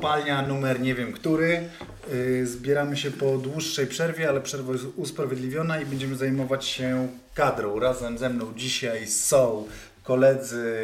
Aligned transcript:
Kopalnia, 0.00 0.42
numer 0.42 0.80
nie 0.80 0.94
wiem 0.94 1.12
który. 1.12 1.68
Y, 2.12 2.46
Zbieramy 2.46 2.96
się 2.96 3.10
po 3.10 3.38
dłuższej 3.38 3.86
przerwie, 3.86 4.28
ale 4.28 4.40
przerwa 4.40 4.72
jest 4.72 4.84
usprawiedliwiona 4.96 5.80
i 5.80 5.86
będziemy 5.86 6.16
zajmować 6.16 6.64
się 6.64 7.08
kadrą. 7.34 7.80
Razem 7.80 8.18
ze 8.18 8.28
mną 8.28 8.52
dzisiaj 8.56 9.06
są 9.06 9.66
koledzy, 10.02 10.74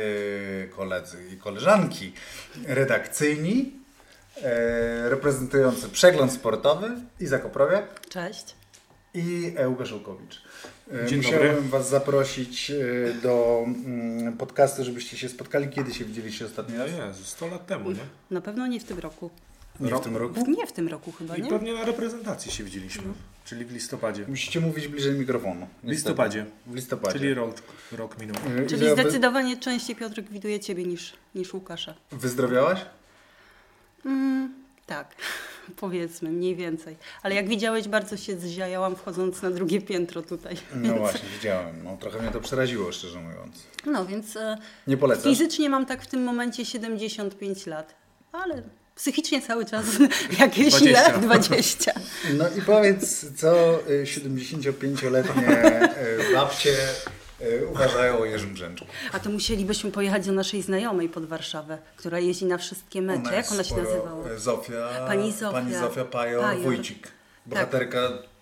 koledzy 0.77 1.17
i 1.33 1.37
koleżanki 1.37 2.13
redakcyjni, 2.67 3.73
e, 4.43 5.09
reprezentujący 5.09 5.89
przegląd 5.89 6.33
sportowy 6.33 6.91
Iza 7.21 7.39
Koprowiak 7.39 8.01
Cześć. 8.09 8.55
i 9.15 9.55
Łukasz 9.67 9.89
Żółkowicz. 9.89 10.43
E, 10.93 11.07
Dzień 11.07 11.17
Musiałem 11.19 11.55
dobry. 11.55 11.69
Was 11.71 11.89
zaprosić 11.89 12.71
e, 12.71 12.75
do 13.23 13.65
mm, 13.67 14.37
podcastu, 14.37 14.85
żebyście 14.85 15.17
się 15.17 15.29
spotkali. 15.29 15.69
Kiedy 15.69 15.95
się 15.95 16.05
widzieliście 16.05 16.47
ostatni 16.47 16.79
raz? 16.79 16.91
No 16.99 17.07
Jezu, 17.07 17.25
100 17.25 17.47
lat 17.49 17.67
temu, 17.67 17.91
nie? 17.91 18.01
Na 18.31 18.41
pewno 18.41 18.67
nie 18.67 18.81
w 18.81 18.85
tym 18.85 18.99
roku. 18.99 19.31
Nie 19.81 19.95
w 19.97 20.01
tym 20.01 20.17
roku? 20.17 20.51
Nie 20.51 20.67
w 20.67 20.73
tym 20.73 20.89
roku 20.89 21.13
chyba, 21.13 21.37
I 21.37 21.43
nie? 21.43 21.49
pewnie 21.51 21.75
na 21.75 21.85
reprezentacji 21.85 22.53
się 22.53 22.65
widzieliśmy, 22.65 23.03
czyli 23.45 23.65
w 23.65 23.73
listopadzie. 23.73 24.25
Musicie 24.29 24.61
mówić 24.61 24.89
bliżej 24.89 25.15
mikrofonu. 25.15 25.67
W 25.85 25.89
listopadzie, 25.89 26.47
W 26.67 26.75
listopadzie. 26.75 27.19
czyli 27.19 27.35
rok, 27.35 27.55
rok 27.93 28.21
minął. 28.21 28.37
Y, 28.65 28.67
Czyli 28.67 28.91
zdecydowanie 28.91 29.57
częściej 29.57 29.97
Piotrek 29.97 30.31
widuje 30.31 30.61
Ciebie 30.61 30.85
niż, 30.85 31.13
niż 31.35 31.55
Łukasza. 31.55 31.95
wy- 32.11 32.17
Wyzdrowiałaś? 32.19 32.81
Mm, 34.07 34.55
tak, 34.87 35.15
powiedzmy, 35.77 36.31
mniej 36.31 36.57
więcej. 36.57 36.97
Ale 37.23 37.35
jak 37.35 37.49
widziałeś, 37.49 37.89
bardzo 37.89 38.17
się 38.17 38.37
zziajałam 38.37 38.97
wchodząc 38.97 39.43
na 39.43 39.51
drugie 39.51 39.81
piętro 39.81 40.23
tutaj. 40.23 40.57
No 40.75 40.95
właśnie, 40.99 41.29
widziałem. 41.37 41.85
No, 41.85 41.97
trochę 42.01 42.23
mnie 42.23 42.31
to 42.31 42.41
przeraziło, 42.41 42.93
szczerze 42.93 43.21
mówiąc. 43.21 43.57
No 43.87 44.07
więc 44.07 44.37
e, 44.37 44.59
Nie 44.87 44.97
polecam. 44.97 45.25
fizycznie 45.33 45.71
mam 45.71 45.87
tak 45.87 46.03
w 46.03 46.07
tym 46.07 46.25
momencie 46.25 46.65
75 46.65 47.67
lat, 47.67 47.95
ale 48.33 48.63
psychicznie 48.97 49.43
cały 49.43 49.65
czas 49.65 49.85
jakieś 50.39 50.75
20. 50.75 50.87
ile? 51.11 51.19
20. 51.19 51.93
No 52.35 52.45
i 52.59 52.63
powiedz, 52.63 53.27
co 53.37 53.75
y, 53.91 54.05
75-letnie 54.05 55.83
y, 56.31 56.35
babcie 56.35 56.71
y, 56.71 57.26
uważają 57.71 58.19
o 58.19 58.25
Jerzym 58.25 58.55
Brzęczku. 58.55 58.87
A 59.13 59.19
to 59.19 59.31
musielibyśmy 59.31 59.91
pojechać 59.93 60.27
do 60.27 60.33
naszej 60.33 60.63
znajomej 60.63 61.09
pod 61.09 61.25
Warszawę, 61.27 61.79
która 61.97 62.19
jeździ 62.19 62.45
na 62.45 62.59
wszystkie 62.59 63.03
mecze. 63.03 63.35
Jak 63.35 63.53
ona 63.53 63.65
się 63.65 63.77
nazywała? 63.77 64.31
y, 64.31 64.39
Zofia. 64.39 64.89
Pani 65.07 65.33
Zofia. 65.33 65.53
Pani 65.53 65.75
Zofia 65.75 66.05
Pajor, 66.05 66.43
Pajor. 66.43 66.63
Wójcik. 66.63 67.09
Bohaterka 67.47 67.99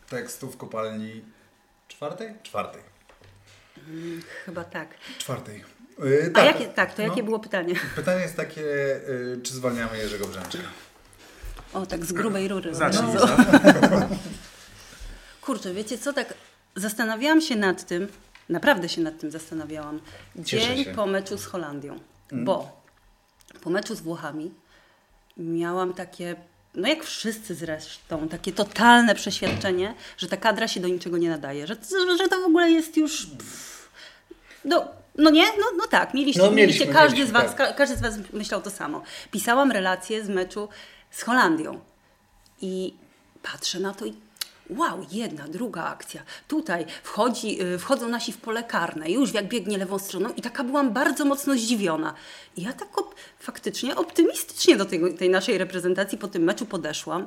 tekstu 0.08 0.50
w 0.50 0.56
kopalni 0.56 1.24
czwartej? 1.88 2.34
Czwartej. 2.42 2.82
Chyba 4.44 4.64
tak. 4.64 4.88
Czwartej. 5.18 5.64
Y, 6.04 6.30
A 6.34 6.40
jakie, 6.44 6.66
tak, 6.66 6.94
to 6.94 7.02
no. 7.02 7.08
jakie 7.08 7.22
było 7.22 7.38
pytanie? 7.38 7.74
Pytanie 7.96 8.20
jest 8.22 8.36
takie, 8.36 8.62
y, 8.62 9.40
czy 9.42 9.54
zwalniamy 9.54 9.98
Jerzego 9.98 10.26
Brzęczka? 10.26 10.58
O, 11.72 11.86
tak 11.86 12.04
z 12.04 12.12
grubej 12.12 12.48
rury. 12.48 12.74
Zacznij, 12.74 13.14
No. 13.14 13.26
Kurczę, 15.42 15.74
wiecie 15.74 15.98
co, 15.98 16.12
tak 16.12 16.34
zastanawiałam 16.76 17.40
się 17.40 17.56
nad 17.56 17.86
tym, 17.86 18.08
naprawdę 18.48 18.88
się 18.88 19.00
nad 19.00 19.18
tym 19.18 19.30
zastanawiałam, 19.30 20.00
dzień. 20.36 20.82
Mm. 20.82 20.94
po 20.94 21.06
meczu 21.06 21.38
z 21.38 21.44
Holandią, 21.44 21.98
bo 22.32 22.82
po 23.60 23.70
meczu 23.70 23.94
z 23.94 24.00
Włochami 24.00 24.50
miałam 25.36 25.94
takie, 25.94 26.36
no 26.74 26.88
jak 26.88 27.04
wszyscy 27.04 27.54
zresztą, 27.54 28.28
takie 28.28 28.52
totalne 28.52 29.14
przeświadczenie, 29.14 29.94
że 30.18 30.28
ta 30.28 30.36
kadra 30.36 30.68
się 30.68 30.80
do 30.80 30.88
niczego 30.88 31.18
nie 31.18 31.30
nadaje, 31.30 31.66
że, 31.66 31.76
że 32.18 32.28
to 32.28 32.40
w 32.40 32.44
ogóle 32.44 32.70
jest 32.70 32.96
już... 32.96 33.26
Pff, 33.26 33.90
no, 34.64 34.88
no 35.18 35.30
nie? 35.30 35.46
No, 35.46 35.64
no 35.76 35.86
tak, 35.86 36.14
mieliście, 36.14 36.42
No, 36.42 36.50
mieliście, 36.50 36.84
mieliśmy, 36.84 37.00
każdy 37.00 37.16
mieliśmy, 37.16 37.40
z 37.40 37.42
was, 37.42 37.56
tak. 37.56 37.68
ka- 37.68 37.72
każdy 37.72 37.96
z 37.96 38.00
was 38.00 38.14
myślał 38.32 38.62
to 38.62 38.70
samo. 38.70 39.02
Pisałam 39.30 39.72
relacje 39.72 40.24
z 40.24 40.28
meczu 40.28 40.68
z 41.10 41.22
Holandią. 41.22 41.80
I 42.60 42.94
patrzę 43.42 43.80
na 43.80 43.94
to 43.94 44.04
i 44.06 44.14
wow, 44.70 45.06
jedna, 45.12 45.44
druga 45.48 45.84
akcja. 45.84 46.22
Tutaj 46.48 46.86
wchodzi, 47.02 47.62
y, 47.62 47.78
wchodzą 47.78 48.08
nasi 48.08 48.32
w 48.32 48.36
pole 48.36 48.62
karne, 48.62 49.10
już 49.10 49.34
jak 49.34 49.48
biegnie 49.48 49.78
lewą 49.78 49.98
stroną 49.98 50.28
i 50.36 50.42
taka 50.42 50.64
byłam 50.64 50.92
bardzo 50.92 51.24
mocno 51.24 51.54
zdziwiona. 51.54 52.14
I 52.56 52.62
ja 52.62 52.72
tak 52.72 52.88
op- 52.96 53.14
faktycznie 53.40 53.96
optymistycznie 53.96 54.76
do 54.76 54.84
tego, 54.84 55.12
tej 55.12 55.30
naszej 55.30 55.58
reprezentacji 55.58 56.18
po 56.18 56.28
tym 56.28 56.42
meczu 56.42 56.66
podeszłam. 56.66 57.26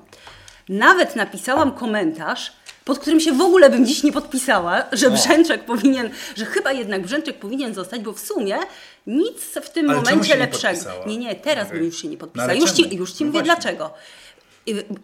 Nawet 0.70 1.16
napisałam 1.16 1.72
komentarz, 1.72 2.53
pod 2.86 3.00
którym 3.00 3.20
się 3.20 3.31
w 3.34 3.42
ogóle 3.42 3.69
bym 3.69 3.86
dziś 3.86 4.04
nie 4.04 4.12
podpisała, 4.12 4.84
że 4.92 5.12
Brzęczek 5.12 5.66
powinien, 5.66 6.09
że 6.36 6.46
chyba 6.46 6.72
jednak 6.72 7.02
Brzęczek 7.02 7.40
powinien 7.40 7.74
zostać, 7.74 8.02
bo 8.02 8.14
w 8.14 8.19
sumie 8.19 8.58
nic 9.08 9.42
w 9.64 9.69
tym 9.69 9.90
Ale 9.90 9.98
momencie 10.00 10.30
nie 10.34 10.36
lepszego. 10.40 10.74
podpisała? 10.74 11.06
Nie, 11.06 11.18
nie, 11.18 11.36
teraz 11.36 11.68
Okej. 11.68 11.78
bym 11.80 11.86
już 11.86 12.02
się 12.02 12.08
nie 12.08 12.14
No 12.14 12.19
podpisała. 12.19 12.50
ale 12.52 12.59
już, 12.59 12.72
ci, 12.72 12.96
już 12.96 13.12
ci 13.14 13.24
No 13.24 13.28
mówię 13.31 13.40
właśnie. 13.44 13.62
dlaczego. 13.62 13.94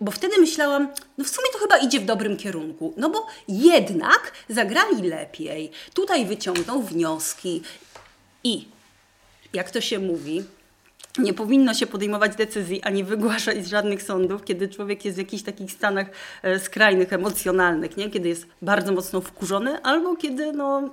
Bo 0.01 0.11
wtedy 0.11 0.37
myślałam, 0.39 0.87
no 1.17 1.25
w 1.25 1.29
sumie 1.29 1.47
to 1.53 1.59
chyba 1.59 1.77
idzie 1.77 1.99
w 1.99 2.05
dobrym 2.05 2.37
kierunku. 2.37 2.93
No 2.97 3.09
bo 3.09 3.27
jednak 3.47 4.31
zagrali 4.49 5.09
lepiej. 5.09 5.71
Tutaj 5.93 6.25
wyciągną 6.25 6.81
wnioski. 6.81 7.61
I 8.43 8.67
jak 9.53 9.71
to 9.71 9.81
się 9.81 9.99
mówi, 9.99 10.43
nie 11.17 11.33
powinno 11.33 11.73
się 11.73 11.87
podejmować 11.87 12.35
decyzji 12.35 12.81
ani 12.81 13.03
wygłaszać 13.03 13.67
żadnych 13.67 14.03
sądów, 14.03 14.43
kiedy 14.43 14.67
człowiek 14.67 15.05
jest 15.05 15.17
w 15.17 15.19
jakichś 15.19 15.43
takich 15.43 15.71
stanach 15.71 16.07
e, 16.43 16.59
skrajnych, 16.59 17.13
emocjonalnych, 17.13 17.97
nie? 17.97 18.09
kiedy 18.09 18.29
jest 18.29 18.45
bardzo 18.61 18.91
mocno 18.91 19.21
wkurzony, 19.21 19.81
albo 19.81 20.15
kiedy 20.15 20.51
no, 20.51 20.89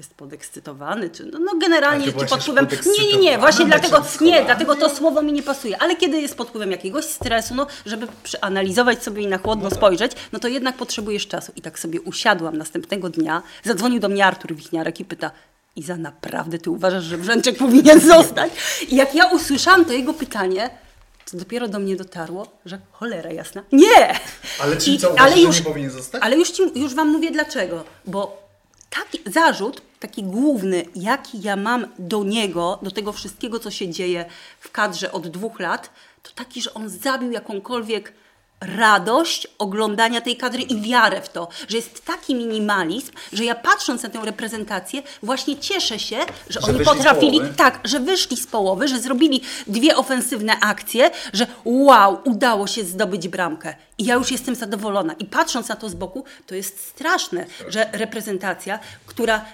jest 0.00 0.14
podekscytowany, 0.14 1.10
czy 1.10 1.24
no, 1.24 1.38
no 1.38 1.50
Ale 1.50 1.60
generalnie 1.60 2.06
czy 2.06 2.12
pod 2.12 2.42
wpływem. 2.42 2.66
Nie, 2.98 3.06
nie, 3.06 3.16
nie, 3.18 3.38
właśnie 3.38 3.64
podekscytowana 3.64 4.04
dlatego, 4.08 4.24
nie, 4.24 4.44
dlatego 4.44 4.76
to 4.76 4.96
słowo 4.96 5.22
mi 5.22 5.32
nie 5.32 5.42
pasuje, 5.42 5.82
ale 5.82 5.96
kiedy 5.96 6.20
jest 6.20 6.36
pod 6.36 6.48
wpływem 6.48 6.70
jakiegoś 6.70 7.04
stresu, 7.04 7.54
no, 7.54 7.66
żeby 7.86 8.06
przeanalizować 8.22 9.02
sobie 9.02 9.22
i 9.22 9.26
na 9.26 9.38
chłodno 9.38 9.70
spojrzeć, 9.70 10.12
no 10.32 10.38
to 10.38 10.48
jednak 10.48 10.76
potrzebujesz 10.76 11.26
czasu. 11.26 11.52
I 11.56 11.62
tak 11.62 11.78
sobie 11.78 12.00
usiadłam 12.00 12.56
następnego 12.56 13.08
dnia, 13.08 13.42
zadzwonił 13.64 14.00
do 14.00 14.08
mnie 14.08 14.26
Artur 14.26 14.54
Wichniarek 14.54 15.00
i 15.00 15.04
pyta, 15.04 15.30
Iza, 15.76 15.96
naprawdę 15.96 16.58
ty 16.58 16.70
uważasz, 16.70 17.04
że 17.04 17.18
Brzęczek 17.18 17.58
powinien 17.66 18.00
zostać? 18.00 18.52
I 18.88 18.96
jak 18.96 19.14
ja 19.14 19.26
usłyszałam 19.26 19.84
to 19.84 19.92
jego 19.92 20.14
pytanie, 20.14 20.70
to 21.30 21.36
dopiero 21.36 21.68
do 21.68 21.78
mnie 21.78 21.96
dotarło, 21.96 22.46
że 22.66 22.78
cholera 22.92 23.30
jasna, 23.30 23.62
nie! 23.72 24.18
Ale 24.62 24.76
czyli 24.76 24.96
I- 24.96 24.98
co, 24.98 25.10
uważasz, 25.10 25.40
że 25.40 25.46
nie 25.46 25.62
powinien 25.62 25.90
zostać? 25.90 26.22
Ale 26.24 26.36
już, 26.36 26.50
ci, 26.50 26.62
już 26.74 26.94
wam 26.94 27.08
mówię 27.08 27.30
dlaczego. 27.30 27.84
Bo 28.06 28.49
taki 28.90 29.18
zarzut, 29.26 29.82
taki 30.00 30.22
główny, 30.22 30.84
jaki 30.94 31.42
ja 31.42 31.56
mam 31.56 31.86
do 31.98 32.24
niego, 32.24 32.78
do 32.82 32.90
tego 32.90 33.12
wszystkiego, 33.12 33.58
co 33.58 33.70
się 33.70 33.88
dzieje 33.88 34.24
w 34.60 34.70
kadrze 34.70 35.12
od 35.12 35.28
dwóch 35.28 35.60
lat, 35.60 35.90
to 36.22 36.30
taki, 36.34 36.62
że 36.62 36.74
on 36.74 36.88
zabił 36.88 37.30
jakąkolwiek 37.30 38.12
radość 38.60 39.46
oglądania 39.58 40.20
tej 40.20 40.36
kadry 40.36 40.62
i 40.62 40.80
wiarę 40.80 41.20
w 41.20 41.28
to, 41.28 41.48
że 41.68 41.76
jest 41.76 42.04
taki 42.04 42.34
minimalizm, 42.34 43.12
że 43.32 43.44
ja 43.44 43.54
patrząc 43.54 44.02
na 44.02 44.08
tę 44.08 44.20
reprezentację 44.24 45.02
właśnie 45.22 45.58
cieszę 45.58 45.98
się, 45.98 46.16
że, 46.48 46.60
Że 46.60 46.66
oni 46.66 46.84
potrafili, 46.84 47.40
tak, 47.56 47.80
że 47.84 48.00
wyszli 48.00 48.36
z 48.36 48.46
połowy, 48.46 48.88
że 48.88 49.00
zrobili 49.00 49.40
dwie 49.66 49.96
ofensywne 49.96 50.60
akcje, 50.60 51.10
że 51.32 51.46
wow, 51.64 52.20
udało 52.24 52.66
się 52.66 52.84
zdobyć 52.84 53.28
bramkę. 53.28 53.74
I 53.98 54.04
ja 54.04 54.14
już 54.14 54.30
jestem 54.30 54.54
zadowolona. 54.54 55.12
I 55.12 55.24
patrząc 55.24 55.68
na 55.68 55.76
to 55.76 55.88
z 55.88 55.94
boku, 55.94 56.24
to 56.46 56.54
jest 56.54 56.88
straszne, 56.88 57.46
że 57.68 57.90
reprezentacja, 57.92 58.78
która, 59.06 59.44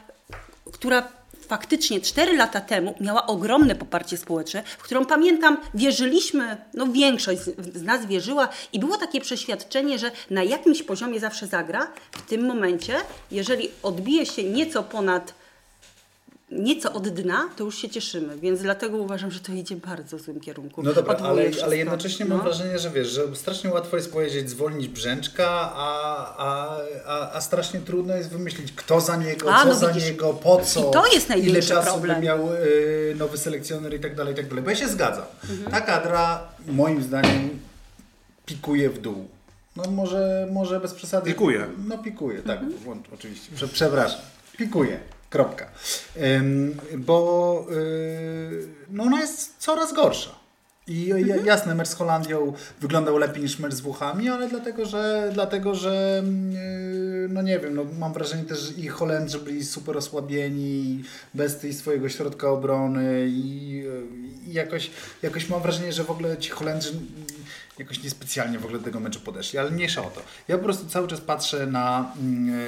która 0.73 1.09
faktycznie 1.49 2.01
4 2.01 2.37
lata 2.37 2.61
temu 2.61 2.95
miała 3.01 3.27
ogromne 3.27 3.75
poparcie 3.75 4.17
społeczne, 4.17 4.63
w 4.63 4.83
którą 4.83 5.05
pamiętam, 5.05 5.57
wierzyliśmy, 5.75 6.57
no 6.75 6.87
większość 6.87 7.41
z, 7.41 7.83
nas 7.83 8.07
wierzyła 8.07 8.49
i 8.73 8.79
było 8.79 8.97
takie 8.97 9.21
przeświadczenie, 9.21 9.99
że 9.99 10.11
na 10.31 10.43
jakimś 10.43 10.83
poziomie 10.83 11.21
zawsze 11.21 11.47
zagra. 11.47 11.87
W 12.13 12.23
tym 12.23 12.47
momencie, 12.47 12.95
jeżeli 13.31 13.69
odbije 13.83 14.27
się 14.27 14.45
nieco 14.45 14.83
ponad 14.83 15.35
nieco 16.59 16.93
od 16.93 17.09
dna, 17.09 17.49
to 17.57 17.65
już 17.65 17.79
się 17.79 17.89
cieszymy, 17.89 18.37
więc 18.39 18.63
dlatego 18.63 18.97
uważam, 18.97 19.31
że 19.31 19.41
to 19.41 19.53
idzie 19.53 19.77
w 19.77 19.79
bardzo 19.81 20.19
złym 20.19 20.41
kierunku. 20.41 20.83
No 20.83 20.93
dobra, 20.93 21.13
Odwołuję 21.15 21.41
ale, 21.41 21.51
wszystko. 21.51 21.67
ale 21.67 21.77
jednocześnie 21.77 22.25
mam 22.27 22.39
No. 22.39 22.45
wrażenie, 22.45 22.79
że 22.79 22.91
wiesz, 22.91 23.09
że 23.09 23.37
strasznie 23.37 23.71
łatwo 23.71 23.97
jest 23.97 24.13
powiedzieć 24.13 24.51
zwolnić 24.51 24.89
Brzęczka, 24.89 25.49
a, 25.75 26.37
a, 26.39 26.77
a, 27.07 27.33
a 27.33 27.41
strasznie 27.41 27.81
trudno 27.81 28.17
jest 28.17 28.31
wymyślić 28.31 28.73
kto 28.73 29.01
za 29.01 29.17
niego, 29.17 29.55
A, 29.55 29.63
co 29.63 29.69
no 29.69 29.75
za 29.75 29.89
widzisz. 29.89 30.05
niego, 30.05 30.33
po 30.35 30.61
co, 30.61 30.91
I 30.91 30.93
to 30.93 31.07
jest 31.13 31.31
ile 31.37 31.63
czasu 31.63 31.91
problem. 31.93 32.17
by 32.21 32.27
miał 32.27 32.53
y, 32.53 33.15
nowy 33.19 33.39
selekcjoner 33.39 33.95
i 33.95 34.01
tak 34.01 34.15
dalej, 34.15 34.33
i 34.33 34.37
tak 34.37 34.49
dalej. 34.49 34.65
Bo 34.65 34.71
ja 34.71 34.77
się 34.77 34.89
zgadzam. 34.89 35.25
Mhm. 35.51 35.71
Ta 35.71 35.81
kadra 35.81 36.43
moim 36.67 37.03
zdaniem 37.03 37.49
pikuje 38.47 38.91
w 38.91 38.99
dół. 39.01 39.29
No 39.77 39.91
może, 39.91 40.49
może 40.53 40.81
bez 40.81 40.95
przesady. 40.95 41.31
Pikuje. 41.31 41.67
No 41.89 41.99
pikuje, 41.99 42.39
tak, 42.43 42.59
Mhm. 42.61 42.79
włącz, 42.83 43.07
oczywiście. 43.15 43.49
Prze, 43.57 43.69
przepraszam. 43.69 44.21
Pikuje. 44.59 45.01
Kropka. 45.31 45.67
Bo 46.97 47.67
yy, 47.71 48.69
no 48.91 49.03
ona 49.03 49.21
jest 49.21 49.55
coraz 49.59 49.93
gorsza. 49.93 50.47
I 50.89 51.13
Mhm. 51.13 51.47
jasne, 51.47 51.75
mecz 51.75 51.89
z 51.89 51.95
Holandią 51.95 52.53
wyglądał 52.81 53.19
lepiej 53.19 53.43
niż 53.43 53.59
mecz 53.59 53.75
z 53.75 53.81
Włochami, 53.81 54.29
ale 54.29 54.49
dlatego, 54.49 54.87
że, 54.87 55.31
dlatego, 55.35 55.75
że 55.75 56.23
yy, 56.53 57.29
no 57.29 57.43
nie 57.43 57.59
wiem, 57.59 57.75
no 57.75 57.83
mam 57.99 58.13
wrażenie 58.13 58.45
też, 58.45 58.59
że 58.59 58.73
i 58.73 58.89
Holendrzy 58.89 59.39
byli 59.39 59.65
super 59.65 59.97
osłabieni, 59.97 61.05
bez 61.35 61.59
tej 61.59 61.75
swojego 61.75 62.09
środka 62.09 62.51
obrony 62.51 63.27
i, 63.29 63.83
i 64.47 64.53
jakoś, 64.53 64.91
jakoś 65.23 65.49
mam 65.49 65.63
wrażenie, 65.63 65.93
że 65.93 66.05
w 66.05 66.11
ogóle 66.11 66.39
ci 66.39 66.51
Holendrzy 66.51 66.91
mm, 66.91 67.07
jakoś 67.79 68.03
niespecjalnie 68.03 68.59
w 68.59 68.65
ogóle 68.65 68.79
do 68.79 68.85
tego 68.85 69.01
meczu 69.01 69.21
podeszli, 69.21 69.59
ale 69.59 69.71
mniejsza 69.71 70.01
o 70.03 70.11
to. 70.11 70.23
Ja 70.49 70.59
po 70.59 70.65
prostu 70.65 70.87
cały 70.89 71.09
czas 71.09 71.21
patrzę 71.21 71.67
na, 71.67 72.13
mm, 72.21 72.61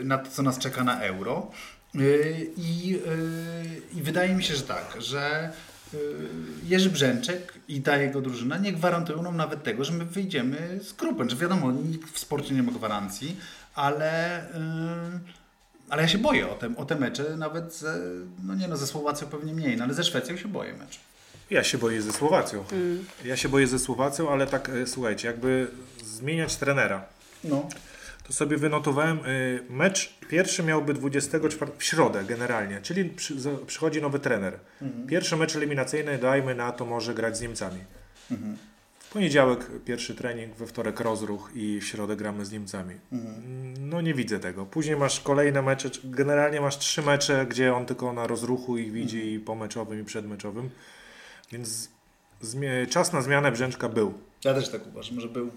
e, 0.00 0.04
na 0.04 0.18
to, 0.18 0.30
co 0.30 0.42
nas 0.42 0.58
czeka 0.58 0.84
na 0.84 1.00
Euro 1.00 1.50
y, 1.50 1.71
i, 1.94 3.00
y, 3.06 3.98
i 3.98 4.02
wydaje 4.02 4.34
mi 4.34 4.44
się, 4.44 4.54
że 4.54 4.62
tak, 4.62 4.96
że 4.98 5.50
y, 5.94 5.98
Jerzy 6.64 6.90
Brzęczek 6.90 7.54
i 7.68 7.82
ta 7.82 7.96
jego 7.96 8.20
drużyna 8.20 8.58
nie 8.58 8.72
gwarantują 8.72 9.22
nam 9.22 9.36
nawet 9.36 9.62
tego, 9.62 9.84
że 9.84 9.92
my 9.92 10.04
wyjdziemy 10.04 10.80
z 10.82 10.92
grupy. 10.92 11.30
Że 11.30 11.36
wiadomo, 11.36 11.72
nikt 11.72 12.10
w 12.10 12.18
sporcie 12.18 12.54
nie 12.54 12.62
ma 12.62 12.72
gwarancji, 12.72 13.36
ale, 13.74 14.42
y, 14.50 14.54
ale 15.88 16.02
ja 16.02 16.08
się 16.08 16.18
boję 16.18 16.50
o 16.50 16.54
te, 16.54 16.76
o 16.76 16.84
te 16.84 16.96
mecze, 16.96 17.36
nawet 17.36 17.74
ze, 17.74 17.98
no 18.44 18.54
nie 18.54 18.68
no, 18.68 18.76
ze 18.76 18.86
Słowacją 18.86 19.28
pewnie 19.28 19.54
mniej, 19.54 19.76
no 19.76 19.84
ale 19.84 19.94
ze 19.94 20.04
Szwecją 20.04 20.36
się 20.36 20.48
boję 20.48 20.72
mecz. 20.72 21.00
Ja 21.50 21.64
się 21.64 21.78
boję 21.78 22.02
ze 22.02 22.12
Słowacją. 22.12 22.64
Ja 23.24 23.36
się 23.36 23.48
boję 23.48 23.66
ze 23.66 23.78
Słowacją, 23.78 24.30
ale 24.30 24.46
tak 24.46 24.68
e, 24.68 24.86
słuchajcie, 24.86 25.28
jakby 25.28 25.66
zmieniać 26.04 26.56
trenera. 26.56 27.04
No. 27.44 27.68
To 28.26 28.32
sobie 28.32 28.56
wynotowałem, 28.56 29.18
y, 29.26 29.64
mecz 29.70 30.18
pierwszy 30.28 30.62
miałby 30.62 30.94
24 30.94 31.72
w 31.78 31.84
środę 31.84 32.24
generalnie, 32.24 32.80
czyli 32.82 33.04
przy, 33.04 33.34
przychodzi 33.66 34.02
nowy 34.02 34.18
trener. 34.18 34.58
Pierwszy 35.08 35.36
mecz 35.36 35.56
eliminacyjny, 35.56 36.18
dajmy 36.18 36.54
na 36.54 36.72
to, 36.72 36.84
może 36.86 37.14
grać 37.14 37.36
z 37.36 37.40
Niemcami. 37.40 37.80
W 38.98 39.12
poniedziałek 39.12 39.70
pierwszy 39.84 40.14
trening, 40.14 40.54
we 40.54 40.66
wtorek 40.66 41.00
rozruch 41.00 41.50
i 41.54 41.80
w 41.80 41.84
środę 41.84 42.16
gramy 42.16 42.44
z 42.44 42.52
Niemcami. 42.52 42.94
No 43.80 44.00
nie 44.00 44.14
widzę 44.14 44.38
tego. 44.40 44.66
Później 44.66 44.96
masz 44.96 45.20
kolejne 45.20 45.62
mecze, 45.62 45.90
generalnie 46.04 46.60
masz 46.60 46.78
trzy 46.78 47.02
mecze, 47.02 47.46
gdzie 47.46 47.74
on 47.74 47.86
tylko 47.86 48.12
na 48.12 48.26
rozruchu 48.26 48.78
ich 48.78 48.92
widzi 48.92 49.32
i 49.32 49.40
pomeczowym 49.40 50.00
i 50.00 50.04
przedmeczowym. 50.04 50.70
Więc 51.52 51.88
czas 52.90 53.12
na 53.12 53.22
zmianę 53.22 53.52
Brzęczka 53.52 53.88
był. 53.88 54.14
Ja 54.44 54.54
też 54.54 54.68
tak 54.68 54.86
uważam, 54.86 55.20
że 55.20 55.28
był. 55.28 55.50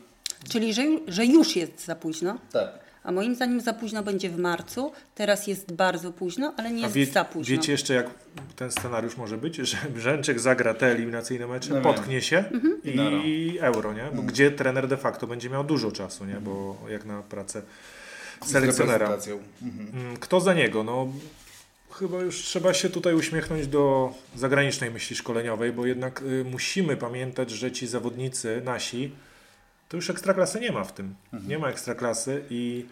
Czyli, 0.49 0.73
że, 0.73 0.83
że 1.07 1.25
już 1.25 1.55
jest 1.55 1.85
za 1.85 1.95
późno. 1.95 2.37
Tak. 2.51 2.85
A 3.03 3.11
moim 3.11 3.35
zdaniem 3.35 3.61
za 3.61 3.73
późno 3.73 4.03
będzie 4.03 4.29
w 4.29 4.37
marcu. 4.37 4.91
Teraz 5.15 5.47
jest 5.47 5.73
bardzo 5.73 6.11
późno, 6.11 6.53
ale 6.57 6.71
nie 6.71 6.81
jest 6.81 6.93
wie, 6.93 7.05
za 7.05 7.25
późno. 7.25 7.51
wiecie 7.55 7.71
jeszcze, 7.71 7.93
jak 7.93 8.09
ten 8.55 8.71
scenariusz 8.71 9.17
może 9.17 9.37
być? 9.37 9.55
Że 9.55 9.77
Brzęczek 9.95 10.39
zagra 10.39 10.73
te 10.73 10.85
eliminacyjne 10.91 11.47
mecze, 11.47 11.73
No 11.73 11.81
potknie 11.81 12.21
się 12.21 12.37
Mhm. 12.37 12.81
i 13.25 13.57
euro, 13.61 13.93
nie? 13.93 14.03
Bo 14.13 14.21
gdzie 14.21 14.51
trener 14.51 14.87
de 14.87 14.97
facto 14.97 15.27
będzie 15.27 15.49
miał 15.49 15.63
dużo 15.63 15.91
czasu, 15.91 16.25
nie? 16.25 16.35
Bo 16.35 16.77
jak 16.89 17.05
na 17.05 17.21
pracę 17.21 17.61
selekcjonera. 18.45 19.17
Mhm. 19.63 20.03
Mm, 20.05 20.17
Kto 20.17 20.39
za 20.41 20.53
niego? 20.53 20.83
No, 20.83 21.07
chyba 21.91 22.21
już 22.21 22.35
trzeba 22.41 22.73
się 22.73 22.89
tutaj 22.89 23.13
uśmiechnąć 23.13 23.67
do 23.67 24.13
zagranicznej 24.35 24.91
myśli 24.91 25.15
szkoleniowej, 25.15 25.71
bo 25.71 25.85
jednak 25.85 26.21
y, 26.21 26.45
musimy 26.51 26.97
pamiętać, 26.97 27.51
że 27.51 27.71
ci 27.71 27.87
zawodnicy 27.87 28.61
nasi, 28.65 29.11
to 29.89 29.97
już 29.97 30.09
ekstraklasy 30.09 30.59
nie 30.59 30.71
ma 30.71 30.83
w 30.83 30.93
tym. 30.93 31.15
Nie 31.47 31.59
ma 31.59 31.69
ekstraklasy 31.69 32.43
i, 32.49 32.85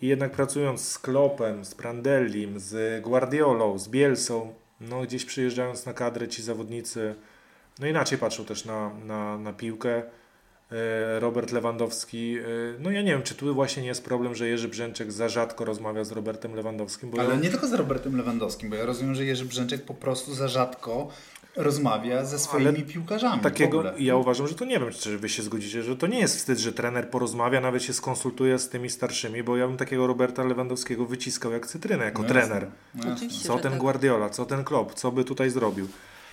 i 0.00 0.06
jednak 0.08 0.32
pracując 0.32 0.80
z 0.88 0.98
Klopem, 0.98 1.64
z 1.64 1.74
Prandellim, 1.74 2.60
z 2.60 3.02
Guardiolą, 3.02 3.78
z 3.78 3.88
Bielsą, 3.88 4.54
no 4.80 5.02
gdzieś 5.02 5.24
przyjeżdżając 5.24 5.86
na 5.86 5.92
kadrę 5.92 6.28
ci 6.28 6.42
zawodnicy, 6.42 7.14
no 7.78 7.86
inaczej 7.86 8.18
patrzą 8.18 8.44
też 8.44 8.64
na, 8.64 8.90
na, 8.94 9.38
na 9.38 9.52
piłkę. 9.52 10.02
E, 10.72 11.20
Robert 11.20 11.52
Lewandowski, 11.52 12.38
e, 12.38 12.42
no 12.78 12.90
ja 12.90 13.02
nie 13.02 13.10
wiem, 13.12 13.22
czy 13.22 13.34
tu 13.34 13.54
właśnie 13.54 13.82
nie 13.82 13.88
jest 13.88 14.04
problem, 14.04 14.34
że 14.34 14.48
Jerzy 14.48 14.68
Brzęczek 14.68 15.12
za 15.12 15.28
rzadko 15.28 15.64
rozmawia 15.64 16.04
z 16.04 16.12
Robertem 16.12 16.54
Lewandowskim, 16.54 17.10
Ale 17.18 17.34
ja- 17.34 17.40
nie 17.40 17.50
tylko 17.50 17.66
z 17.68 17.72
Robertem 17.72 18.16
Lewandowskim, 18.16 18.70
bo 18.70 18.76
ja 18.76 18.86
rozumiem, 18.86 19.14
że 19.14 19.24
Jerzy 19.24 19.44
Brzęczek 19.44 19.84
po 19.84 19.94
prostu 19.94 20.34
za 20.34 20.48
rzadko 20.48 21.08
rozmawia 21.56 22.24
ze 22.24 22.38
swoimi 22.38 22.68
Ale 22.68 22.82
piłkarzami. 22.82 23.42
takiego, 23.42 23.84
ja 23.98 24.16
uważam, 24.16 24.48
że 24.48 24.54
to 24.54 24.64
nie 24.64 24.80
wiem, 24.80 24.90
czy 24.92 25.18
wy 25.18 25.28
się 25.28 25.42
zgodzicie, 25.42 25.82
że 25.82 25.96
to 25.96 26.06
nie 26.06 26.18
jest 26.18 26.36
wstyd, 26.36 26.58
że 26.58 26.72
trener 26.72 27.10
porozmawia, 27.10 27.60
nawet 27.60 27.82
się 27.82 27.92
skonsultuje 27.92 28.58
z 28.58 28.68
tymi 28.68 28.90
starszymi, 28.90 29.42
bo 29.42 29.56
ja 29.56 29.68
bym 29.68 29.76
takiego 29.76 30.06
Roberta 30.06 30.44
Lewandowskiego 30.44 31.06
wyciskał 31.06 31.52
jak 31.52 31.66
cytrynę, 31.66 32.04
jako 32.04 32.22
No 32.22 32.28
trener. 32.28 32.66
No 32.94 33.04
Co 33.44 33.58
ten 33.58 33.70
tak. 33.72 33.80
Guardiola, 33.80 34.30
co 34.30 34.44
ten 34.46 34.64
Klopp, 34.64 34.94
co 34.94 35.12
by 35.12 35.24
tutaj 35.24 35.50
zrobił. 35.50 35.88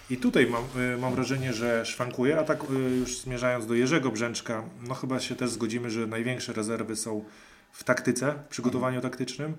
I 0.09 0.17
tutaj 0.17 0.47
mam, 0.47 0.63
y, 0.93 0.97
mam 0.97 1.15
wrażenie, 1.15 1.53
że 1.53 1.85
szwankuje, 1.85 2.39
a 2.39 2.43
tak 2.43 2.63
y, 2.63 2.73
już 2.99 3.17
zmierzając 3.17 3.65
do 3.65 3.73
Jerzego 3.73 4.11
Brzęczka, 4.11 4.63
no 4.87 4.93
chyba 4.93 5.19
się 5.19 5.35
też 5.35 5.49
zgodzimy, 5.49 5.91
że 5.91 6.07
największe 6.07 6.53
rezerwy 6.53 6.95
są 6.95 7.23
w 7.71 7.83
taktyce, 7.83 8.33
w 8.45 8.49
przygotowaniu 8.49 9.01
taktycznym 9.01 9.53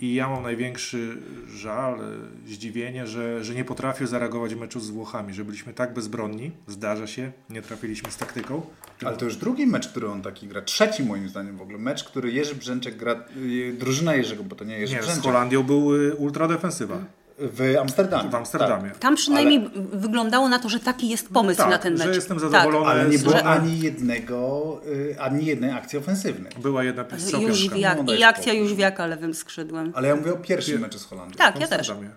i 0.00 0.14
ja 0.14 0.28
mam 0.28 0.42
największy 0.42 1.16
żal, 1.54 2.00
y, 2.44 2.48
zdziwienie, 2.48 3.06
że, 3.06 3.44
że 3.44 3.54
nie 3.54 3.64
potrafił 3.64 4.06
zareagować 4.06 4.54
w 4.54 4.60
meczu 4.60 4.80
z 4.80 4.90
Włochami, 4.90 5.34
że 5.34 5.44
byliśmy 5.44 5.74
tak 5.74 5.94
bezbronni, 5.94 6.50
zdarza 6.66 7.06
się, 7.06 7.32
nie 7.50 7.62
trafiliśmy 7.62 8.10
z 8.10 8.16
taktyką. 8.16 8.62
Ale 9.04 9.16
to 9.16 9.24
już 9.24 9.36
drugi 9.36 9.66
mecz, 9.66 9.88
który 9.88 10.08
on 10.08 10.22
taki 10.22 10.48
gra. 10.48 10.62
Trzeci 10.62 11.04
moim 11.04 11.28
zdaniem 11.28 11.56
w 11.56 11.62
ogóle. 11.62 11.78
Mecz, 11.78 12.04
który 12.04 12.32
Jerzy 12.32 12.54
Brzęczek 12.54 12.96
gra, 12.96 13.24
y, 13.36 13.76
drużyna 13.78 14.14
Jerzego, 14.14 14.44
bo 14.44 14.56
to 14.56 14.64
nie 14.64 14.78
Jerzy 14.78 14.94
Nie, 14.94 15.02
z 15.02 15.04
Brzęczek. 15.04 15.24
Holandią 15.24 15.62
był 15.62 15.94
y, 15.94 16.14
ultradefensywa 16.14 17.04
W 17.42 17.76
Amsterdamie. 17.80 18.30
w 18.30 18.34
Amsterdamie. 18.34 18.90
Tam 18.90 19.16
przynajmniej 19.16 19.70
wyglądało 19.92 20.48
na 20.48 20.58
to, 20.58 20.68
że 20.68 20.80
taki 20.80 21.08
jest 21.08 21.28
pomysł 21.28 21.58
Tak, 21.58 21.70
na 21.70 21.78
ten 21.78 21.96
że 21.98 22.06
mecz. 22.06 22.14
jestem 22.14 22.40
zadowolony. 22.40 22.86
Ale 22.86 23.08
nie 23.08 23.18
było 23.18 23.32
że- 23.32 23.44
ani 23.44 23.80
jednego, 23.80 24.80
y, 24.86 25.16
ani 25.20 25.44
jednej 25.46 25.70
akcji 25.70 25.98
ofensywnej. 25.98 26.52
Była 26.62 26.84
jedna 26.84 27.04
Tak. 27.04 27.20
Jóźwiak, 27.42 27.98
No, 28.06 28.14
I 28.14 28.22
akcja. 28.22 28.52
Jóźwiaka 28.52 29.06
lewym 29.06 29.34
skrzydłem. 29.34 29.92
Ale 29.94 30.08
ja 30.08 30.16
mówię 30.16 30.32
o 30.32 30.36
pierwszym 30.36 30.80
meczu 30.80 30.98
z 30.98 31.04
Holandią. 31.04 31.36
Tak, 31.36 31.60
ja 31.60 31.66
też. 31.68 31.90
Amsterdamie. 31.90 32.10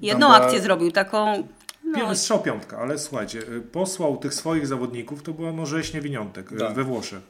Jedną 0.00 0.26
była- 0.26 0.40
akcję 0.40 0.60
zrobił, 0.60 0.92
taką... 0.92 1.48
No, 1.84 2.14
strzał 2.14 2.42
piątka, 2.42 2.78
ale 2.78 2.98
słuchajcie, 2.98 3.38
y, 3.38 3.60
posłał 3.60 4.16
tych 4.16 4.34
swoich 4.34 4.66
zawodników, 4.66 5.22
to 5.22 5.32
była 5.32 5.52
no 5.52 5.66
rzeź 5.66 5.94
niewiniątek 5.94 6.52
y, 6.52 6.56
Tak. 6.56 6.74
we 6.74 6.84
Włoszech. 6.84 7.20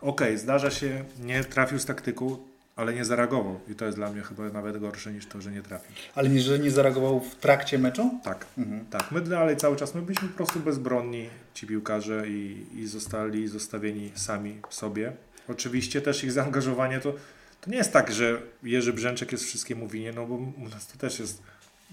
Okej, 0.00 0.38
zdarza 0.38 0.70
się, 0.70 1.04
nie 1.20 1.44
trafił 1.44 1.78
z 1.78 1.84
taktyką, 1.86 2.36
ale 2.76 2.94
nie 2.94 3.04
zareagował. 3.04 3.60
I 3.68 3.74
to 3.74 3.84
jest 3.84 3.98
dla 3.98 4.10
mnie 4.12 4.22
chyba 4.22 4.48
nawet 4.48 4.78
gorsze 4.78 5.12
niż 5.12 5.26
to, 5.26 5.40
że 5.40 5.50
nie 5.52 5.62
trafił. 5.62 5.96
Ale 6.14 6.28
nie, 6.28 6.40
że 6.40 6.58
nie 6.58 6.70
zareagował 6.70 7.20
w 7.20 7.34
trakcie 7.36 7.78
meczu? 7.78 8.20
Tak, 8.24 8.46
Mhm. 8.58 8.84
tak. 8.90 9.12
My 9.12 9.20
dalej 9.20 9.56
cały 9.56 9.76
czas, 9.76 9.94
my 9.94 10.02
byliśmy 10.02 10.28
po 10.28 10.36
prostu 10.36 10.60
bezbronni, 10.60 11.28
ci 11.54 11.66
piłkarze 11.66 12.28
i, 12.28 12.66
i 12.74 12.86
zostali 12.86 13.48
zostawieni 13.48 14.12
sami 14.14 14.58
sobie. 14.70 15.12
Oczywiście 15.48 16.00
też 16.00 16.24
ich 16.24 16.32
zaangażowanie 16.32 17.00
to, 17.00 17.12
to 17.60 17.70
nie 17.70 17.76
jest 17.76 17.92
tak, 17.92 18.12
że 18.12 18.42
Jerzy 18.62 18.92
Brzęczek 18.92 19.32
jest 19.32 19.44
wszystkiemu 19.44 19.88
winien, 19.88 20.14
no 20.14 20.26
bo 20.26 20.34
u 20.34 20.68
nas 20.68 20.86
to 20.86 20.98
też 20.98 21.18
jest 21.18 21.42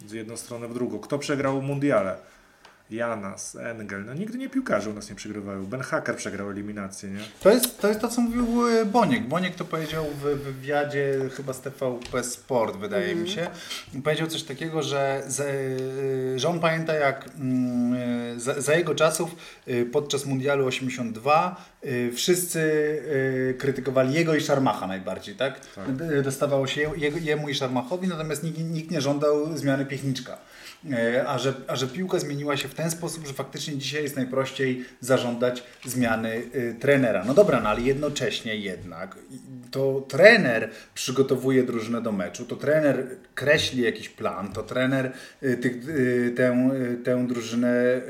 z 0.08 0.12
jedną 0.12 0.38
stronę 0.38 0.68
w 0.68 0.74
drugą. 0.74 1.00
Kto 1.00 1.20
przegrał 1.20 1.62
mundiale? 1.62 2.16
Janas, 2.94 3.56
Engel, 3.56 4.06
no 4.06 4.14
nigdy 4.14 4.38
nie 4.38 4.50
piłkarze 4.50 4.90
u 4.90 4.94
nas 4.94 5.10
nie 5.10 5.16
przegrywają. 5.16 5.66
Ben 5.66 5.82
Hacker 5.82 6.16
przegrał 6.16 6.50
eliminację, 6.50 7.10
nie? 7.10 7.20
To 7.42 7.50
jest, 7.50 7.80
to 7.80 7.88
jest 7.88 8.00
to, 8.00 8.08
co 8.08 8.22
mówił 8.22 8.68
y, 8.68 8.86
Boniek. 8.86 9.28
Boniek 9.28 9.56
to 9.56 9.66
powiedział 9.66 10.06
w 10.06 10.22
wywiadzie 10.22 11.20
chyba 11.38 11.54
z 11.54 11.62
TVP 11.62 12.24
Sport, 12.24 12.78
wydaje 12.78 13.16
mi 13.16 13.30
się. 13.30 13.48
Powiedział 14.04 14.28
coś 14.28 14.44
takiego, 14.44 14.84
że, 14.84 15.24
y, 15.40 16.40
że 16.40 16.50
on 16.50 16.60
pamięta 16.60 16.94
jak 16.94 17.30
mm, 17.40 17.94
y, 17.94 18.40
za, 18.40 18.62
za 18.62 18.76
jego 18.76 18.96
czasów 18.96 19.36
podczas 19.92 20.26
Mundialu 20.26 20.66
82 20.66 21.66
y, 21.86 22.12
wszyscy 22.16 22.64
krytykowali 23.58 24.14
jego 24.14 24.36
i 24.36 24.42
Szarmacha 24.42 24.88
najbardziej, 24.88 25.36
tak? 25.36 25.62
Y, 26.20 26.24
Dostawało 26.24 26.68
się 26.68 26.82
jego, 26.98 27.18
jemu 27.18 27.50
i 27.50 27.56
Szarmachowi, 27.56 28.08
natomiast 28.08 28.44
nikt, 28.44 28.60
nikt 28.60 28.92
nie 28.92 29.02
żądał 29.02 29.58
zmiany 29.58 29.86
Piechniczka. 29.86 30.38
E, 30.92 31.28
A 31.28 31.38
że, 31.40 31.54
a 31.68 31.76
że 31.76 31.88
piłka 31.88 32.20
zmieniła 32.20 32.58
się 32.58 32.68
w 32.68 32.74
ten 32.74 32.92
sposób, 32.92 33.28
że 33.28 33.34
faktycznie 33.34 33.78
dzisiaj 33.78 34.04
jest 34.04 34.16
najprościej 34.16 34.86
zażądać 35.02 35.64
zmiany 35.86 36.30
y, 36.56 36.76
trenera. 36.80 37.24
No 37.26 37.34
dobra, 37.34 37.60
no 37.62 37.70
ale 37.70 37.82
jednocześnie 37.82 38.56
jednak 38.56 39.18
i- 39.32 39.40
to 39.72 40.06
trener 40.08 40.70
przygotowuje 40.94 41.64
drużynę 41.64 42.02
do 42.02 42.12
meczu, 42.12 42.46
to 42.46 42.56
trener 42.56 43.08
kreśli 43.36 43.82
jakiś 43.84 44.10
plan, 44.10 44.52
to 44.54 44.64
trener 44.64 45.12
y, 45.44 45.58
tych, 45.58 45.90
y, 45.90 46.34
tę, 46.38 46.70
tę 47.04 47.28
drużynę 47.28 48.02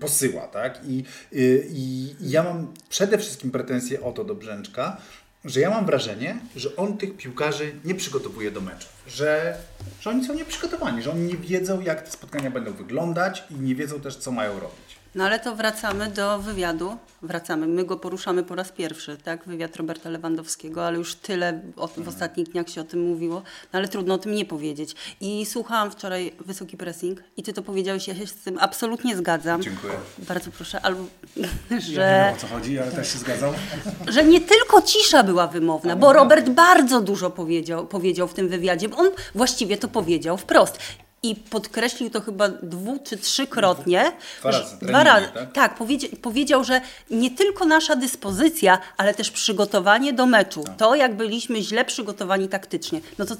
posyła, 0.00 0.42
tak? 0.46 0.80
I, 0.86 1.04
y, 1.32 1.66
I 1.70 2.14
ja 2.20 2.42
mam 2.42 2.72
przede 2.88 3.18
wszystkim 3.18 3.50
pretensje 3.50 4.02
o 4.02 4.12
to 4.12 4.24
do 4.24 4.34
Brzęczka, 4.34 4.96
że 5.44 5.60
ja 5.60 5.70
mam 5.70 5.86
wrażenie, 5.86 6.38
że 6.56 6.76
on 6.76 6.98
tych 6.98 7.16
piłkarzy 7.16 7.72
nie 7.84 7.94
przygotowuje 7.94 8.50
do 8.50 8.60
meczu. 8.60 8.88
Że, 9.06 9.58
że 10.00 10.10
oni 10.10 10.24
są 10.24 10.34
nieprzygotowani, 10.34 11.02
że 11.02 11.10
oni 11.10 11.20
nie 11.20 11.36
wiedzą, 11.36 11.80
jak 11.80 12.02
te 12.02 12.10
spotkania 12.10 12.50
będą 12.50 12.72
wyglądać 12.72 13.44
i 13.50 13.54
nie 13.54 13.74
wiedzą 13.74 14.00
też, 14.00 14.16
co 14.16 14.32
mają 14.32 14.60
robić. 14.60 14.93
No 15.14 15.24
ale 15.24 15.38
to 15.40 15.54
wracamy 15.56 16.08
do 16.10 16.38
wywiadu. 16.38 16.96
Wracamy. 17.22 17.66
My 17.66 17.84
go 17.84 17.96
poruszamy 17.96 18.42
po 18.42 18.54
raz 18.54 18.72
pierwszy, 18.72 19.16
tak? 19.16 19.44
Wywiad 19.46 19.76
Roberta 19.76 20.10
Lewandowskiego, 20.10 20.86
ale 20.86 20.98
już 20.98 21.14
tyle 21.14 21.60
o, 21.76 21.88
w 21.88 22.08
ostatnich 22.08 22.48
dniach 22.48 22.68
się 22.68 22.80
o 22.80 22.84
tym 22.84 23.00
mówiło. 23.08 23.34
No 23.72 23.78
ale 23.78 23.88
trudno 23.88 24.14
o 24.14 24.18
tym 24.18 24.34
nie 24.34 24.44
powiedzieć. 24.44 24.94
I 25.20 25.46
słuchałam 25.46 25.90
wczoraj 25.90 26.32
Wysoki 26.46 26.76
Pressing 26.76 27.22
i 27.36 27.42
ty 27.42 27.52
to 27.52 27.62
powiedziałeś, 27.62 28.08
ja 28.08 28.14
się 28.14 28.26
z 28.26 28.34
tym 28.34 28.58
absolutnie 28.60 29.16
zgadzam. 29.16 29.62
Dziękuję. 29.62 29.92
Bardzo 30.18 30.50
proszę, 30.50 30.80
albo 30.80 31.04
Ja 31.36 31.48
nie 31.70 31.80
że, 31.94 32.24
wiem 32.26 32.34
o 32.36 32.40
co 32.40 32.46
chodzi, 32.46 32.78
ale 32.78 32.92
też 32.92 33.12
się 33.12 33.18
zgadzam. 33.18 33.54
że 34.08 34.24
nie 34.24 34.40
tylko 34.40 34.82
cisza 34.82 35.22
była 35.22 35.46
wymowna, 35.46 35.96
bo 35.96 36.12
Robert 36.12 36.48
bardzo 36.48 37.00
dużo 37.00 37.30
powiedział, 37.30 37.86
powiedział 37.86 38.28
w 38.28 38.34
tym 38.34 38.48
wywiadzie, 38.48 38.88
bo 38.88 38.96
on 38.96 39.10
właściwie 39.34 39.76
to 39.76 39.88
powiedział 39.88 40.36
wprost. 40.36 40.78
I 41.24 41.34
podkreślił 41.36 42.10
to 42.10 42.20
chyba 42.20 42.48
dwu 42.48 42.98
czy 43.04 43.16
trzykrotnie. 43.16 44.12
Dwa 44.40 44.50
razy, 44.50 44.76
Dwa 44.82 45.04
razy. 45.04 45.28
tak? 45.34 45.52
Tak, 45.52 45.74
powiedzia 45.74 46.08
powiedział, 46.22 46.64
że 46.64 46.80
nie 47.10 47.30
tylko 47.30 47.64
nasza 47.64 47.96
dyspozycja, 47.96 48.78
ale 48.96 49.14
też 49.14 49.30
przygotowanie 49.30 50.12
do 50.12 50.26
meczu. 50.26 50.64
Tak. 50.64 50.76
To, 50.76 50.94
jak 50.94 51.16
byliśmy 51.16 51.62
źle 51.62 51.84
przygotowani 51.84 52.48
taktycznie. 52.48 53.00
No 53.18 53.26
to 53.26 53.34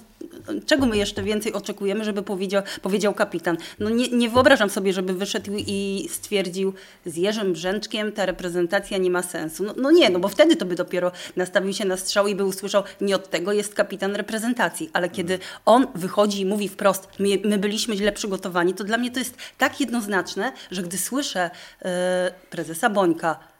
czego 0.66 0.86
my 0.86 0.96
jeszcze 0.96 1.22
więcej 1.22 1.52
oczekujemy, 1.52 2.04
żeby 2.04 2.22
powiedział, 2.22 2.62
powiedział 2.82 3.14
kapitan? 3.14 3.56
No 3.78 3.90
nie, 3.90 4.08
nie 4.08 4.30
wyobrażam 4.30 4.70
sobie, 4.70 4.92
żeby 4.92 5.14
wyszedł 5.14 5.50
i 5.56 6.08
stwierdził 6.10 6.72
z 7.06 7.16
Jerzym 7.16 7.52
Brzęczkiem 7.52 8.12
ta 8.12 8.26
reprezentacja 8.26 8.98
nie 8.98 9.10
ma 9.10 9.22
sensu. 9.22 9.64
No, 9.64 9.74
no 9.76 9.90
nie, 9.90 10.10
no 10.10 10.18
bo 10.18 10.28
wtedy 10.28 10.56
to 10.56 10.64
by 10.64 10.74
dopiero 10.74 11.12
nastawił 11.36 11.72
się 11.72 11.84
na 11.84 11.96
strzał 11.96 12.26
i 12.26 12.34
by 12.34 12.44
usłyszał, 12.44 12.82
nie 13.00 13.16
od 13.16 13.30
tego 13.30 13.52
jest 13.52 13.74
kapitan 13.74 14.16
reprezentacji. 14.16 14.90
Ale 14.92 15.08
kiedy 15.08 15.38
on 15.64 15.86
wychodzi 15.94 16.40
i 16.40 16.46
mówi 16.46 16.68
wprost, 16.68 17.08
my, 17.18 17.28
my 17.44 17.58
byliśmy 17.58 17.96
źle 17.96 18.12
przygotowani, 18.12 18.74
to 18.74 18.84
dla 18.84 18.98
mnie 18.98 19.10
to 19.10 19.18
jest 19.18 19.36
tak 19.58 19.80
jednoznaczne, 19.80 20.52
że 20.70 20.82
gdy 20.82 20.98
słyszę 20.98 21.50
e, 21.82 22.32
prezesa 22.50 22.90
Bońka, 22.90 23.53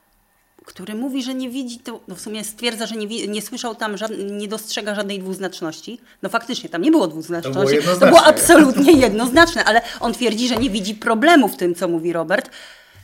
który 0.64 0.94
mówi, 0.94 1.22
że 1.22 1.34
nie 1.34 1.50
widzi, 1.50 1.78
to 1.78 2.00
no 2.08 2.14
w 2.14 2.20
sumie 2.20 2.44
stwierdza, 2.44 2.86
że 2.86 2.96
nie, 2.96 3.26
nie 3.26 3.42
słyszał 3.42 3.74
tam, 3.74 3.96
nie 4.30 4.48
dostrzega 4.48 4.94
żadnej 4.94 5.18
dwuznaczności. 5.18 6.00
No 6.22 6.28
faktycznie, 6.28 6.68
tam 6.68 6.82
nie 6.82 6.90
było 6.90 7.06
dwuznaczności. 7.06 7.76
To 7.76 7.82
było 7.82 7.96
to 7.96 8.06
było 8.06 8.24
absolutnie 8.24 8.92
jednoznaczne, 8.92 9.64
ale 9.64 9.82
on 10.00 10.12
twierdzi, 10.12 10.48
że 10.48 10.56
nie 10.56 10.70
widzi 10.70 10.94
problemu 10.94 11.48
w 11.48 11.56
tym, 11.56 11.74
co 11.74 11.88
mówi 11.88 12.12
Robert. 12.12 12.50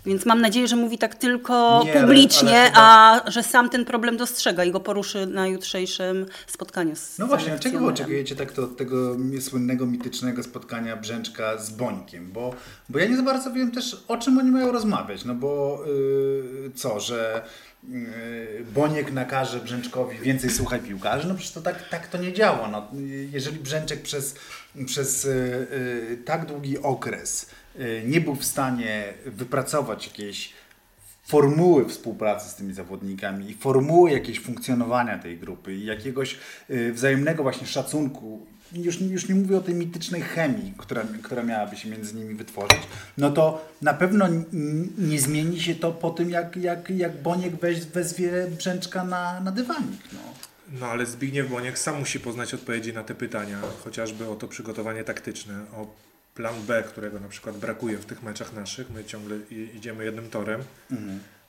Więc 0.07 0.27
mam 0.27 0.41
nadzieję, 0.41 0.69
że 0.69 0.77
mówi 0.77 0.99
tak 0.99 1.15
tylko 1.15 1.83
Nie, 1.85 1.93
ale- 1.93 2.01
publicznie, 2.01 2.59
ale 2.61 2.69
chyba- 2.69 3.23
a 3.27 3.31
że 3.31 3.43
sam 3.43 3.71
ten 3.71 3.85
problem 3.85 4.17
dostrzega 4.17 4.65
i 4.65 4.71
go 4.73 4.81
poruszy 4.81 5.27
na 5.27 5.47
jutrzejszym 5.47 6.27
spotkaniu 6.47 6.97
z 6.97 7.19
No 7.19 7.27
właśnie, 7.27 7.59
czego 7.59 7.87
oczekujecie 7.87 8.37
tak 8.37 8.53
to 8.53 8.63
od 8.63 8.77
tego 8.77 9.17
słynnego, 9.41 9.87
mitycznego 9.87 10.43
spotkania 10.43 10.97
Brzęczka 10.97 11.59
z 11.59 11.71
Bońkiem? 11.71 12.33
Bo, 12.33 12.55
bo 12.89 12.99
ja 12.99 13.07
nie 13.07 13.17
za 13.17 13.23
bardzo 13.23 13.53
wiem 13.53 13.73
też, 13.73 14.05
o 14.09 14.17
czym 14.17 14.39
oni 14.39 14.51
mają 14.51 14.73
rozmawiać. 14.73 15.25
No 15.25 15.35
bo 15.35 15.83
yy, 15.87 16.71
co, 16.75 17.01
że 17.01 17.43
yy, 17.89 18.65
Boniek 18.75 19.13
nakaże 19.13 19.61
Brzęczkowi 19.61 20.19
więcej 20.19 20.51
słuchaj 20.51 20.81
piłkarzy? 20.81 21.29
No 21.29 21.35
przecież 21.35 21.53
to 21.53 21.61
tak, 21.63 21.89
tak 21.89 22.07
to 22.09 22.19
nie 22.19 22.33
działa. 22.33 22.69
No, 22.69 22.89
jeżeli 23.33 23.59
Brzęczek 23.59 24.03
przez, 24.03 24.35
przez 24.87 25.25
yy, 25.25 25.67
yy, 26.11 26.17
tak 26.17 26.47
długi 26.47 26.79
okres 26.79 27.47
nie 28.07 28.21
był 28.21 28.35
w 28.35 28.45
stanie 28.45 29.15
wypracować 29.27 30.07
jakiejś 30.07 30.53
formuły 31.31 31.89
współpracy 31.89 32.49
z 32.49 32.55
tymi 32.55 32.75
zawodnikami 32.75 33.51
i 33.51 33.55
formuły 33.55 34.11
jakieś 34.11 34.41
funkcjonowania 34.41 35.19
tej 35.19 35.39
grupy 35.39 35.75
i 35.75 35.85
jakiegoś 35.85 36.39
y, 36.71 36.93
wzajemnego 36.93 37.43
właśnie 37.43 37.67
szacunku, 37.67 38.47
już, 38.73 39.01
już 39.01 39.29
nie 39.29 39.35
mówię 39.35 39.57
o 39.57 39.61
tej 39.61 39.75
mitycznej 39.75 40.23
chemii, 40.23 40.75
która, 40.77 41.03
która 41.23 41.43
miałaby 41.43 41.77
się 41.77 41.89
między 41.89 42.15
nimi 42.15 42.35
wytworzyć, 42.35 42.81
no 43.19 43.31
to 43.31 43.69
na 43.83 43.95
pewno 43.95 44.29
nie 44.99 45.21
zmieni 45.21 45.61
się 45.61 45.75
to 45.75 45.93
po 45.93 46.11
tym, 46.11 46.31
jak, 46.31 46.57
jak, 46.57 46.91
jak 46.91 47.23
Boniek 47.23 47.57
weź, 47.57 47.87
wezwie 47.87 48.47
Brzęczka 48.59 49.05
na, 49.05 49.41
na 49.41 49.53
dywanik. 49.53 50.01
No. 50.13 50.19
No 50.81 50.87
ale 50.87 51.07
Zbigniew 51.07 51.51
Boniek 51.51 51.79
sam 51.79 51.99
musi 51.99 52.21
poznać 52.21 52.55
odpowiedzi 52.55 52.93
na 52.93 53.05
te 53.05 53.15
pytania, 53.15 53.59
chociażby 53.85 54.29
o 54.29 54.37
to 54.37 54.49
przygotowanie 54.49 55.05
taktyczne, 55.05 55.55
o 55.77 56.10
plan 56.35 56.55
B, 56.67 56.83
którego 56.83 57.21
na 57.21 57.29
przykład 57.29 57.57
brakuje 57.57 57.99
w 57.99 58.07
tych 58.07 58.23
meczach 58.23 58.53
naszych. 58.53 58.91
My 58.91 59.05
ciągle 59.05 59.37
idziemy 59.75 60.05
jednym 60.05 60.31
torem. 60.31 60.61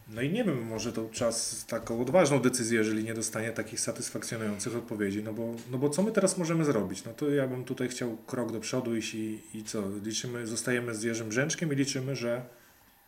No 0.07 0.21
i 0.21 0.29
nie 0.29 0.43
wiem, 0.43 0.67
może 0.67 0.93
to 0.93 1.09
czas 1.11 1.65
taką 1.65 2.01
odważną 2.01 2.39
decyzję, 2.39 2.77
jeżeli 2.77 3.03
nie 3.03 3.13
dostanie 3.13 3.51
takich 3.51 3.79
satysfakcjonujących 3.79 4.75
odpowiedzi, 4.75 5.23
no 5.23 5.33
bo, 5.33 5.55
no 5.71 5.77
bo 5.77 5.89
co 5.89 6.03
my 6.03 6.11
teraz 6.11 6.38
możemy 6.38 6.65
zrobić? 6.65 7.03
No 7.03 7.13
to 7.13 7.29
ja 7.29 7.47
bym 7.47 7.63
tutaj 7.63 7.89
chciał 7.89 8.17
krok 8.27 8.51
do 8.51 8.59
przodu 8.59 8.95
iść 8.95 9.13
i, 9.13 9.41
i 9.53 9.63
co? 9.63 9.83
Liczymy, 10.03 10.47
zostajemy 10.47 10.95
z 10.95 11.03
Jerzym 11.03 11.29
Brzęczkiem 11.29 11.73
i 11.73 11.75
liczymy, 11.75 12.15
że, 12.15 12.41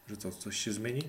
że 0.07 0.17
co, 0.17 0.31
coś 0.31 0.57
się 0.57 0.71
zmieni? 0.71 1.01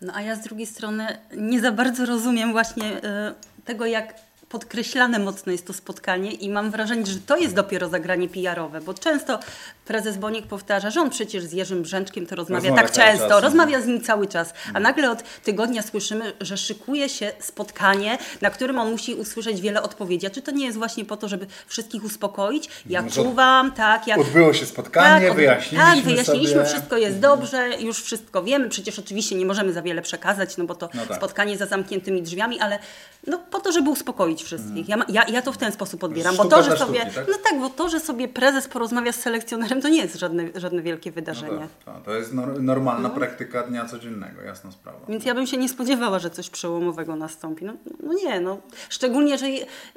No 0.00 0.12
a 0.14 0.22
ja 0.22 0.36
z 0.36 0.44
drugiej 0.44 0.66
strony 0.66 1.18
nie 1.36 1.60
za 1.60 1.72
bardzo 1.72 2.06
rozumiem 2.06 2.52
właśnie 2.52 3.02
e, 3.02 3.34
tego, 3.64 3.86
jak 3.86 4.14
podkreślane 4.48 5.18
mocno 5.18 5.52
jest 5.52 5.66
to 5.66 5.72
spotkanie 5.72 6.30
i 6.32 6.50
mam 6.50 6.70
wrażenie, 6.70 7.06
że 7.06 7.18
to 7.26 7.36
jest 7.36 7.54
dopiero 7.54 7.88
zagranie 7.88 8.28
PR-owe, 8.28 8.80
bo 8.80 8.94
często 8.94 9.38
prezes 9.84 10.16
Boniek 10.16 10.46
powtarza, 10.46 10.90
że 10.90 11.00
on 11.00 11.10
przecież 11.10 11.44
z 11.44 11.52
Jerzym 11.52 11.82
Brzęczkiem 11.82 12.26
to 12.26 12.36
rozmawia, 12.36 12.68
Rozmawia 12.70 12.88
tak 12.88 12.96
często, 12.96 13.28
czas, 13.28 13.42
rozmawia 13.42 13.80
z 13.80 13.86
nim 13.86 14.00
cały 14.00 14.26
czas, 14.26 14.54
a 14.74 14.80
nagle 14.80 15.10
od 15.10 15.22
tygodnia 15.44 15.82
słyszymy, 15.82 16.32
że 16.40 16.56
szykuje 16.56 17.08
się 17.08 17.32
spotkanie, 17.40 18.18
na 18.40 18.50
którym 18.50 18.78
on 18.78 18.90
musi 18.90 19.14
usłyszeć 19.14 19.60
wiele 19.60 19.82
odpowiedzi. 19.82 20.26
A 20.26 20.30
czy 20.30 20.42
to 20.42 20.50
nie 20.50 20.66
jest 20.66 20.78
właśnie 20.78 21.04
po 21.04 21.16
to, 21.16 21.28
żeby 21.28 21.46
wszystkich 21.66 22.04
uspokoić? 22.04 22.68
Ja 22.86 23.02
Może 23.02 23.14
czuwam, 23.22 23.72
tak, 23.72 24.06
ja... 24.06 24.16
Odbyło 24.16 24.52
się 24.52 24.66
spotkanie, 24.66 25.30
od- 25.30 25.36
wyjaśniliśmy 25.36 25.94
Tak, 25.94 26.04
wyjaśniliśmy, 26.04 26.54
sobie. 26.54 26.64
wszystko 26.66 26.96
jest 26.96 27.18
dobrze, 27.18 27.68
już 27.80 28.02
wszystko 28.02 28.42
wiemy. 28.42 28.68
Przecież 28.68 28.98
oczywiście 28.98 29.34
nie 29.34 29.46
możemy 29.46 29.72
za 29.72 29.82
wiele 29.82 30.02
przekazać, 30.02 30.56
no 30.56 30.64
bo 30.64 30.74
to 30.74 30.88
No 30.94 31.06
tak. 31.06 31.16
spotkanie 31.16 31.56
za 31.56 31.66
zamkniętymi 31.66 32.22
drzwiami, 32.22 32.60
ale 32.60 32.78
no 33.26 33.38
po 33.50 33.60
to, 33.60 33.72
żeby 33.72 33.90
uspokoić 33.90 34.35
wszystkich. 34.44 34.88
Ja, 34.88 34.96
ma- 34.96 35.04
ja, 35.08 35.24
ja 35.28 35.42
to 35.42 35.52
w 35.52 35.56
ten 35.58 35.72
sposób 35.72 36.04
odbieram, 36.04 36.36
bo 36.36 36.44
to, 36.44 36.62
że 36.62 36.76
sobie, 36.76 37.00
sztuki, 37.00 37.14
tak? 37.14 37.26
no 37.28 37.34
tak, 37.50 37.60
bo 37.60 37.68
to, 37.70 37.88
że 37.88 38.00
sobie 38.00 38.28
prezes 38.28 38.68
porozmawia 38.68 39.12
z 39.12 39.16
selekcjonerem, 39.16 39.82
to 39.82 39.88
nie 39.88 39.98
jest 39.98 40.14
żadne, 40.16 40.44
żadne 40.54 40.82
wielkie 40.82 41.12
wydarzenie. 41.12 41.68
No 41.86 41.92
tak, 41.94 42.02
to 42.04 42.14
jest 42.14 42.34
nor- 42.34 42.62
normalna 42.62 43.10
praktyka 43.10 43.62
dnia 43.62 43.84
codziennego, 43.84 44.42
jasna 44.42 44.72
sprawa. 44.72 44.98
Więc 45.08 45.24
ja 45.24 45.34
bym 45.34 45.46
się 45.46 45.56
nie 45.56 45.68
spodziewała, 45.68 46.18
że 46.18 46.30
coś 46.30 46.50
przełomowego 46.50 47.16
nastąpi. 47.16 47.64
No, 47.64 47.72
no 48.02 48.12
nie, 48.12 48.40
no. 48.40 48.58
Szczególnie, 48.88 49.38
że, 49.38 49.46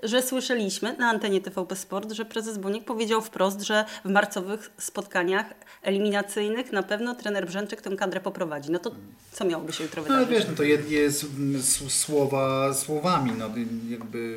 że 0.03 0.22
słyszeliśmy 0.22 0.96
na 0.98 1.10
antenie 1.10 1.41
TVP 1.41 1.75
Sport, 1.75 2.12
że 2.12 2.25
prezes 2.25 2.58
Boniek 2.58 2.84
powiedział 2.86 3.22
wprost, 3.22 3.62
że 3.62 3.86
w 4.05 4.10
marcowych 4.10 4.72
spotkaniach 4.77 5.46
eliminacyjnych 5.81 6.72
na 6.72 6.84
pewno 6.84 7.15
trener 7.15 7.48
Brzęczek 7.48 7.81
tę 7.81 7.96
kadrę 7.96 8.19
poprowadzi. 8.19 8.72
No 8.72 8.79
to 8.79 8.91
co 9.31 9.46
miałoby 9.46 9.74
się 9.74 9.84
jutro 9.84 10.01
No 10.01 10.08
wydarzyć? 10.08 10.29
wiesz, 10.29 10.46
no 10.48 10.55
to 10.55 10.63
jest 10.63 11.24
mm, 11.38 11.62
słowa 11.89 12.74
słowami. 12.74 13.31
No, 13.38 13.46
jakby 13.89 14.28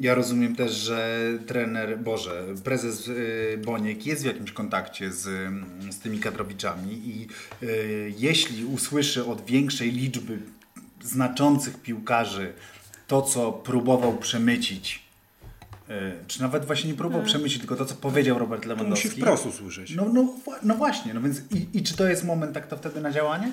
ja 0.00 0.14
rozumiem 0.14 0.56
też, 0.56 0.72
że 0.72 1.18
trener, 1.46 1.98
Boże, 1.98 2.44
prezes 2.64 3.08
y, 3.08 3.60
Boniek 3.64 4.06
jest 4.06 4.22
w 4.22 4.26
jakimś 4.26 4.52
kontakcie 4.52 5.12
z, 5.12 5.22
z 5.90 5.98
tymi 5.98 6.18
kadrowiczami 6.18 6.92
i 6.92 7.28
y, 7.66 8.12
jeśli 8.18 8.64
usłyszy 8.64 9.24
od 9.24 9.46
większej 9.46 9.92
liczby 9.92 10.38
znaczących 11.02 11.82
piłkarzy 11.82 12.52
to, 13.06 13.22
co 13.22 13.52
próbował 13.52 14.18
przemycić, 14.18 15.02
y, 15.90 15.92
czy 16.26 16.42
nawet 16.42 16.64
właśnie 16.64 16.90
nie 16.90 16.96
próbował 16.96 17.26
przemycić, 17.26 17.58
tylko 17.58 17.76
to, 17.76 17.84
co 17.84 17.94
powiedział 17.94 18.38
Robert 18.38 18.62
To 18.62 18.68
Lewandowski. 18.68 19.08
musi 19.08 19.20
wprost 19.20 19.46
usłyszeć. 19.46 19.94
No, 19.94 20.08
no, 20.12 20.34
no 20.62 20.74
właśnie, 20.74 21.14
no 21.14 21.20
więc 21.20 21.38
i, 21.50 21.78
i 21.78 21.82
czy 21.82 21.96
to 21.96 22.08
jest 22.08 22.24
moment 22.24 22.52
tak 22.54 22.66
to 22.66 22.76
wtedy 22.76 23.00
na 23.00 23.10
działanie? 23.12 23.52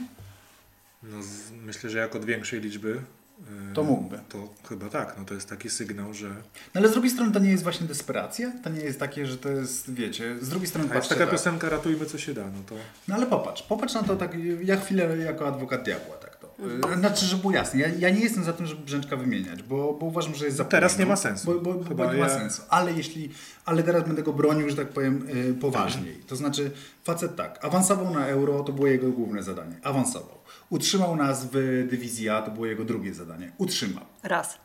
No, 1.03 1.23
z, 1.23 1.51
myślę, 1.51 1.89
że 1.89 1.97
jak 1.97 2.15
od 2.15 2.25
większej 2.25 2.61
liczby. 2.61 3.01
Yy, 3.39 3.73
To 3.73 3.83
mógłby. 3.83 4.19
To 4.29 4.37
chyba 4.69 4.89
tak, 4.89 5.15
no 5.19 5.25
to 5.25 5.33
jest 5.33 5.49
taki 5.49 5.69
sygnał, 5.69 6.13
że. 6.13 6.27
No 6.29 6.81
ale 6.81 6.89
z 6.89 6.91
drugiej 6.91 7.11
strony 7.11 7.31
to 7.31 7.39
nie 7.39 7.49
jest 7.51 7.63
właśnie 7.63 7.87
desperacja? 7.87 8.51
To 8.63 8.69
nie 8.69 8.81
jest 8.81 8.99
takie, 8.99 9.25
że 9.25 9.37
to 9.37 9.49
jest, 9.49 9.93
wiecie, 9.93 10.35
z 10.41 10.49
drugiej 10.49 10.67
strony 10.67 10.89
A 10.91 10.95
jest 10.95 11.09
taka 11.09 11.21
tak. 11.21 11.31
piosenka 11.31 11.69
Ratujmy 11.69 12.05
co 12.05 12.17
się 12.17 12.33
da, 12.33 12.41
no 12.45 12.59
to. 12.69 12.75
No 13.07 13.15
ale 13.15 13.25
popatrz, 13.25 13.63
popatrz 13.63 13.93
na 13.93 14.03
to 14.03 14.15
tak, 14.15 14.31
ja 14.63 14.77
chwilę 14.79 15.17
jako 15.17 15.47
adwokat 15.47 15.83
diabła 15.83 16.15
tak 16.17 16.35
to. 16.35 16.49
Znaczy, 16.97 17.25
żeby 17.25 17.41
było 17.41 17.53
jasne, 17.53 17.79
ja, 17.79 17.87
ja 17.99 18.09
nie 18.09 18.19
jestem 18.21 18.43
za 18.43 18.53
tym, 18.53 18.65
żeby 18.65 18.81
Brzęczka 18.83 19.15
wymieniać, 19.17 19.63
bo, 19.63 19.93
bo 19.93 20.05
uważam, 20.05 20.35
że 20.35 20.45
jest 20.45 20.57
za 20.57 20.65
Teraz 20.65 20.91
późno. 20.91 21.05
nie 21.05 21.09
ma 21.09 21.15
sensu. 21.15 21.45
Bo, 21.45 21.73
bo, 21.73 21.83
Chyba 21.83 22.05
bo 22.05 22.13
nie 22.13 22.19
ma 22.19 22.27
ja- 22.27 22.39
sensu. 22.39 22.61
Ale 22.69 22.93
jeśli, 22.93 23.29
ale 23.65 23.83
teraz 23.83 24.03
będę 24.03 24.23
go 24.23 24.33
bronił, 24.33 24.69
że 24.69 24.75
tak 24.75 24.87
powiem, 24.89 25.27
yy, 25.33 25.53
poważniej. 25.53 26.15
To 26.27 26.35
znaczy, 26.35 26.71
facet 27.03 27.35
tak, 27.35 27.65
awansował 27.65 28.13
na 28.13 28.27
euro, 28.27 28.63
to 28.63 28.73
było 28.73 28.87
jego 28.87 29.11
główne 29.11 29.43
zadanie. 29.43 29.75
Awansował. 29.83 30.38
Utrzymał 30.69 31.15
nas 31.15 31.45
w 31.51 31.87
dywizji 31.89 32.29
A, 32.29 32.41
to 32.41 32.51
było 32.51 32.65
jego 32.65 32.85
drugie 32.85 33.13
zadanie. 33.13 33.51
Utrzymał. 33.57 34.05
Raz. 34.23 34.57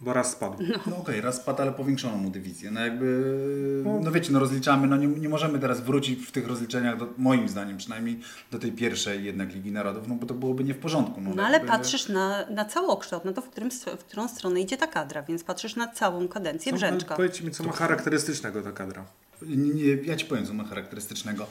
Bo 0.00 0.12
raz 0.12 0.32
spadł. 0.32 0.58
No 0.86 0.96
okej, 0.96 1.20
raz 1.20 1.36
spadł, 1.36 1.62
ale 1.62 1.72
powiększono 1.72 2.16
mu 2.16 2.30
dywizję. 2.30 2.70
No 2.70 2.80
jakby, 2.80 3.24
no 4.02 4.12
wiecie, 4.12 4.32
no 4.32 4.38
rozliczamy, 4.38 4.86
no 4.86 4.96
nie, 4.96 5.06
nie 5.06 5.28
możemy 5.28 5.58
teraz 5.58 5.80
wrócić 5.80 6.26
w 6.26 6.32
tych 6.32 6.46
rozliczeniach, 6.46 6.98
do, 6.98 7.08
moim 7.18 7.48
zdaniem 7.48 7.76
przynajmniej, 7.76 8.20
do 8.50 8.58
tej 8.58 8.72
pierwszej 8.72 9.24
jednak 9.24 9.54
Ligi 9.54 9.72
Narodów, 9.72 10.08
no 10.08 10.14
bo 10.14 10.26
to 10.26 10.34
byłoby 10.34 10.64
nie 10.64 10.74
w 10.74 10.78
porządku. 10.78 11.20
No, 11.20 11.30
No 11.34 11.42
ale 11.42 11.52
jakby- 11.52 11.68
patrzysz 11.68 12.08
na, 12.08 12.46
na 12.50 12.64
całokształt, 12.64 13.24
na 13.24 13.32
to, 13.32 13.42
w, 13.42 13.48
którym, 13.48 13.70
w 13.70 14.04
którą 14.04 14.28
stronę 14.28 14.60
idzie 14.60 14.76
ta 14.76 14.86
kadra, 14.86 15.22
więc 15.22 15.44
patrzysz 15.44 15.76
na 15.76 15.88
całą 15.88 16.28
kadencję 16.28 16.72
Co, 16.72 16.76
Brzęczka. 16.76 17.08
ale 17.08 17.16
powiedzcie 17.16 17.44
mi, 17.44 17.50
co 17.50 17.64
ma 17.64 17.72
charakterystycznego 17.72 18.62
ta 18.62 18.72
kadra. 18.72 19.04
Nie, 19.42 19.56
nie, 19.56 19.84
ja 19.94 20.16
Ci 20.16 20.26
powiem, 20.26 20.46
co 20.46 20.54
ma 20.54 20.64
charakterystycznego. 20.64 21.46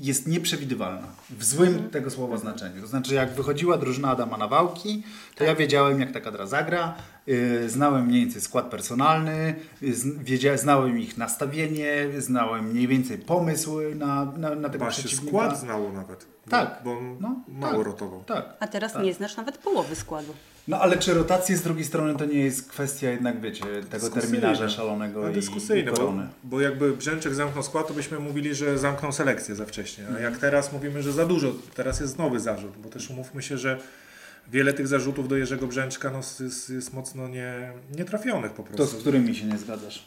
Jest 0.00 0.26
nieprzewidywalna. 0.26 1.06
W 1.30 1.44
złym 1.44 1.90
tego 1.90 2.10
słowa 2.10 2.36
znaczeniu. 2.36 2.80
To 2.80 2.86
znaczy, 2.86 3.14
jak 3.14 3.34
wychodziła 3.34 3.78
drużyna 3.78 4.10
Adama 4.10 4.36
Nawałki, 4.36 5.02
to 5.34 5.44
ja 5.44 5.54
wiedziałem, 5.54 6.00
jak 6.00 6.12
ta 6.12 6.20
kadra 6.20 6.46
zagra. 6.46 6.94
Y, 7.28 7.68
znałem 7.70 8.06
mniej 8.06 8.20
więcej 8.20 8.42
skład 8.42 8.70
personalny, 8.70 9.54
y, 9.82 10.58
znałem 10.58 10.98
ich 10.98 11.18
nastawienie, 11.18 12.06
znałem 12.18 12.64
mniej 12.70 12.88
więcej 12.88 13.18
pomysł 13.18 13.80
na, 13.94 14.24
na, 14.24 14.54
na 14.54 14.68
tego 14.68 14.86
przeciwnika. 14.86 15.26
skład 15.28 15.60
znało 15.60 15.92
nawet. 15.92 16.26
Bo, 16.44 16.50
Tak. 16.50 16.80
Bo 16.84 16.98
on 16.98 17.16
No, 17.20 17.36
mało 17.48 17.76
tak, 17.76 17.86
rotował. 17.86 18.24
Tak. 18.24 18.56
A 18.60 18.66
teraz 18.66 18.92
tak. 18.92 19.02
nie 19.04 19.14
znasz 19.14 19.36
nawet 19.36 19.58
połowy 19.58 19.96
składu. 19.96 20.34
No 20.68 20.80
ale 20.80 20.96
czy 20.98 21.14
rotacje 21.14 21.56
z 21.56 21.62
drugiej 21.62 21.84
strony 21.84 22.14
to 22.18 22.24
nie 22.24 22.40
jest 22.40 22.68
kwestia 22.70 23.10
jednak, 23.10 23.40
wiecie, 23.40 23.64
tego 23.64 23.80
Dyskusyjne. 23.90 24.20
terminarza 24.22 24.68
szalonego 24.68 25.22
No, 25.22 25.28
i, 25.30 25.32
dyskusyjne, 25.34 25.90
i 25.90 25.94
bo, 25.94 25.96
korony? 26.00 26.28
bo 26.44 26.60
jakby 26.60 26.92
Brzęczek 26.96 27.34
zamknął 27.34 27.62
skład, 27.62 27.88
to 27.88 27.94
byśmy 27.94 28.18
mówili, 28.18 28.54
że 28.54 28.78
zamknął 28.78 29.12
selekcję 29.12 29.54
za 29.54 29.66
wcześnie. 29.66 30.04
A 30.04 30.08
Mhm. 30.08 30.24
jak 30.32 30.38
teraz 30.40 30.72
mówimy, 30.72 31.02
że 31.02 31.12
za 31.12 31.26
dużo, 31.26 31.52
teraz 31.74 32.00
jest 32.00 32.18
nowy 32.18 32.40
zarzut, 32.40 32.72
bo 32.82 32.88
też 32.88 33.10
umówmy 33.10 33.42
się, 33.42 33.58
że 33.58 33.78
wiele 34.48 34.72
tych 34.72 34.88
zarzutów 34.88 35.28
do 35.28 35.36
Jerzego 35.36 35.66
Brzęczka 35.66 36.10
no, 36.10 36.18
jest, 36.44 36.70
jest 36.70 36.92
mocno 36.92 37.28
nie, 37.28 37.72
nietrafionych 37.96 38.52
po 38.52 38.62
To 38.62 38.68
prostu. 38.72 38.96
z 38.96 39.00
którymi 39.00 39.34
się 39.36 39.46
nie 39.46 39.58
zgadzasz? 39.58 40.04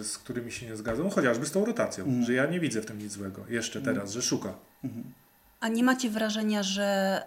e, 0.00 0.04
z 0.04 0.18
którymi 0.18 0.52
się 0.52 0.66
nie 0.66 0.76
zgadzam, 0.76 1.04
no, 1.04 1.10
chociażby 1.10 1.46
z 1.46 1.50
tą 1.50 1.64
rotacją, 1.64 2.04
Mhm. 2.04 2.24
że 2.24 2.32
ja 2.32 2.46
nie 2.46 2.60
widzę 2.60 2.82
w 2.82 2.86
tym 2.86 2.98
nic 2.98 3.12
złego. 3.12 3.44
Jeszcze 3.48 3.80
teraz, 3.82 4.12
że 4.12 4.22
szuka. 4.22 4.54
A 5.60 5.68
nie 5.68 5.84
macie 5.84 6.10
wrażenia, 6.10 6.62
że 6.62 7.22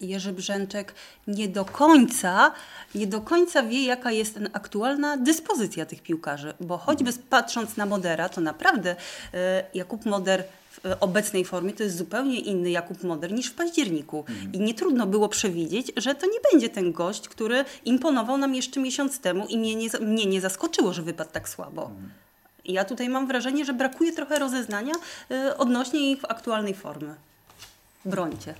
Jerzy 0.00 0.32
Brzęczek 0.32 0.94
nie 1.26 1.48
do 1.48 1.64
końca, 1.64 2.52
nie 2.94 3.06
do 3.06 3.20
końca 3.20 3.62
wie, 3.62 3.84
jaka 3.84 4.10
jest 4.10 4.38
aktualna 4.52 5.16
dyspozycja 5.16 5.86
tych 5.86 6.02
piłkarzy? 6.02 6.54
Bo 6.60 6.78
choćby 6.78 7.12
patrząc 7.30 7.76
na 7.76 7.86
Modera, 7.86 8.28
to 8.28 8.40
naprawdę 8.40 8.96
e, 9.34 9.64
Jakub 9.74 10.06
Moder 10.06 10.44
w 10.72 10.96
obecnej 11.00 11.44
formie 11.44 11.72
to 11.72 11.82
jest 11.82 11.96
zupełnie 11.96 12.40
inny 12.40 12.70
Jakub 12.70 13.04
Moder 13.04 13.32
niż 13.32 13.46
w 13.46 13.54
październiku. 13.54 14.24
I 14.52 14.60
nie 14.60 14.74
trudno 14.74 15.06
było 15.06 15.28
przewidzieć, 15.28 15.92
że 15.96 16.14
to 16.14 16.26
nie 16.26 16.38
będzie 16.52 16.68
ten 16.68 16.92
gość, 16.92 17.28
który 17.28 17.64
imponował 17.84 18.38
nam 18.38 18.54
jeszcze 18.54 18.80
miesiąc 18.80 19.20
temu 19.20 19.46
i 19.46 19.58
mnie 19.58 19.74
nie, 19.74 19.88
mnie 20.00 20.26
nie 20.26 20.40
zaskoczyło, 20.40 20.92
że 20.92 21.02
wypadł 21.02 21.30
tak 21.32 21.48
słabo. 21.48 21.90
I 22.64 22.72
Ja 22.72 22.84
tutaj 22.84 23.08
mam 23.08 23.26
wrażenie, 23.26 23.64
że 23.64 23.72
brakuje 23.72 24.12
trochę 24.12 24.38
rozeznania 24.38 24.94
e, 25.30 25.56
odnośnie 25.56 26.10
ich 26.12 26.18
aktualnej 26.28 26.74
formy. 26.74 27.14
Brońcie. 28.04 28.54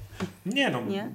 Nie 0.46 0.70
no, 0.70 0.80
Nie? 0.80 1.08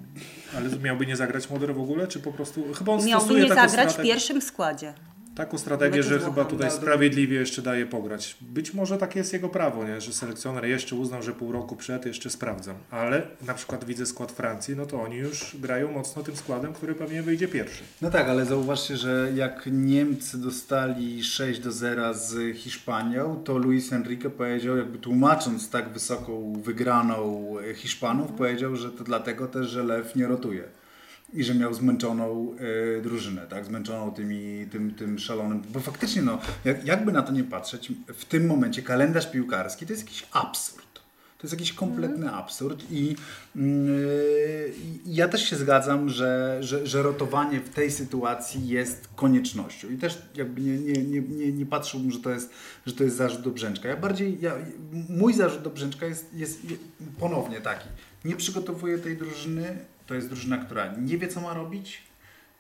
ale 0.58 0.70
miałby 0.70 1.06
nie 1.06 1.16
zagrać 1.16 1.50
Moder 1.50 1.76
w 1.76 1.80
ogóle, 1.80 2.08
czy 2.08 2.20
po 2.20 2.32
prostu... 2.32 2.74
Chyba 2.74 2.94
on 2.94 3.06
Miałby 3.06 3.34
nie 3.34 3.50
zagrać 3.50 3.94
w 3.94 4.02
pierwszym 4.02 4.42
składzie. 4.42 4.94
Taką 5.38 5.58
strategię, 5.58 6.04
że 6.04 6.20
chyba 6.20 6.46
tutaj 6.46 6.72
sprawiedliwie 6.72 7.40
jeszcze 7.40 7.62
daje 7.62 7.86
pograć. 7.86 8.38
Być 8.42 8.74
może 8.74 8.98
takie 8.98 9.20
jest 9.20 9.34
jego 9.34 9.50
prawo, 9.50 9.84
nie? 9.84 10.02
że 10.02 10.14
selekcjoner 10.14 10.66
jeszcze 10.66 10.96
uznał, 10.96 11.24
że 11.24 11.34
pół 11.34 11.52
roku 11.52 11.76
przed 11.76 12.06
jeszcze 12.06 12.30
sprawdzam. 12.30 12.76
Ale 12.92 13.22
na 13.48 13.54
przykład 13.54 13.86
widzę 13.86 14.06
skład 14.06 14.32
Francji, 14.32 14.76
no 14.76 14.86
to 14.86 15.02
oni 15.02 15.16
już 15.16 15.58
grają 15.60 15.92
mocno 15.92 16.24
tym 16.24 16.36
składem, 16.36 16.74
który 16.74 16.96
pewnie 16.96 17.24
wyjdzie 17.24 17.48
pierwszy. 17.48 17.84
No 18.02 18.12
tak, 18.12 18.30
ale 18.30 18.46
zauważcie, 18.46 18.98
że 18.98 19.32
jak 19.36 19.70
Niemcy 19.72 20.38
dostali 20.38 21.24
6 21.24 21.60
do 21.60 21.72
0 21.72 22.14
z 22.14 22.58
Hiszpanią, 22.58 23.42
to 23.44 23.58
Luis 23.58 23.94
Enrique 23.94 24.30
powiedział, 24.30 24.78
jakby 24.78 24.98
tłumacząc 24.98 25.70
tak 25.70 25.90
wysoką 25.90 26.62
wygraną 26.62 27.54
Hiszpanów, 27.76 28.32
powiedział, 28.32 28.76
że 28.76 28.92
to 28.92 29.04
dlatego 29.04 29.48
też, 29.48 29.70
że 29.70 29.84
Lew 29.84 30.16
nie 30.16 30.28
rotuje. 30.28 30.64
I 31.34 31.44
że 31.44 31.56
miał 31.56 31.74
zmęczoną 31.74 32.56
e, 32.98 33.02
drużynę, 33.02 33.48
tak? 33.48 33.66
Zmęczoną 33.66 34.12
tymi, 34.12 34.68
tym, 34.72 34.94
tym 34.94 35.20
szalonym. 35.20 35.62
Bo 35.70 35.80
faktycznie, 35.80 36.22
no, 36.22 36.40
jak, 36.66 36.86
jakby 36.86 37.12
na 37.12 37.22
to 37.22 37.32
nie 37.32 37.44
patrzeć, 37.44 37.92
w 38.08 38.26
tym 38.26 38.48
momencie 38.48 38.82
kalendarz 38.82 39.32
piłkarski 39.32 39.86
to 39.86 39.94
jest 39.94 40.04
jakiś 40.04 40.28
absurd. 40.32 40.88
To 41.38 41.44
jest 41.44 41.54
jakiś 41.54 41.74
kompletny 41.74 42.32
absurd 42.32 42.92
i, 42.92 43.16
yy, 43.56 44.74
ja 45.06 45.28
też 45.28 45.50
się 45.50 45.56
zgadzam, 45.56 46.10
że, 46.10 46.58
że, 46.62 46.88
że 46.88 47.04
rotowanie 47.04 47.60
w 47.60 47.70
tej 47.70 47.92
sytuacji 47.92 48.68
jest 48.68 49.10
koniecznością. 49.16 49.90
I 49.90 49.98
też 49.98 50.22
jakby 50.36 50.62
nie, 50.62 50.78
nie, 50.78 51.04
nie, 51.04 51.22
nie, 51.22 51.52
nie 51.52 51.66
patrzyłbym, 51.66 52.12
że 52.12 52.20
to, 52.20 52.30
jest, 52.30 52.50
że 52.86 52.94
to 52.94 53.04
jest 53.04 53.16
zarzut 53.16 53.42
do 53.42 53.52
Brzęczka. 53.52 53.90
Ja 53.90 53.98
bardziej, 53.98 54.38
ja, 54.42 54.56
mój 55.10 55.34
zarzut 55.34 55.62
do 55.62 55.70
Brzęczka 55.70 56.06
jest, 56.06 56.34
jest 56.34 56.60
ponownie 57.20 57.62
taki. 57.62 57.88
Nie 58.26 58.36
przygotowuje 58.36 58.98
tej 58.98 59.18
drużyny. 59.18 59.78
To 60.08 60.16
jest 60.16 60.28
drużyna, 60.28 60.58
która 60.58 60.94
nie 60.98 61.18
wie, 61.18 61.28
co 61.28 61.42
ma 61.42 61.54
robić. 61.54 62.02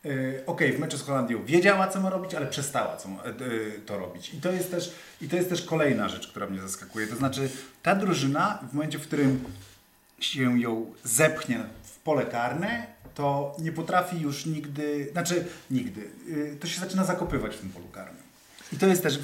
Yy, 0.03 0.43
Okej, 0.45 0.73
w 0.73 0.79
meczu 0.79 0.97
z 0.97 1.01
Holandią 1.01 1.45
wiedziała, 1.45 1.87
co 1.87 2.01
ma 2.01 2.09
robić, 2.09 2.33
ale 2.33 2.47
przestała 2.47 2.97
co, 2.97 3.09
yy, 3.39 3.81
to 3.85 3.97
robić. 3.97 4.33
I 4.33 4.41
to, 4.41 4.51
jest 4.51 4.71
też, 4.71 4.93
I 5.21 5.29
to 5.29 5.35
jest 5.35 5.49
też 5.49 5.61
kolejna 5.61 6.09
rzecz, 6.09 6.27
która 6.27 6.47
mnie 6.47 6.61
zaskakuje. 6.61 7.07
To 7.07 7.15
znaczy, 7.15 7.49
ta 7.83 7.95
drużyna, 7.95 8.59
w 8.71 8.73
momencie, 8.73 8.99
w 8.99 9.01
którym 9.01 9.43
się 10.19 10.59
ją 10.61 10.93
zepchnie 11.03 11.63
w 11.83 11.99
pole 11.99 12.25
karne, 12.25 12.87
to 13.15 13.55
nie 13.59 13.71
potrafi 13.71 14.21
już 14.21 14.45
nigdy, 14.45 15.09
znaczy 15.11 15.45
nigdy, 15.71 16.01
yy, 16.27 16.57
to 16.59 16.67
się 16.67 16.79
zaczyna 16.79 17.03
zakopywać 17.03 17.55
w 17.55 17.59
tym 17.59 17.69
polu 17.69 17.87
karnym. 17.87 18.23
I 18.73 18.77
to 18.77 18.87
jest 18.87 19.03
też, 19.03 19.19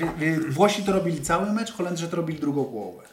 Włosi 0.50 0.84
to 0.84 0.94
robili 0.94 1.22
cały 1.22 1.54
mecz, 1.54 1.72
Holendrzy 1.72 2.08
to 2.08 2.16
robili 2.16 2.40
drugą 2.40 2.66
połowę 2.66 3.13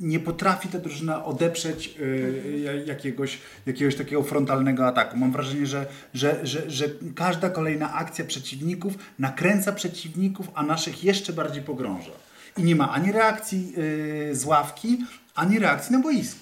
nie 0.00 0.20
potrafi 0.20 0.68
ta 0.68 0.78
drużyna 0.78 1.24
odeprzeć 1.24 1.94
y, 2.00 2.60
ja- 2.64 2.72
jakiegoś, 2.74 3.38
jakiegoś 3.66 3.94
takiego 3.96 4.22
frontalnego 4.22 4.86
ataku. 4.86 5.16
Mam 5.16 5.32
wrażenie, 5.32 5.66
że, 5.66 5.86
że, 6.14 6.46
że, 6.46 6.70
że 6.70 6.84
każda 7.16 7.50
kolejna 7.50 7.94
akcja 7.94 8.24
przeciwników 8.24 8.94
nakręca 9.18 9.72
przeciwników, 9.72 10.46
a 10.54 10.62
naszych 10.62 11.04
jeszcze 11.04 11.32
bardziej 11.32 11.62
pogrąża. 11.62 12.10
I 12.56 12.62
nie 12.62 12.76
ma 12.76 12.92
ani 12.92 13.12
reakcji 13.12 13.72
y, 14.30 14.36
z 14.36 14.44
ławki, 14.44 14.98
ani 15.34 15.58
reakcji 15.58 15.92
na 15.92 15.98
boisku. 16.02 16.40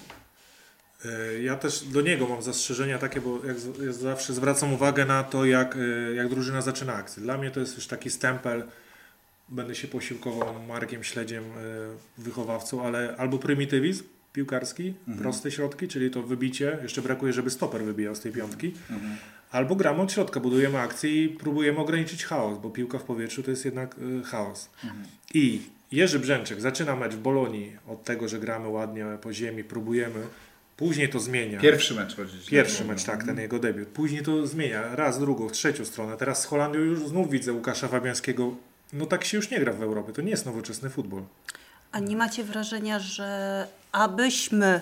E, 1.05 1.41
Ja 1.41 1.55
też 1.55 1.83
do 1.83 2.01
niego 2.01 2.27
mam 2.27 2.41
zastrzeżenia 2.41 2.97
takie, 2.97 3.21
bo 3.21 3.39
jak 3.45 3.57
zawsze 3.93 4.33
zwracam 4.33 4.73
uwagę 4.73 5.05
na 5.05 5.23
to, 5.23 5.45
jak, 5.45 5.75
e, 5.75 6.13
jak 6.15 6.29
drużyna 6.29 6.61
zaczyna 6.61 6.93
akcję. 6.93 7.23
Dla 7.23 7.37
mnie 7.37 7.51
to 7.51 7.59
jest 7.59 7.75
już 7.75 7.87
taki 7.87 8.11
stempel, 8.11 8.63
będę 9.49 9.75
się 9.75 9.87
posiłkował 9.87 10.63
Markiem 10.67 11.03
Śledziem, 11.03 11.43
e, 11.43 11.47
wychowawcą, 12.21 12.85
ale 12.85 13.15
albo 13.17 13.37
prymitywizm 13.37 14.03
piłkarski, 14.33 14.93
proste 15.17 15.51
środki, 15.51 15.87
czyli 15.87 16.11
to 16.11 16.23
wybicie, 16.23 16.77
jeszcze 16.83 17.01
brakuje, 17.01 17.33
żeby 17.33 17.49
stoper 17.49 17.83
wybijał 17.83 18.15
z 18.15 18.19
tej 18.19 18.31
piątki, 18.31 18.73
albo 19.51 19.75
gramy 19.75 20.01
od 20.01 20.11
środka, 20.11 20.39
budujemy 20.39 20.79
akcję 20.79 21.23
i 21.23 21.29
próbujemy 21.29 21.79
ograniczyć 21.79 22.25
chaos, 22.25 22.59
bo 22.59 22.69
piłka 22.69 22.99
w 22.99 23.03
powietrzu 23.03 23.43
to 23.43 23.51
jest 23.51 23.65
jednak 23.65 23.95
e, 24.19 24.23
chaos. 24.23 24.69
I 25.33 25.61
Jerzy 25.91 26.19
Brzęczek 26.19 26.61
zaczyna 26.61 26.95
mecz 26.95 27.13
w 27.13 27.19
Bolonii 27.19 27.71
od 27.87 28.03
tego, 28.03 28.27
że 28.27 28.39
gramy 28.39 28.67
ładnie 28.67 29.05
po 29.21 29.33
ziemi, 29.33 29.63
próbujemy, 29.63 30.19
później 30.77 31.09
to 31.09 31.19
zmienia. 31.19 31.59
Pierwszy 31.59 31.95
mecz 31.95 32.15
chodzi. 32.15 32.37
Pierwszy 32.49 32.85
mecz, 32.85 33.03
tak, 33.03 33.23
ten 33.23 33.39
jego 33.39 33.59
debiut. 33.59 33.87
Później 33.87 34.21
to 34.21 34.47
zmienia, 34.47 34.95
raz, 34.95 35.19
drugą, 35.19 35.49
trzecią 35.49 35.85
stronę. 35.85 36.17
Teraz 36.17 36.41
z 36.41 36.45
Holandią 36.45 36.79
już 36.79 37.07
znów 37.07 37.29
widzę 37.29 37.53
Łukasza 37.53 37.87
Fabiańskiego. 37.87 38.55
No 38.93 39.05
tak 39.05 39.25
się 39.25 39.37
już 39.37 39.51
nie 39.51 39.59
gra 39.59 39.73
w 39.73 39.81
Europie, 39.81 40.13
to 40.13 40.21
nie 40.21 40.29
jest 40.31 40.45
nowoczesny 40.45 40.89
futbol. 40.89 41.21
A 41.91 41.99
nie 41.99 42.15
macie 42.17 42.43
wrażenia, 42.43 42.99
że 42.99 43.67
abyśmy 43.91 44.81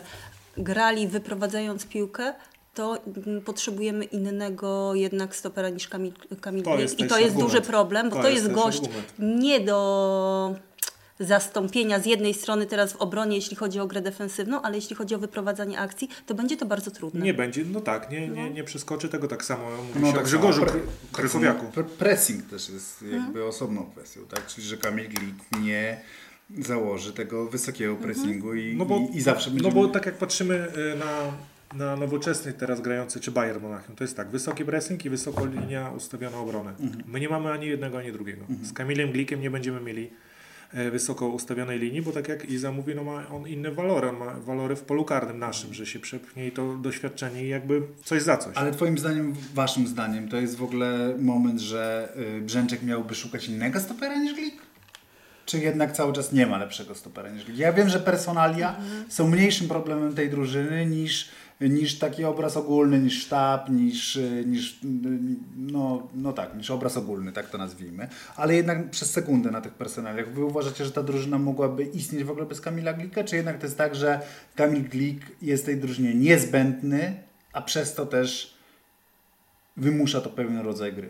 grali 0.57 1.07
wyprowadzając 1.07 1.85
piłkę, 1.85 2.33
to 2.73 2.97
potrzebujemy 3.45 4.05
innego 4.05 4.95
jednak 4.95 5.35
stopera 5.35 5.69
niż 5.69 5.87
Kamil, 5.87 6.13
Kamil 6.41 6.63
To 6.63 6.75
I 6.75 6.77
to 6.77 6.83
jest 6.83 7.03
argument. 7.13 7.39
duży 7.39 7.61
problem, 7.61 8.09
bo 8.09 8.15
To 8.15 8.21
to, 8.21 8.29
jest 8.29 8.43
jest, 8.43 8.55
gość 8.55 8.79
argument. 8.79 9.13
nie 9.19 9.59
do 9.59 10.55
zastąpienia 11.19 11.99
z 11.99 12.05
jednej 12.05 12.33
strony 12.33 12.65
teraz 12.65 12.93
w 12.93 12.95
obronie, 12.95 13.35
jeśli 13.35 13.55
chodzi 13.55 13.79
o 13.79 13.87
grę 13.87 14.01
defensywną, 14.01 14.61
ale 14.61 14.75
jeśli 14.75 14.95
chodzi 14.95 15.15
o 15.15 15.19
wyprowadzanie 15.19 15.79
akcji, 15.79 16.09
to 16.25 16.35
będzie 16.35 16.57
to 16.57 16.65
bardzo 16.65 16.91
trudne. 16.91 17.25
Nie 17.25 17.33
będzie, 17.33 17.65
no 17.65 17.81
tak, 17.81 18.11
nie, 18.11 18.27
nie, 18.27 18.49
nie 18.49 18.63
przeskoczy 18.63 19.09
tego 19.09 19.27
tak 19.27 19.45
samo. 19.45 19.69
Mówi 19.71 19.99
No, 19.99 20.07
się 20.07 20.13
o 20.13 20.15
tak 20.15 20.23
Grzegorzu 20.25 20.61
Pre- 20.65 20.79
Krychowiaku. 21.11 21.65
pre- 21.65 21.83
Pressing 21.83 22.45
też 22.49 22.69
jest 22.69 23.01
jakby 23.11 23.45
osobną 23.45 23.85
kwestią, 23.91 24.21
tak? 24.29 24.47
Czyli, 24.47 24.67
że 24.67 24.77
Kamil 24.77 25.09
Glik 25.09 25.35
nie 25.61 26.01
założy 26.59 27.13
tego 27.13 27.45
wysokiego 27.45 27.95
pressingu 27.95 28.53
i, 28.55 28.75
No 28.75 28.85
bo, 28.85 28.97
i, 29.13 29.17
i 29.17 29.21
zawsze 29.21 29.49
no 29.49 29.53
będziemy... 29.55 29.75
bo 29.75 29.87
tak 29.87 30.05
jak 30.05 30.15
patrzymy 30.17 30.55
y, 30.55 30.95
na, 30.95 31.31
na 31.85 31.95
nowoczesny 31.95 32.53
teraz 32.53 32.81
grający, 32.81 33.19
czy 33.19 33.31
Bayern 33.31 33.61
Monachium, 33.61 33.95
to 33.95 34.03
jest 34.03 34.17
tak, 34.17 34.29
wysoki 34.29 34.65
pressing 34.65 35.05
i 35.05 35.09
wysoko 35.09 35.45
linia 35.45 35.89
ustawiona 35.97 36.37
obronę. 36.37 36.69
Mhm. 36.79 37.03
My 37.07 37.19
nie 37.19 37.29
mamy 37.29 37.51
ani 37.51 37.67
jednego, 37.67 37.97
ani 37.97 38.11
drugiego. 38.11 38.45
Z 38.63 38.73
Kamilem 38.73 39.11
Glikiem 39.11 39.41
nie 39.41 39.51
będziemy 39.51 39.81
mieli 39.81 40.03
e, 40.05 40.09
wysoko 40.91 41.27
ustawionej 41.27 41.79
linii, 41.79 42.01
bo 42.01 42.11
tak 42.11 42.27
jak 42.27 42.49
Iza 42.49 42.71
mówi, 42.71 42.95
no 42.95 43.03
ma 43.03 43.27
on 43.29 43.47
inne 43.47 43.71
walory, 43.71 44.09
on 44.09 44.17
ma 44.17 44.33
walory 44.33 44.75
w 44.75 44.81
polu 44.81 45.05
karnym 45.05 45.39
naszym, 45.39 45.73
że 45.73 45.85
się 45.85 45.99
przepchnie 45.99 46.47
i 46.47 46.51
to 46.51 46.75
doświadczenie 46.75 47.43
i 47.43 47.47
jakby 47.49 47.81
coś 48.03 48.21
za 48.21 48.37
coś. 48.37 48.57
Ale 48.57 48.71
twoim 48.71 48.97
zdaniem, 48.97 49.33
waszym 49.53 49.87
zdaniem, 49.87 50.29
to 50.29 50.37
jest 50.37 50.57
w 50.57 50.63
ogóle 50.63 51.15
moment, 51.19 51.59
że 51.59 52.13
y, 52.37 52.41
Brzęczek 52.41 52.83
miałby 52.83 53.15
szukać 53.15 53.47
innego 53.47 53.79
stopera 53.79 54.15
niż 54.15 54.33
Glik? 54.33 54.55
Czy 55.45 55.59
jednak 55.59 55.91
cały 55.91 56.13
czas 56.13 56.31
nie 56.31 56.47
ma 56.47 56.57
lepszego 56.57 56.95
stopera 56.95 57.29
niż 57.29 57.45
Glik? 57.45 57.57
Ja 57.57 57.73
wiem, 57.73 57.89
że 57.89 57.99
personalia 57.99 58.75
są 59.09 59.29
mniejszym 59.29 59.67
problemem 59.67 60.15
tej 60.15 60.29
drużyny 60.29 60.85
niż, 60.85 61.29
niż 61.61 61.99
taki 61.99 62.23
obraz 62.23 62.57
ogólny, 62.57 62.99
niż 62.99 63.23
sztab, 63.23 63.69
niż, 63.69 64.15
y, 64.15 64.43
niż 64.47 64.71
y, 64.71 64.77
no, 65.57 66.07
no 66.15 66.33
tak, 66.33 66.57
niż 66.57 66.71
obraz 66.71 66.97
ogólny, 66.97 67.31
tak 67.31 67.49
to 67.49 67.57
nazwijmy. 67.57 68.07
Ale 68.35 68.55
jednak 68.55 68.89
przez 68.89 69.11
sekundę 69.11 69.51
na 69.51 69.61
tych 69.61 69.73
personaliach. 69.73 70.33
Wy 70.33 70.45
uważacie, 70.45 70.85
że 70.85 70.91
ta 70.91 71.03
drużyna 71.03 71.37
mogłaby 71.37 71.83
istnieć 71.83 72.23
w 72.23 72.31
ogóle 72.31 72.45
bez 72.45 72.61
Kamila 72.61 72.93
Glika? 72.93 73.23
Czy 73.23 73.35
jednak 73.35 73.57
to 73.57 73.65
jest 73.65 73.77
tak, 73.77 73.95
że 73.95 74.21
Kamil 74.55 74.89
Glik 74.89 75.21
jest 75.41 75.65
tej 75.65 75.77
drużynie 75.77 76.15
niezbędny, 76.15 77.23
a 77.53 77.61
przez 77.61 77.93
to 77.93 78.05
też 78.05 78.55
wymusza 79.77 80.21
to 80.21 80.29
pewien 80.29 80.57
rodzaj 80.59 80.93
gry. 80.93 81.09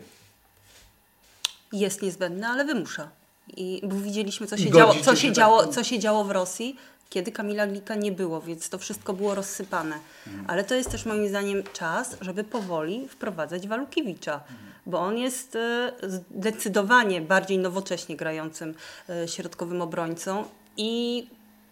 jest 1.72 2.02
niezbędny, 2.02 2.46
ale 2.46 2.64
wymusza. 2.64 3.10
I 3.56 3.80
bo 3.84 3.96
widzieliśmy, 3.96 4.46
co 4.46 4.56
się, 4.56 4.70
działo, 4.70 4.94
co, 4.94 5.16
się 5.16 5.28
tak 5.28 5.36
działo, 5.36 5.66
co 5.66 5.84
się 5.84 5.98
działo 5.98 6.24
w 6.24 6.30
Rosji, 6.30 6.76
kiedy 7.10 7.32
Kamila 7.32 7.66
Glika 7.66 7.94
nie 7.94 8.12
było, 8.12 8.40
więc 8.40 8.68
to 8.68 8.78
wszystko 8.78 9.12
było 9.12 9.34
rozsypane. 9.34 9.98
Ale 10.46 10.64
to 10.64 10.74
jest 10.74 10.90
też 10.90 11.06
moim 11.06 11.28
zdaniem 11.28 11.62
czas, 11.72 12.16
żeby 12.20 12.44
powoli 12.44 13.08
wprowadzać 13.08 13.68
Walukiewicza, 13.68 14.40
bo 14.86 14.98
on 14.98 15.18
jest 15.18 15.56
e, 15.56 15.92
zdecydowanie 16.02 17.20
bardziej 17.20 17.58
nowocześnie 17.58 18.16
grającym 18.16 18.74
e, 19.08 19.28
środkowym 19.28 19.82
obrońcą 19.82 20.44
i 20.76 21.26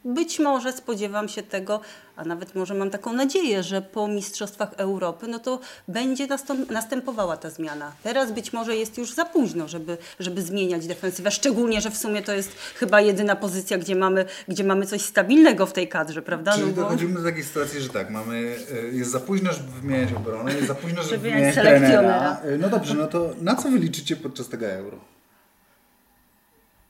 być 0.05 0.39
może 0.39 0.73
spodziewam 0.73 1.29
się 1.29 1.43
tego, 1.43 1.81
a 2.17 2.25
nawet 2.25 2.55
może 2.55 2.75
mam 2.75 2.91
taką 2.91 3.13
nadzieję, 3.13 3.63
że 3.63 3.83
po 3.83 4.09
Mistrzostwach 4.09 4.73
Europy, 4.77 5.29
no 5.29 5.39
to 5.39 5.59
będzie 5.89 6.27
następowała 6.71 7.37
ta 7.37 7.51
zmiana. 7.51 7.93
Teraz 8.03 8.33
być 8.33 8.53
może 8.53 8.77
jest 8.77 8.99
już 8.99 9.13
za 9.15 9.25
późno, 9.25 9.69
żeby, 9.69 9.97
żeby 10.21 10.43
zmieniać 10.43 10.87
defensywę, 10.87 11.31
szczególnie, 11.31 11.81
że 11.81 11.91
w 11.91 11.97
sumie 11.97 12.23
to 12.23 12.33
jest 12.33 12.53
chyba 12.75 13.01
jedyna 13.01 13.37
pozycja, 13.37 13.79
gdzie 13.79 13.97
mamy, 13.97 14.25
gdzie 14.49 14.65
mamy 14.65 14.87
coś 14.87 15.03
stabilnego 15.03 15.67
w 15.67 15.73
tej 15.73 15.89
kadrze, 15.89 16.23
prawda? 16.23 16.53
Czyli 16.53 16.67
No 16.67 16.73
bo- 16.73 16.83
dochodzimy 16.83 17.15
do 17.15 17.23
takiej 17.29 17.45
sytuacji, 17.45 17.81
że 17.81 17.89
tak, 17.89 18.11
mamy, 18.11 18.57
e, 18.73 18.97
jest 18.97 19.11
za 19.11 19.21
późno, 19.21 19.53
żeby 19.53 19.71
wymieniać 19.81 20.13
obronę, 20.13 20.55
jest 20.55 20.67
za 20.69 20.75
późno, 20.75 21.03
żeby, 21.03 21.15
Żeby 21.17 21.31
wymieniać 21.31 21.55
selekcjonera. 21.55 22.41
E, 22.45 22.59
No 22.59 22.69
dobrze, 22.69 22.95
no 22.95 23.07
to 23.07 23.31
na 23.41 23.57
co 23.57 23.69
wy 23.69 23.79
liczycie 23.79 24.17
podczas 24.17 24.49
tego 24.49 24.67
euro? 24.67 24.99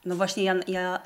No 0.04 0.16
właśnie, 0.16 0.44
ja, 0.44 0.54
ja, 0.68 0.98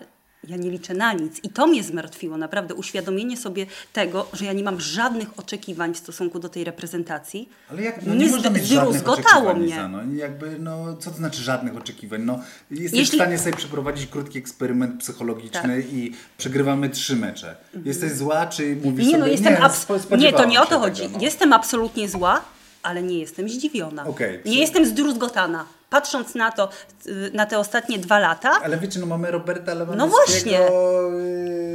ja 0.49 0.57
nie 0.57 0.71
liczę 0.71 0.95
na 0.95 1.13
nic. 1.13 1.41
I 1.43 1.49
to 1.49 1.67
mnie 1.67 1.83
zmartwiło, 1.85 2.37
naprawdę. 2.37 2.75
Uświadomienie 2.75 3.37
sobie 3.37 3.67
tego, 3.93 4.27
że 4.33 4.45
ja 4.45 4.53
nie 4.53 4.63
mam 4.65 4.81
żadnych 4.81 5.39
oczekiwań 5.39 5.95
w 5.95 5.99
stosunku 5.99 6.39
do 6.39 6.49
tej 6.49 6.65
reprezentacji. 6.65 7.49
Ale 7.71 7.83
jak, 7.83 8.07
no 8.07 8.15
nie 8.15 8.25
Nie 8.27 8.31
można 8.31 8.51
mieć 8.51 8.67
żadnych 8.67 9.09
oczekiwań, 9.09 9.57
mnie. 9.57 9.67
Lisa, 9.67 9.89
no, 9.89 9.99
jakby, 10.15 10.59
no, 10.59 10.97
co 10.97 11.11
to 11.11 11.17
znaczy 11.17 11.43
żadnych 11.43 11.77
oczekiwań? 11.77 12.23
No, 12.23 12.41
jesteś 12.71 12.99
Jeśli- 13.01 13.19
w 13.19 13.23
stanie 13.23 13.39
sobie 13.39 13.57
przeprowadzić 13.57 14.07
krótki 14.07 14.39
eksperyment 14.39 15.01
psychologiczny 15.01 15.83
Tak. 15.83 15.93
i 15.93 16.13
przegrywamy 16.39 16.91
trzy 16.91 17.17
mecze. 17.17 17.57
Jesteś 17.85 18.13
zła, 18.13 18.47
czy 18.47 18.77
mówisz 18.85 19.07
Nie, 19.07 19.11
sobie, 19.13 19.19
no 19.19 19.27
jestem 19.27 19.53
nie, 19.53 19.61
abs- 19.61 20.19
nie, 20.19 20.33
to 20.33 20.45
nie 20.45 20.61
o 20.63 20.67
to 20.67 20.79
chodzi. 20.79 21.03
Tego, 21.03 21.19
no. 21.19 21.25
Jestem 21.25 21.53
absolutnie 21.53 22.09
zła, 22.09 22.41
ale 22.83 23.03
nie 23.03 23.19
jestem 23.19 23.49
zdziwiona. 23.49 24.05
Okej. 24.07 24.41
Nie 24.45 24.61
jestem 24.61 24.87
zdruzgotana. 24.87 25.78
Patrząc 25.91 26.35
na 26.35 26.51
to, 26.53 26.69
y, 27.07 27.31
na 27.35 27.47
te 27.47 27.59
ostatnie 27.59 27.99
dwa 27.99 28.19
lata, 28.19 28.51
Ale 28.65 28.79
wiecie, 28.79 29.01
no 29.01 29.07
mamy 29.07 29.31
Roberta 29.31 29.75
Lewandowskiego, 29.75 30.07
No 30.07 30.27
właśnie. 30.27 30.59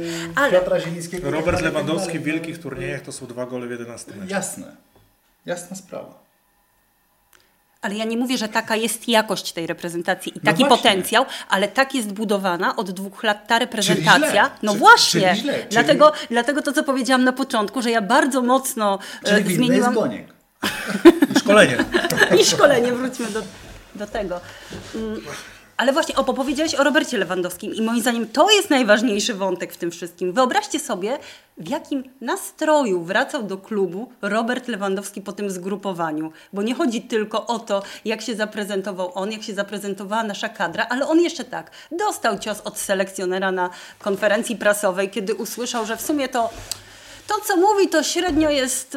yy, 0.04 0.32
Ale- 0.36 0.50
Piotra 0.52 0.80
Zielińskiego. 0.80 1.22
tak 1.26 1.34
Robert 1.34 1.56
tak 1.56 1.64
Lewandowski 1.64 2.18
w 2.18 2.22
wielkich 2.22 2.58
turniejach 2.62 3.00
to 3.00 3.12
są 3.12 3.26
dwa 3.26 3.46
gole 3.46 3.66
w 3.66 3.70
11 3.70 4.12
meczach. 4.12 4.30
Jasne. 4.30 4.76
Jasna 5.46 5.76
sprawa. 5.76 6.24
ale 7.82 7.94
ja 7.94 8.04
nie 8.04 8.16
mówię, 8.16 8.38
że 8.38 8.48
taka 8.48 8.76
jest 8.76 9.08
jakość 9.08 9.52
tej 9.52 9.66
reprezentacji 9.66 10.32
i 10.32 10.40
No 10.44 10.50
taki 10.52 10.64
właśnie. 10.64 10.76
potencjał, 10.76 11.24
ale 11.48 11.68
tak 11.68 11.94
jest 11.94 12.12
budowana 12.12 12.76
od 12.76 12.90
dwóch 12.90 13.22
lat 13.22 13.46
ta 13.48 13.54
Czyli 13.54 13.60
reprezentacja. 13.66 14.30
źle. 14.30 14.50
No 14.62 14.72
Czy- 14.72 14.78
właśnie. 14.78 15.20
czyli 15.28 15.40
źle. 15.40 15.54
Czyli- 15.54 15.68
Dlatego, 15.70 16.12
dlatego 16.30 16.62
to, 16.62 16.72
co 16.72 16.84
powiedziałam 16.84 17.24
na 17.24 17.32
początku, 17.32 17.82
że 17.82 17.90
ja 17.90 18.02
bardzo 18.02 18.42
mocno 18.42 18.98
e, 19.24 19.28
Czyli 19.28 19.44
winny 19.44 19.56
zmieniłam. 19.66 19.92
jest 19.94 20.02
Goniek. 20.02 20.26
I 21.36 21.38
szkolenie. 21.38 21.76
I 22.40 22.44
szkolenie, 22.44 22.92
wróćmy 22.92 23.26
do, 23.26 23.42
do 23.94 24.06
tego. 24.06 24.40
Mm, 24.94 25.20
Ale 25.76 25.92
właśnie, 25.92 26.16
o, 26.16 26.24
bo 26.24 26.34
powiedziałeś 26.34 26.74
o 26.74 26.84
Robercie 26.84 27.18
Lewandowskim 27.18 27.74
i 27.74 27.82
moim 27.82 28.00
zdaniem 28.00 28.28
to 28.28 28.50
jest 28.50 28.70
najważniejszy 28.70 29.34
wątek 29.34 29.72
w 29.72 29.76
tym 29.76 29.90
wszystkim. 29.90 30.32
Wyobraźcie 30.32 30.80
sobie, 30.80 31.18
w 31.58 31.68
jakim 31.68 32.04
nastroju 32.20 33.04
wracał 33.04 33.42
do 33.42 33.58
klubu 33.58 34.12
Robert 34.22 34.68
Lewandowski 34.68 35.20
po 35.20 35.32
tym 35.32 35.50
zgrupowaniu. 35.50 36.32
Bo 36.52 36.62
nie 36.62 36.74
chodzi 36.74 37.02
tylko 37.02 37.46
o 37.46 37.58
to, 37.58 37.82
jak 38.04 38.22
się 38.22 38.34
zaprezentował 38.34 39.12
on, 39.14 39.32
jak 39.32 39.42
się 39.42 39.54
zaprezentowała 39.54 40.22
nasza 40.22 40.48
kadra, 40.48 40.86
ale 40.90 41.08
on 41.08 41.20
jeszcze 41.20 41.44
tak, 41.44 41.70
dostał 41.92 42.38
cios 42.38 42.60
od 42.60 42.78
selekcjonera 42.78 43.52
na 43.52 43.70
konferencji 43.98 44.56
prasowej, 44.56 45.10
kiedy 45.10 45.34
usłyszał, 45.34 45.86
że 45.86 45.96
w 45.96 46.02
sumie 46.02 46.28
to 46.28 46.50
to, 47.26 47.34
co 47.44 47.56
mówi, 47.56 47.88
to 47.88 48.02
średnio 48.02 48.50
jest... 48.50 48.96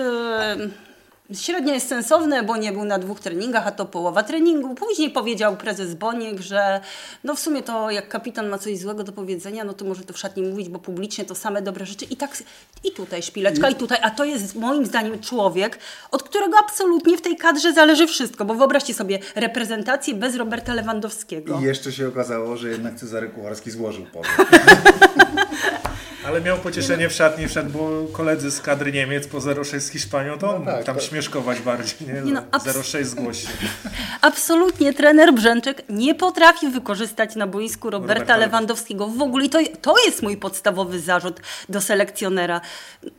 Średnio 1.34 1.74
jest 1.74 1.88
sensowne, 1.88 2.44
bo 2.44 2.58
nie 2.58 2.72
był 2.72 2.86
na 2.86 3.00
dwóch 3.00 3.20
treningach, 3.20 3.68
a 3.68 3.72
to 3.72 3.86
połowa 3.86 4.24
treningu. 4.24 4.76
Później 4.76 5.10
powiedział 5.10 5.58
prezes 5.58 5.96
Boniek, 5.96 6.42
że 6.42 6.82
no 7.24 7.36
w 7.36 7.40
sumie 7.40 7.64
to 7.64 7.92
jak 7.92 8.10
kapitan 8.10 8.50
ma 8.50 8.58
coś 8.58 8.78
złego 8.78 9.04
do 9.04 9.12
powiedzenia, 9.12 9.64
no 9.64 9.74
to 9.74 9.86
może 9.86 10.04
to 10.04 10.14
w 10.14 10.18
szatni 10.18 10.44
mówić, 10.44 10.70
bo 10.70 10.80
publicznie 10.80 11.26
to 11.26 11.36
same 11.36 11.62
dobre 11.62 11.86
rzeczy. 11.86 12.06
I 12.06 12.18
tak 12.18 12.44
i 12.84 12.92
tutaj 12.92 13.24
szpileczka, 13.24 13.70
i 13.70 13.76
tutaj. 13.76 13.98
A 14.02 14.10
to 14.10 14.26
jest 14.26 14.56
moim 14.56 14.86
zdaniem 14.86 15.20
człowiek, 15.20 15.80
od 16.12 16.24
którego 16.24 16.58
absolutnie 16.60 17.18
w 17.18 17.22
tej 17.22 17.36
kadrze 17.36 17.74
zależy 17.74 18.08
wszystko. 18.08 18.46
Bo 18.46 18.56
wyobraźcie 18.56 18.94
sobie 18.94 19.20
reprezentację 19.36 20.14
bez 20.14 20.36
Roberta 20.36 20.74
Lewandowskiego. 20.74 21.60
I 21.60 21.64
jeszcze 21.64 21.92
się 21.92 22.08
okazało, 22.08 22.58
że 22.58 22.70
jednak 22.70 22.96
Cezary 22.96 23.30
Kucharski 23.30 23.72
złożył 23.72 24.06
pozew. 24.06 24.50
Ale 26.28 26.42
miał 26.42 26.58
pocieszenie 26.58 27.10
w 27.10 27.14
szatni, 27.14 27.48
wszedł, 27.48 27.70
bo 27.70 27.90
koledzy 28.14 28.52
z 28.52 28.62
kadry 28.62 28.92
Niemiec 28.92 29.28
po 29.28 29.38
0,6 29.38 29.80
z 29.80 29.90
Hiszpanią, 29.90 30.38
to 30.38 30.56
on 30.56 30.60
No 30.60 30.66
tak, 30.66 30.74
mógł 30.74 30.86
tam 30.86 30.96
to- 30.96 31.02
śmieszkować 31.02 31.60
bardziej. 31.60 32.08
Nie? 32.08 32.22
Nie 32.22 32.32
no, 32.34 32.42
abs- 32.52 32.66
0,6 32.68 33.04
zgłosi. 33.04 33.48
Absolutnie 34.22 34.94
trener 34.94 35.34
Brzęczek 35.34 35.82
nie 35.90 36.16
potrafi 36.16 36.68
wykorzystać 36.70 37.36
na 37.36 37.48
boisku 37.48 37.90
Roberta, 37.90 38.14
Roberta 38.14 38.38
Lewandowskiego 38.38 39.08
w 39.08 39.22
ogóle. 39.22 39.46
I 39.46 39.50
to, 39.50 39.60
to 39.82 39.96
jest 40.06 40.24
mój 40.24 40.38
podstawowy 40.38 41.00
zarzut 41.00 41.40
do 41.70 41.82
selekcjonera. 41.82 42.62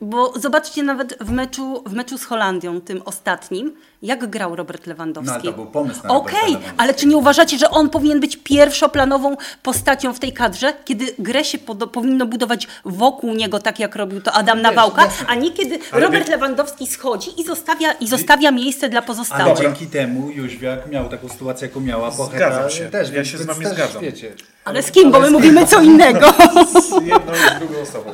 Bo 0.00 0.32
zobaczcie 0.38 0.82
nawet 0.82 1.18
w 1.20 1.30
meczu, 1.30 1.82
w 1.86 1.92
meczu 1.92 2.18
z 2.18 2.24
Holandią, 2.24 2.80
tym 2.80 3.02
ostatnim, 3.04 3.76
jak 4.02 4.26
grał 4.30 4.56
Robert 4.56 4.86
Lewandowski. 4.86 5.32
No, 5.36 5.42
to 5.42 5.52
był 5.52 5.66
pomysł 5.66 6.00
na 6.04 6.10
Okej, 6.10 6.34
Lewandowskiego. 6.40 6.74
ale 6.82 6.94
czy 6.94 7.06
nie 7.06 7.16
uważacie, 7.16 7.58
że 7.58 7.70
on 7.70 7.90
powinien 7.90 8.20
być 8.20 8.36
pierwszoplanową 8.36 9.36
postacią 9.62 10.12
w 10.14 10.18
tej 10.18 10.32
kadrze, 10.32 10.72
kiedy 10.84 11.14
grę 11.18 11.44
się 11.44 11.58
pod, 11.58 11.90
powinno 11.90 12.26
budować 12.26 12.66
wokół 12.84 13.32
niego, 13.34 13.58
tak 13.58 13.78
jak 13.78 13.96
robił 13.96 14.20
to 14.20 14.32
Adam 14.32 14.62
Nawałka, 14.62 15.04
jasne. 15.04 15.26
a 15.26 15.34
nie 15.34 15.50
kiedy 15.52 15.78
Ale 15.92 16.02
Robert 16.02 16.24
wie- 16.26 16.30
Lewandowski 16.30 16.86
schodzi 16.86 17.40
i 17.40 17.44
zostawia, 17.44 17.92
i 17.92 18.08
zostawia 18.08 18.50
miejsce 18.50 18.88
dla 18.88 18.98
Ale 19.00 19.06
pozostałych. 19.06 19.58
dzięki 19.58 19.86
temu 19.86 20.30
Jóźwiak 20.30 20.90
miał 20.90 21.08
taką 21.08 21.28
sytuację, 21.28 21.68
jaką 21.68 21.80
miała 21.80 22.10
Pocheta 22.10 22.36
Zgadzam 22.50 22.70
się. 22.70 22.84
też. 22.90 23.10
Ja 23.10 23.24
się 23.24 23.38
z 23.38 23.46
wami 23.46 23.66
zgadzam. 23.66 24.02
Wiecie. 24.02 24.32
Ale 24.64 24.82
z 24.82 24.90
kim? 24.90 25.12
Bo 25.12 25.20
my 25.20 25.30
mówimy 25.30 25.66
co 25.66 25.80
innego. 25.80 26.32
Z 26.82 26.90
jedną 26.92 27.32
i 27.32 27.56
z 27.56 27.58
drugą 27.58 27.80
osobą. 27.82 28.10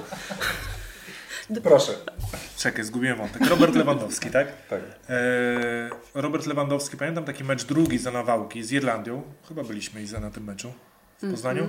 Proszę. 1.62 1.92
Czekaj, 2.56 2.84
zgubiłem 2.84 3.18
wątek. 3.18 3.46
Robert 3.46 3.74
Lewandowski, 3.74 4.30
tak? 4.30 4.48
Tak. 4.70 4.80
Eee, 5.08 5.90
Robert 6.14 6.46
Lewandowski, 6.46 6.96
pamiętam 6.96 7.24
taki 7.24 7.44
mecz 7.44 7.64
drugi 7.64 7.98
za 7.98 8.10
Nawałki 8.10 8.62
z 8.62 8.72
Irlandią. 8.72 9.22
Chyba 9.48 9.64
byliśmy 9.64 10.02
i 10.02 10.06
za 10.06 10.20
na 10.20 10.30
tym 10.30 10.44
meczu 10.44 10.72
w 11.22 11.30
Poznaniu. 11.30 11.68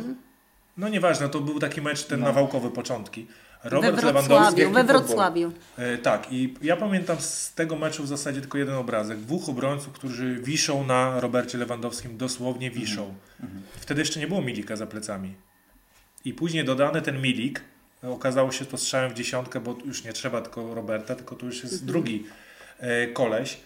No 0.78 0.90
nieważne, 0.90 1.30
to 1.30 1.40
był 1.40 1.60
taki 1.60 1.82
mecz, 1.82 2.04
ten 2.04 2.20
nawałkowy 2.20 2.72
początki. 2.72 3.28
We 3.64 3.70
Robert 3.70 4.02
Wrocławiu, 4.02 4.30
Lewandowski. 4.30 4.66
we. 4.66 4.84
Wrocławiu. 4.84 5.52
E, 5.78 5.98
tak, 5.98 6.34
i 6.34 6.54
ja 6.62 6.78
pamiętam 6.78 7.18
z 7.20 7.54
tego 7.54 7.76
meczu 7.76 8.04
w 8.04 8.08
zasadzie 8.08 8.42
tylko 8.42 8.58
jeden 8.58 8.76
obrazek. 8.76 9.20
Dwóch 9.20 9.50
obrońców, 9.50 9.94
którzy 9.94 10.40
wiszą 10.44 10.86
na 10.86 11.20
Robercie 11.20 11.58
Lewandowskim, 11.58 12.18
dosłownie 12.18 12.72
wiszą. 12.72 13.16
Wtedy 13.76 14.02
jeszcze 14.02 14.20
nie 14.20 14.28
było 14.28 14.42
Milika 14.42 14.76
za 14.76 14.88
plecami. 14.88 15.36
I 16.26 16.34
później 16.34 16.66
dodany 16.66 17.02
ten 17.02 17.22
Milik, 17.22 17.60
e, 17.60 17.64
okazało 18.12 18.52
się 18.52 18.65
to 18.65 18.78
strzałem 18.78 19.12
w 19.12 19.13
dziesiątkę, 19.13 19.60
bo 19.60 19.76
już 19.86 20.04
nie 20.04 20.13
trzeba 20.13 20.41
tylko 20.41 20.76
Roberta, 20.76 21.15
tylko 21.15 21.36
tu 21.36 21.46
już 21.46 21.63
jest 21.63 21.86
drugi 21.86 22.26
e, 22.80 23.08
koleś. 23.08 23.58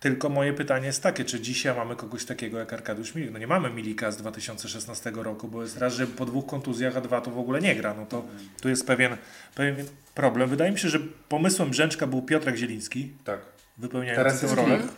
Tylko 0.00 0.28
moje 0.28 0.52
pytanie 0.52 0.86
jest 0.86 1.02
takie, 1.02 1.24
czy 1.24 1.40
dzisiaj 1.40 1.76
mamy 1.76 1.96
kogoś 1.96 2.24
takiego 2.24 2.58
jak 2.58 2.72
Arkadiusz 2.72 3.14
Milik? 3.14 3.30
No 3.32 3.38
nie 3.38 3.46
mamy 3.46 3.70
Milika 3.70 4.10
z 4.10 4.16
2016 4.16 5.12
roku, 5.14 5.48
bo 5.48 5.62
jest 5.62 5.78
raz, 5.78 5.94
że 5.94 6.06
po 6.06 6.26
dwóch 6.26 6.46
kontuzjach, 6.46 6.96
a 6.96 7.00
dwa 7.00 7.20
to 7.20 7.30
w 7.30 7.38
ogóle 7.38 7.60
nie 7.60 7.76
gra. 7.76 7.94
No 7.94 8.06
to 8.06 8.24
tu 8.62 8.68
jest 8.68 8.86
pewien, 8.86 9.16
pewien 9.54 9.86
problem. 10.14 10.48
Wydaje 10.50 10.72
mi 10.72 10.78
się, 10.78 10.88
że 10.88 10.98
pomysłem 11.28 11.70
Brzęczka 11.70 12.06
był 12.06 12.22
Piotrek 12.22 12.56
Zieliński, 12.56 13.12
Tak. 13.24 13.40
wypełniający 13.78 14.24
Teraz 14.24 14.40
tę 14.40 14.46
jest 14.46 14.58
rolę. 14.58 14.78
Klik. 14.78 14.90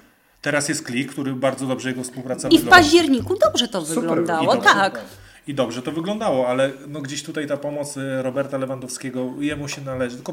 Teraz 0.42 0.68
jest 0.68 0.84
Klik, 0.84 1.12
który 1.12 1.32
bardzo 1.32 1.66
dobrze 1.66 1.88
jego 1.88 2.02
współpraca 2.02 2.48
I 2.48 2.50
w 2.50 2.60
wygląda. 2.60 2.76
październiku 2.76 3.36
dobrze 3.38 3.68
to 3.68 3.80
Super 3.86 4.00
wyglądało, 4.02 4.40
wyglądało, 4.40 4.80
tak. 4.90 5.00
I 5.46 5.54
dobrze 5.54 5.82
to 5.82 5.92
wyglądało, 5.92 6.48
ale 6.48 6.70
no 6.88 7.00
gdzieś 7.00 7.22
tutaj 7.22 7.46
ta 7.46 7.56
pomoc 7.56 7.96
y, 7.96 8.22
Roberta 8.22 8.58
Lewandowskiego 8.58 9.32
jemu 9.40 9.68
się 9.68 9.80
należy. 9.82 10.16
Tylko 10.16 10.32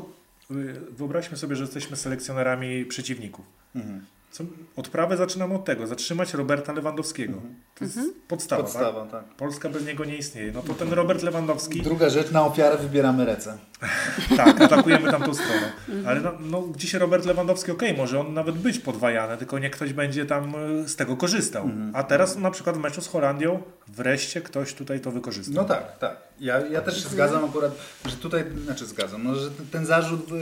y, 0.51 0.73
wyobraźmy 0.91 1.37
sobie, 1.37 1.55
że 1.55 1.63
jesteśmy 1.63 1.97
selekcjonerami 1.97 2.85
przeciwników. 2.85 3.45
Mhm. 3.75 4.05
Co, 4.31 4.43
odprawę 4.75 5.17
zaczynamy 5.17 5.55
od 5.55 5.65
tego, 5.65 5.87
zatrzymać 5.87 6.33
Roberta 6.33 6.73
Lewandowskiego. 6.73 7.41
To 7.75 7.85
jest 7.85 7.99
podstawa, 8.27 8.63
Podstawa, 8.63 9.01
Tak? 9.01 9.11
tak. 9.11 9.35
Polska 9.35 9.69
bez 9.69 9.85
niego 9.85 10.05
nie 10.05 10.17
istnieje. 10.17 10.51
No 10.51 10.61
to 10.61 10.73
ten 10.73 10.93
Robert 10.93 11.23
Lewandowski, 11.23 11.81
Druga 11.81 12.09
rzecz, 12.09 12.31
na 12.31 12.45
ofiarę 12.45 12.77
wybieramy 12.77 13.25
ręce. 13.25 13.57
tak, 14.37 14.61
atakujemy 14.61 15.11
tamtą 15.11 15.33
stronę. 15.33 15.71
Ale 16.07 16.21
no, 16.21 16.31
no 16.39 16.61
gdzieś 16.61 16.93
Robert 16.93 17.25
Lewandowski, 17.25 17.71
okej, 17.71 17.97
może 17.97 18.19
on 18.19 18.33
nawet 18.33 18.55
być 18.55 18.79
podwajany, 18.79 19.37
tylko 19.37 19.59
nie 19.59 19.69
ktoś 19.69 19.93
będzie 19.93 20.25
tam 20.25 20.55
y, 20.55 20.89
z 20.89 20.95
tego 20.95 21.17
korzystał. 21.17 21.69
A 21.93 22.03
teraz 22.03 22.37
na 22.37 22.51
przykład 22.51 22.77
w 22.77 22.79
meczu 22.79 23.01
z 23.01 23.07
Holandią 23.07 23.63
wreszcie 23.87 24.41
ktoś 24.41 24.73
tutaj 24.73 24.99
to 24.99 25.11
wykorzystał. 25.11 25.55
No 25.55 25.63
tak, 25.63 25.97
tak. 25.97 26.17
Ja, 26.39 26.59
ja 26.67 26.81
też 26.81 27.03
się 27.03 27.09
zgadzam 27.09 27.45
akurat, 27.45 27.71
że 28.05 28.15
tutaj, 28.15 28.43
znaczy 28.65 28.85
zgadzam, 28.85 29.23
no, 29.23 29.35
że 29.35 29.49
ten, 29.71 29.85
zarzut, 29.85 30.31
yy, 30.31 30.37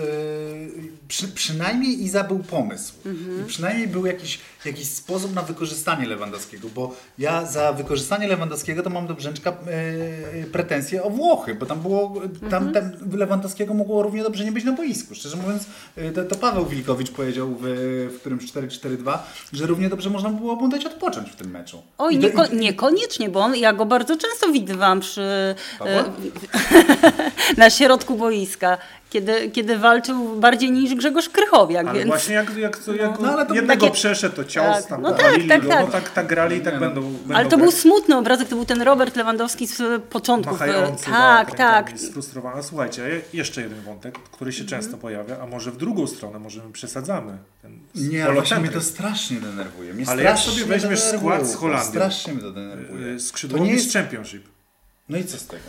przy, 1.08 1.28
przynajmniej 1.28 2.04
Iza 2.04 2.24
był 2.24 2.39
pomysł. 2.39 2.93
I 3.41 3.45
przynajmniej 3.48 3.88
był 3.88 4.06
jakiś, 4.06 4.39
jakiś 4.65 4.88
sposób 4.88 5.34
na 5.36 5.41
wykorzystanie 5.41 6.06
Lewandowskiego, 6.08 6.67
bo 6.75 6.95
ja 7.17 7.45
za 7.45 7.73
wykorzystanie 7.73 8.28
Lewandowskiego 8.28 8.84
to 8.84 8.89
mam 8.89 9.08
do 9.08 9.13
Brzęczka 9.13 9.54
yy, 10.36 10.43
pretensje 10.45 11.04
o 11.04 11.10
Włochy, 11.10 11.56
bo 11.56 11.65
tam 11.65 11.80
było, 11.80 12.13
tam, 12.49 12.73
tam 12.73 12.91
Lewandowskiego 13.13 13.73
mogło 13.73 14.01
równie 14.04 14.23
dobrze 14.23 14.45
nie 14.45 14.51
być 14.51 14.63
na 14.63 14.71
boisku. 14.71 15.15
Szczerze 15.15 15.38
mówiąc, 15.38 15.65
yy, 15.97 16.12
to, 16.12 16.23
to 16.23 16.36
Paweł 16.36 16.65
Wilkowicz 16.65 17.12
powiedział 17.12 17.56
w, 17.62 17.63
w 18.15 18.19
którymś 18.19 18.45
4-4-2, 18.54 19.17
że 19.54 19.65
równie 19.65 19.89
dobrze 19.89 20.10
można 20.10 20.30
było 20.30 20.56
mu 20.56 20.67
dać 20.67 20.86
odpocząć 20.86 21.30
w 21.32 21.36
tym 21.36 21.51
meczu. 21.51 21.82
Oj, 21.97 22.15
I 22.15 22.19
to- 22.19 22.28
nieko- 22.28 22.54
i- 22.54 22.58
niekoniecznie, 22.58 23.30
bo 23.30 23.39
on, 23.39 23.56
ja 23.56 23.73
go 23.73 23.86
bardzo 23.86 24.17
często 24.17 24.51
widywałam 24.51 24.99
przy, 24.99 25.56
e, 25.82 26.04
na 27.58 27.69
środku 27.69 28.15
boiska, 28.15 28.78
kiedy, 29.15 29.49
kiedy 29.51 29.78
walczył 29.78 30.36
bardziej 30.39 30.71
niż 30.71 30.95
Grzegorz 30.95 31.30
Krychowiak, 31.30 31.88
Ale 31.88 31.99
więc... 31.99 32.08
właśnie 32.08 32.36
jak, 32.36 32.58
jak, 32.58 32.78
to, 32.78 32.93
jak 32.93 33.19
No, 33.19 33.32
ale 33.34 33.45
to 33.45 33.54
jednego 33.54 33.86
takie- 33.86 33.93
przeszedł, 33.93 34.36
to 34.36 34.43
cios 34.43 34.63
Tak, 34.75 34.86
tam 34.86 35.01
no 35.01 35.10
tak, 35.12 35.17
powalili 35.17 35.49
tak, 35.49 35.62
go, 35.63 35.67
tak. 35.69 35.86
no 35.86 35.91
tak, 35.91 36.10
tak 36.10 36.28
grali 36.28 36.58
i 36.58 36.62
tak 36.62 36.73
no. 36.73 36.80
będą, 36.80 37.01
będą 37.01 37.36
Ale 37.36 37.49
to 37.49 37.58
był 37.58 37.67
grać. 37.67 37.80
smutny 37.80 38.15
obrazek, 38.17 38.47
to 38.47 38.56
był 38.56 38.65
ten 38.65 38.82
Robert 38.82 39.15
Lewandowski 39.15 39.67
z 39.67 40.04
początków. 40.04 40.62
e, 40.62 40.67
Machający 40.67 41.06
Tak, 41.06 41.47
tak, 41.56 41.58
tak. 41.89 41.99
Sfrustrowany. 41.99 42.63
Słuchajcie, 42.63 43.04
a 43.04 43.08
je- 43.08 43.21
jeszcze 43.34 43.62
jeden 43.62 43.82
wątek, 43.82 44.19
który 44.19 44.54
się 44.54 44.65
często 44.65 44.97
pojawia, 44.97 45.38
a 45.41 45.45
może 45.45 45.71
w 45.71 45.78
drugą 45.78 46.08
stronę, 46.08 46.39
może 46.39 46.63
my 46.63 46.71
przesadzamy. 46.71 47.38
Ten 47.62 47.80
Nie, 47.95 48.25
ale 48.25 48.34
właśnie 48.34 48.58
mnie 48.58 48.69
to 48.69 48.82
strasznie 48.82 49.38
denerwuje. 49.39 49.93
Mnie 49.93 50.06
Ale 50.10 50.23
jak 50.23 50.38
sobie 50.38 50.65
weźmiesz 50.65 50.99
skład 51.04 51.47
z 51.47 51.56
Holandii, 51.56 51.89
Strasznie 51.89 52.34
mnie 52.34 52.41
to 52.41 52.51
denerwuje. 52.51 53.13
To 53.13 53.19
Skrzydłowy 53.23 53.63
nie 53.65 53.71
jest 53.71 53.86
jest... 53.86 53.95
Championship. 53.97 54.43
No 55.10 55.17
i 55.17 55.23
co 55.25 55.38
z 55.38 55.47
tego? 55.47 55.63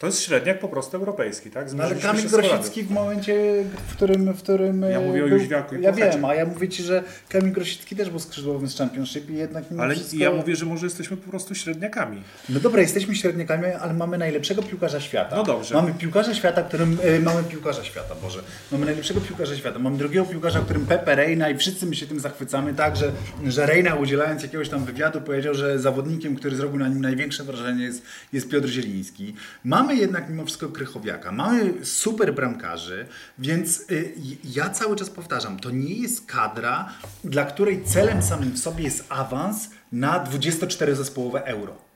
To 0.00 0.06
jest 0.06 0.22
średniak 0.22 0.58
po 0.58 0.68
prostu 0.68 0.96
europejski, 0.96 1.50
tak? 1.50 1.72
No 1.72 1.84
ale 1.84 1.94
Kamil. 1.94 2.28
Grosicki 2.28 2.82
w 2.82 2.90
momencie, 2.90 3.64
w 3.88 3.96
którym... 3.96 4.32
W 4.32 4.42
którym 4.42 4.82
Ja 4.82 5.00
e, 5.00 5.06
mówię 5.06 5.24
o 5.24 5.26
Jóźwiaku 5.26 5.74
Ja 5.74 5.92
Pochecie. 5.92 6.10
wiem, 6.12 6.24
a 6.24 6.34
ja 6.34 6.46
mówię 6.46 6.68
Ci, 6.68 6.82
że 6.82 7.02
Kamil 7.28 7.52
Grosicki 7.52 7.96
też 7.96 8.10
był 8.10 8.18
skrzydłowym 8.18 8.68
z 8.68 8.78
Championship 8.78 9.30
i 9.30 9.34
jednak 9.34 9.70
mimo 9.70 9.82
Ale 9.82 9.94
wszystko... 9.94 10.16
ja 10.16 10.30
mówię, 10.30 10.56
że 10.56 10.66
może 10.66 10.86
jesteśmy 10.86 11.16
po 11.16 11.30
prostu 11.30 11.54
średniakami. 11.54 12.22
No 12.48 12.60
dobra, 12.60 12.80
jesteśmy 12.80 13.14
średniakami, 13.14 13.66
ale 13.66 13.94
mamy 13.94 14.18
najlepszego 14.18 14.62
piłkarza 14.62 15.00
świata. 15.00 15.36
No 15.36 15.44
dobrze. 15.44 15.74
Mamy 15.74 15.94
piłkarza 15.94 16.34
świata, 16.34 16.62
którym... 16.62 16.98
E, 17.02 17.20
mamy 17.20 17.42
piłkarza 17.44 17.84
świata, 17.84 18.14
Boże. 18.22 18.42
Mamy 18.72 18.86
najlepszego 18.86 19.20
piłkarza 19.20 19.56
świata. 19.56 19.78
Mamy 19.78 19.98
drugiego 19.98 20.26
piłkarza, 20.26 20.60
którym 20.60 20.86
Pepe 20.86 21.14
Reina 21.14 21.50
i 21.50 21.58
wszyscy 21.58 21.86
my 21.86 21.96
się 21.96 22.06
tym 22.06 22.20
zachwycamy, 22.20 22.74
tak, 22.74 22.96
że, 22.96 23.12
że 23.46 23.66
Reina 23.66 23.94
udzielając 23.94 24.42
jakiegoś 24.42 24.68
tam 24.68 24.84
wywiadu 24.84 25.20
powiedział, 25.20 25.54
że 25.54 25.78
zawodnikiem, 25.78 26.36
który 26.36 26.56
zrobił 26.56 26.78
na 26.78 26.88
nim 26.88 27.00
największe 27.00 27.44
wrażenie 27.44 27.84
jest, 27.84 28.02
jest 28.32 28.48
Piotr 28.48 28.68
Zieliński. 28.68 29.34
Mamy 29.64 29.89
jednak 29.92 30.28
mimo 30.28 30.44
wszystko 30.44 30.68
Krychowiaka. 30.68 31.32
Mamy 31.32 31.86
super 31.86 32.34
bramkarzy, 32.34 33.06
więc 33.38 33.90
y, 33.90 34.14
ja 34.44 34.70
cały 34.70 34.96
czas 34.96 35.10
powtarzam, 35.10 35.60
to 35.60 35.70
nie 35.70 35.94
jest 35.94 36.26
kadra, 36.26 36.92
dla 37.24 37.44
której 37.44 37.84
celem 37.84 38.22
samym 38.22 38.52
w 38.52 38.58
sobie 38.58 38.84
jest 38.84 39.04
awans 39.08 39.70
na 39.92 40.24
24-zespołowe 40.24 41.40
euro. 41.44 41.90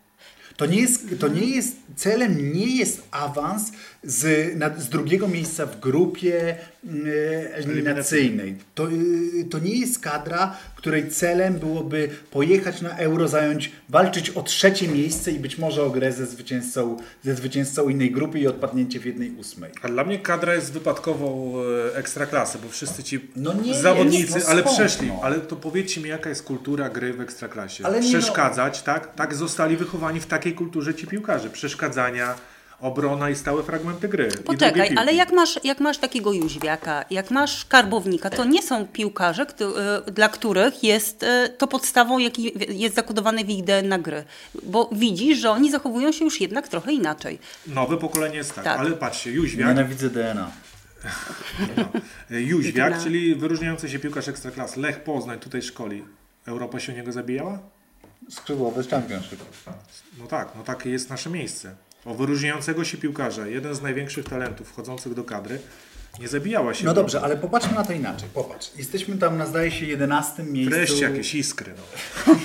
To 0.57 0.67
nie, 0.67 0.81
jest, 0.81 1.07
to 1.21 1.29
nie 1.29 1.47
jest, 1.47 1.77
celem 1.97 2.53
nie 2.53 2.77
jest 2.77 3.09
awans 3.11 3.73
z, 4.07 4.55
na, 4.59 4.79
z 4.79 4.89
drugiego 4.89 5.29
miejsca 5.29 5.67
w 5.67 5.81
grupie 5.81 6.57
e, 6.85 7.55
eliminacyjnej. 7.55 8.55
To, 8.75 8.89
y, 8.91 9.45
to 9.51 9.59
nie 9.59 9.79
jest 9.79 9.99
kadra, 9.99 10.57
której 10.77 11.09
celem 11.09 11.55
byłoby 11.55 12.09
pojechać 12.31 12.81
na 12.83 12.97
euro, 12.97 13.29
zająć, 13.29 13.73
walczyć 13.89 14.31
o 14.31 14.43
trzecie 14.43 14.89
miejsce 14.89 15.33
i 15.33 15.39
być 15.39 15.59
może 15.59 15.83
o 15.83 15.91
grę 15.91 16.13
ze 16.13 16.27
zwycięzcą, 16.27 16.97
ze 17.25 17.35
zwycięzcą 17.35 17.89
innej 17.89 18.11
grupy 18.11 18.39
i 18.41 18.47
odpadnięcie 18.47 19.01
w 19.01 19.05
jednej 19.07 19.31
ósmej. 19.31 19.71
A 19.83 19.89
dla 19.89 20.05
mnie 20.05 20.19
kadra 20.19 20.55
jest 20.55 20.73
wypadkową 20.73 21.55
e, 21.95 21.97
ekstraklasy, 21.97 22.59
bo 22.63 22.69
wszyscy 22.69 23.03
ci 23.05 23.21
No 23.37 23.53
zawodnicy, 23.83 24.35
jest, 24.35 24.47
no 24.47 24.53
ale 24.53 24.63
przeszli. 24.63 25.09
no? 25.09 25.21
Ale 25.23 25.41
to 25.41 25.57
powiedzcie 25.57 26.01
mi, 26.01 26.09
jaka 26.09 26.29
jest 26.29 26.43
kultura 26.43 26.89
gry 26.89 27.13
w 27.13 27.21
ekstraklasie? 27.21 27.87
Ale 27.87 28.01
no- 28.01 28.09
Przeszkadzać, 28.09 28.83
tak? 28.83 29.15
Tak 29.15 29.35
zostali 29.35 29.77
wychowani 29.77 30.21
w 30.21 30.27
takiej 30.27 30.55
kulturze 30.55 30.95
ci 30.95 31.07
piłkarze. 31.07 31.51
Przeszkadzania, 31.51 32.35
obrona 32.81 33.31
i 33.31 33.35
stałe 33.37 33.63
fragmenty 33.63 34.09
gry. 34.09 34.29
Poczekaj, 34.45 34.95
ale 34.97 35.15
jak 35.15 35.33
masz, 35.33 35.61
jak 35.65 35.81
masz 35.81 35.99
takiego 35.99 36.33
Jóźwiaka, 36.33 37.05
jak 37.11 37.31
masz 37.31 37.65
Karbownika, 37.65 38.31
to 38.31 38.45
nie 38.45 38.63
są 38.63 38.87
piłkarze, 38.87 39.47
któ- 39.47 39.79
e, 39.79 40.03
dla 40.13 40.29
których 40.29 40.83
jest 40.85 41.23
e, 41.23 41.49
to 41.49 41.67
podstawą, 41.67 42.19
jaki 42.19 42.53
jest 42.69 42.95
zakodowany 42.95 43.45
w 43.45 43.51
ich 43.51 43.65
DNA 43.65 43.99
gry. 43.99 44.25
Bo 44.63 44.91
widzisz, 44.93 45.39
że 45.39 45.51
oni 45.51 45.71
zachowują 45.71 46.13
się 46.13 46.25
już 46.25 46.41
jednak 46.41 46.69
trochę 46.69 46.93
inaczej. 46.93 47.39
Nowe 47.67 47.97
pokolenie 47.97 48.37
jest 48.37 48.55
tak, 48.55 48.65
Tak. 48.65 48.81
ale 48.81 48.91
patrzcie, 48.91 49.31
Jóźwiak, 49.33 49.69
Nienawidzę 49.69 50.11
DNA. 50.11 50.51
Jóźwiak 52.31 52.91
Jedna. 52.91 53.05
czyli 53.05 53.35
wyróżniający 53.35 53.89
się 53.89 53.99
piłkarz 53.99 54.29
ekstraklas, 54.29 54.77
Lech 54.77 55.01
Poznań 55.05 55.39
tutaj 55.39 55.63
szkoli. 55.63 56.05
Europa 56.47 56.81
się 56.81 56.93
o 56.93 56.97
niego 56.97 57.13
zabijała? 57.13 57.59
Skrzydłowy 58.31 58.83
z 58.83 58.89
Championship. 58.89 59.41
No 60.19 60.27
tak, 60.27 60.49
no 60.57 60.63
takie 60.63 60.91
jest 60.91 61.11
nasze 61.11 61.31
miejsce. 61.31 61.75
O 62.05 62.15
wyróżniającego 62.15 62.85
się 62.85 62.99
piłkarza, 62.99 63.47
jeden 63.47 63.75
z 63.75 63.83
największych 63.83 64.29
talentów 64.29 64.69
wchodzących 64.69 65.15
do 65.15 65.25
kadry, 65.25 65.59
nie 66.21 66.29
zabijała 66.29 66.75
się. 66.75 66.85
No 66.85 66.95
dobrze, 66.95 67.21
ale 67.21 67.37
popatrzmy 67.37 67.75
na 67.75 67.85
to 67.85 67.93
inaczej. 67.93 68.29
Popatrz. 68.35 68.71
Jesteśmy 68.77 69.19
tam 69.19 69.39
na 69.39 69.47
zdaje 69.47 69.71
się 69.71 69.87
11 69.87 70.43
miejscu. 70.43 70.75
Wreszcie 70.77 71.05
jakieś 71.05 71.35
iskry. 71.35 71.73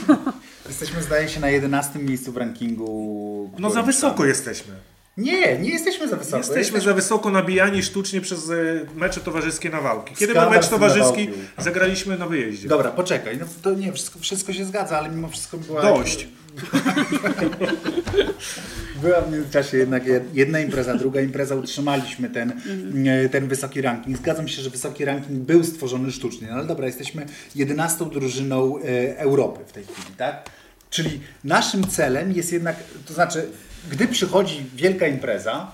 No, 0.07 0.17
Jesteśmy 0.69 1.03
zdaje 1.03 1.29
się 1.29 1.39
na 1.39 1.49
11 1.49 1.99
miejscu 1.99 2.31
w 2.31 2.37
rankingu. 2.37 3.51
no 3.59 3.69
za 3.69 3.83
wysoko 3.83 4.17
tam- 4.17 4.27
jesteśmy. 4.27 4.73
Nie, 5.17 5.59
nie 5.59 5.69
jesteśmy 5.69 6.07
za 6.07 6.15
wysoko. 6.15 6.37
Jesteśmy 6.37 6.81
za 6.81 6.93
wysoko 6.93 7.29
nabijani 7.29 7.83
sztucznie 7.83 8.21
przez 8.21 8.49
e, 8.49 8.53
mecze 8.95 9.19
towarzyskie 9.21 9.69
na 9.69 9.81
wałki. 9.81 10.15
Kiedy 10.15 10.33
był 10.33 10.41
Skandal 10.41 10.57
mecz 10.57 10.65
z 10.65 10.69
tym 10.69 10.79
towarzyski, 10.79 11.29
zagraliśmy 11.57 12.17
na 12.17 12.27
wyjeździe. 12.27 12.67
Dobra, 12.67 12.91
poczekaj. 12.91 13.37
No 13.37 13.45
to 13.61 13.73
nie, 13.73 13.93
wszystko, 13.93 14.19
wszystko 14.19 14.53
się 14.53 14.65
zgadza, 14.65 14.97
ale 14.97 15.09
mimo 15.09 15.27
wszystko 15.29 15.57
była... 15.57 15.81
Dość. 15.81 16.27
Była 19.01 19.21
w 19.21 19.31
międzyczasie 19.31 19.77
jednak 19.77 20.05
jed- 20.05 20.25
jedna 20.33 20.59
impreza, 20.59 20.95
druga 20.95 21.21
impreza, 21.21 21.55
utrzymaliśmy 21.55 22.29
ten, 22.29 22.61
e, 23.07 23.29
ten 23.29 23.47
wysoki 23.47 23.81
ranking. 23.81 24.17
Zgadzam 24.17 24.47
się, 24.47 24.61
że 24.61 24.69
wysoki 24.69 25.05
ranking 25.05 25.39
był 25.39 25.63
stworzony 25.63 26.11
sztucznie, 26.11 26.47
no 26.47 26.53
ale 26.53 26.65
dobra, 26.65 26.87
jesteśmy 26.87 27.25
11 27.55 28.05
drużyną 28.05 28.77
e, 28.77 28.81
Europy 29.17 29.59
w 29.67 29.71
tej 29.71 29.83
chwili, 29.83 30.17
tak? 30.17 30.49
Czyli 30.89 31.21
naszym 31.43 31.87
celem 31.87 32.31
jest 32.31 32.53
jednak, 32.53 32.75
to 33.05 33.13
znaczy, 33.13 33.49
gdy 33.91 34.07
przychodzi 34.07 34.65
wielka 34.75 35.07
impreza, 35.07 35.71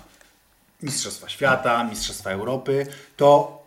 Mistrzostwa 0.84 1.30
Świata, 1.30 1.84
Mistrzostwa 1.84 2.30
Europy, 2.30 2.88
to 3.18 3.62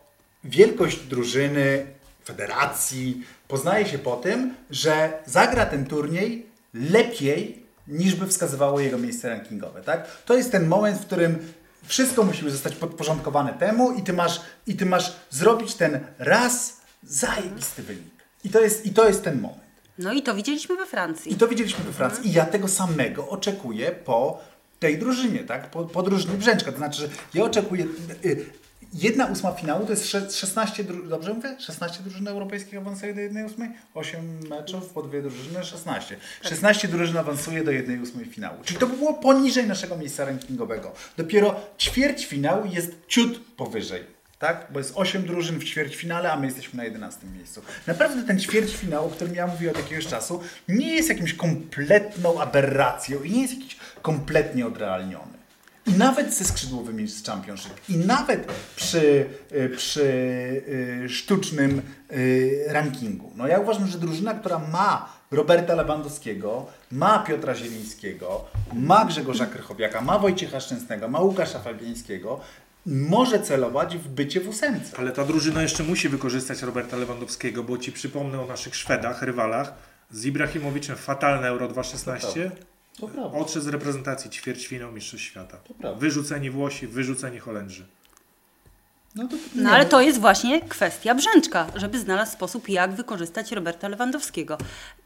wielkość 0.44 1.00
drużyny, 1.00 1.86
federacji 2.24 3.22
poznaje 3.48 3.86
się 3.86 3.98
po 3.98 4.16
tym, 4.16 4.54
że 4.70 5.12
zagra 5.26 5.66
ten 5.66 5.86
turniej 5.86 6.47
lepiej 6.74 7.62
niż 7.88 8.14
by 8.14 8.26
wskazywało 8.26 8.80
jego 8.80 8.98
miejsce 8.98 9.28
rankingowe. 9.28 9.82
Tak? 9.82 10.06
To 10.24 10.36
jest 10.36 10.52
ten 10.52 10.68
moment, 10.68 10.98
w 10.98 11.06
którym 11.06 11.52
wszystko 11.82 12.24
musi 12.24 12.50
zostać 12.50 12.74
podporządkowane 12.74 13.52
temu 13.52 13.92
i 13.92 14.02
ty 14.02 14.12
masz, 14.12 14.40
i 14.66 14.74
ty 14.76 14.86
masz 14.86 15.12
zrobić 15.30 15.74
ten 15.74 16.00
raz 16.18 16.80
zajebisty 17.02 17.82
wynik. 17.82 18.24
I 18.44 18.50
to 18.50 18.60
jest, 18.60 18.86
i 18.86 18.90
to 18.92 19.08
jest 19.08 19.24
ten 19.24 19.40
moment. 19.40 19.68
No 19.98 20.12
i 20.12 20.22
to 20.22 20.34
widzieliśmy 20.34 20.76
we 20.76 20.84
I 20.84 20.86
Francji. 20.86 21.34
to 21.34 21.48
widzieliśmy 21.48 21.84
we 21.84 21.92
Francji. 21.92 22.28
I 22.28 22.32
ja 22.32 22.46
tego 22.46 22.68
samego 22.68 23.28
oczekuję 23.28 23.90
po 23.90 24.40
tej 24.80 24.98
drużynie, 24.98 25.38
tak? 25.38 25.70
Po, 25.70 25.84
po 25.84 26.02
drużynie 26.02 26.34
Brzęczka. 26.34 26.72
To 26.72 26.78
znaczy, 26.78 27.00
że 27.00 27.08
ja 27.34 27.44
oczekuję... 27.44 27.86
Jedna 28.94 29.26
ósma 29.26 29.52
finału 29.52 29.84
to 29.86 29.90
jest 29.92 30.06
sze- 30.08 30.30
16, 30.30 30.84
dru- 30.84 31.08
dobrze 31.08 31.34
mówię? 31.34 31.56
16 31.58 32.02
drużyn 32.02 32.28
europejskich 32.28 32.78
awansuje 32.78 33.14
do 33.14 33.20
jednej 33.20 33.44
ósmej? 33.44 33.68
8 33.94 34.48
meczów 34.48 34.88
po 34.90 35.02
dwie 35.02 35.22
drużyny, 35.22 35.64
16. 35.64 36.16
16 36.42 36.88
drużyn 36.88 37.16
awansuje 37.16 37.64
do 37.64 37.70
jednej 37.70 38.00
ósmej 38.00 38.24
finału. 38.26 38.56
Czyli 38.64 38.80
to 38.80 38.86
by 38.86 38.96
było 38.96 39.14
poniżej 39.14 39.66
naszego 39.66 39.96
miejsca 39.96 40.24
rankingowego. 40.24 40.92
Dopiero 41.16 41.60
ćwierćfinał 41.78 42.66
jest 42.66 42.92
ciut 43.08 43.40
powyżej. 43.56 44.18
Tak? 44.38 44.66
Bo 44.72 44.78
jest 44.78 44.92
8 44.94 45.22
drużyn 45.26 45.58
w 45.58 45.64
ćwierćfinale, 45.64 46.32
a 46.32 46.36
my 46.40 46.46
jesteśmy 46.46 46.76
na 46.76 46.84
11 46.84 47.26
miejscu. 47.26 47.62
Naprawdę 47.86 48.22
ten 48.22 48.40
ćwierćfinał, 48.40 49.06
o 49.06 49.10
którym 49.10 49.34
ja 49.34 49.46
mówię 49.46 49.70
od 49.70 49.76
jakiegoś 49.76 50.06
czasu, 50.06 50.40
nie 50.68 50.94
jest 50.94 51.08
jakimś 51.08 51.34
kompletną 51.34 52.40
aberracją 52.40 53.22
i 53.22 53.30
nie 53.30 53.42
jest 53.42 53.54
jakiś 53.54 53.76
kompletnie 54.02 54.66
odrealniony. 54.66 55.37
I 55.88 55.92
nawet 55.92 56.34
ze 56.34 56.44
skrzydłowymi 56.44 57.08
z 57.08 57.24
Championship, 57.24 57.72
i 57.88 57.96
nawet 57.96 58.52
przy, 58.76 59.26
y, 59.52 59.68
przy 59.76 60.02
y, 60.02 61.08
sztucznym 61.08 61.82
y, 62.12 62.64
rankingu. 62.68 63.32
No 63.36 63.46
ja 63.46 63.58
uważam, 63.58 63.86
że 63.86 63.98
drużyna, 63.98 64.34
która 64.34 64.58
ma 64.58 65.12
Roberta 65.30 65.74
Lewandowskiego, 65.74 66.66
ma 66.92 67.18
Piotra 67.18 67.54
Zielińskiego, 67.54 68.44
ma 68.72 69.04
Grzegorza 69.04 69.46
Krychowiaka, 69.46 70.00
ma 70.00 70.18
Wojciecha 70.18 70.60
Szczęsnego, 70.60 71.08
ma 71.08 71.20
Łukasza 71.20 71.58
Fabiańskiego, 71.58 72.40
może 72.86 73.40
celować 73.42 73.96
w 73.96 74.08
bycie 74.08 74.40
w 74.40 74.48
ósemce. 74.48 74.98
Ale 74.98 75.12
ta 75.12 75.24
drużyna 75.24 75.62
jeszcze 75.62 75.82
musi 75.82 76.08
wykorzystać 76.08 76.62
Roberta 76.62 76.96
Lewandowskiego, 76.96 77.64
bo 77.64 77.78
ci 77.78 77.92
przypomnę 77.92 78.40
o 78.40 78.46
naszych 78.46 78.76
Szwedach, 78.76 79.22
rywalach. 79.22 79.72
Z 80.10 80.24
Ibrahimowiczem 80.24 80.96
fatalne 80.96 81.48
Euro 81.48 81.68
2016 81.68 82.50
To 83.00 83.08
prawda. 83.08 83.38
Odszedł 83.38 83.64
z 83.64 83.68
reprezentacji 83.68 84.30
ćwierćfinał 84.30 84.92
Mistrzostw 84.92 85.26
Świata. 85.26 85.58
prawda. 85.78 86.00
Wyrzuceni 86.00 86.50
Włosi, 86.50 86.86
wyrzuceni 86.86 87.38
Holendrzy. 87.38 87.86
No, 89.14 89.28
to, 89.28 89.36
No 89.54 89.70
ale 89.70 89.86
to 89.86 90.00
jest 90.00 90.20
właśnie 90.20 90.60
kwestia 90.60 91.14
Brzęczka, 91.14 91.66
żeby 91.74 91.98
znalazł 91.98 92.32
sposób, 92.32 92.68
jak 92.68 92.92
wykorzystać 92.94 93.52
Roberta 93.52 93.88
Lewandowskiego. 93.88 94.58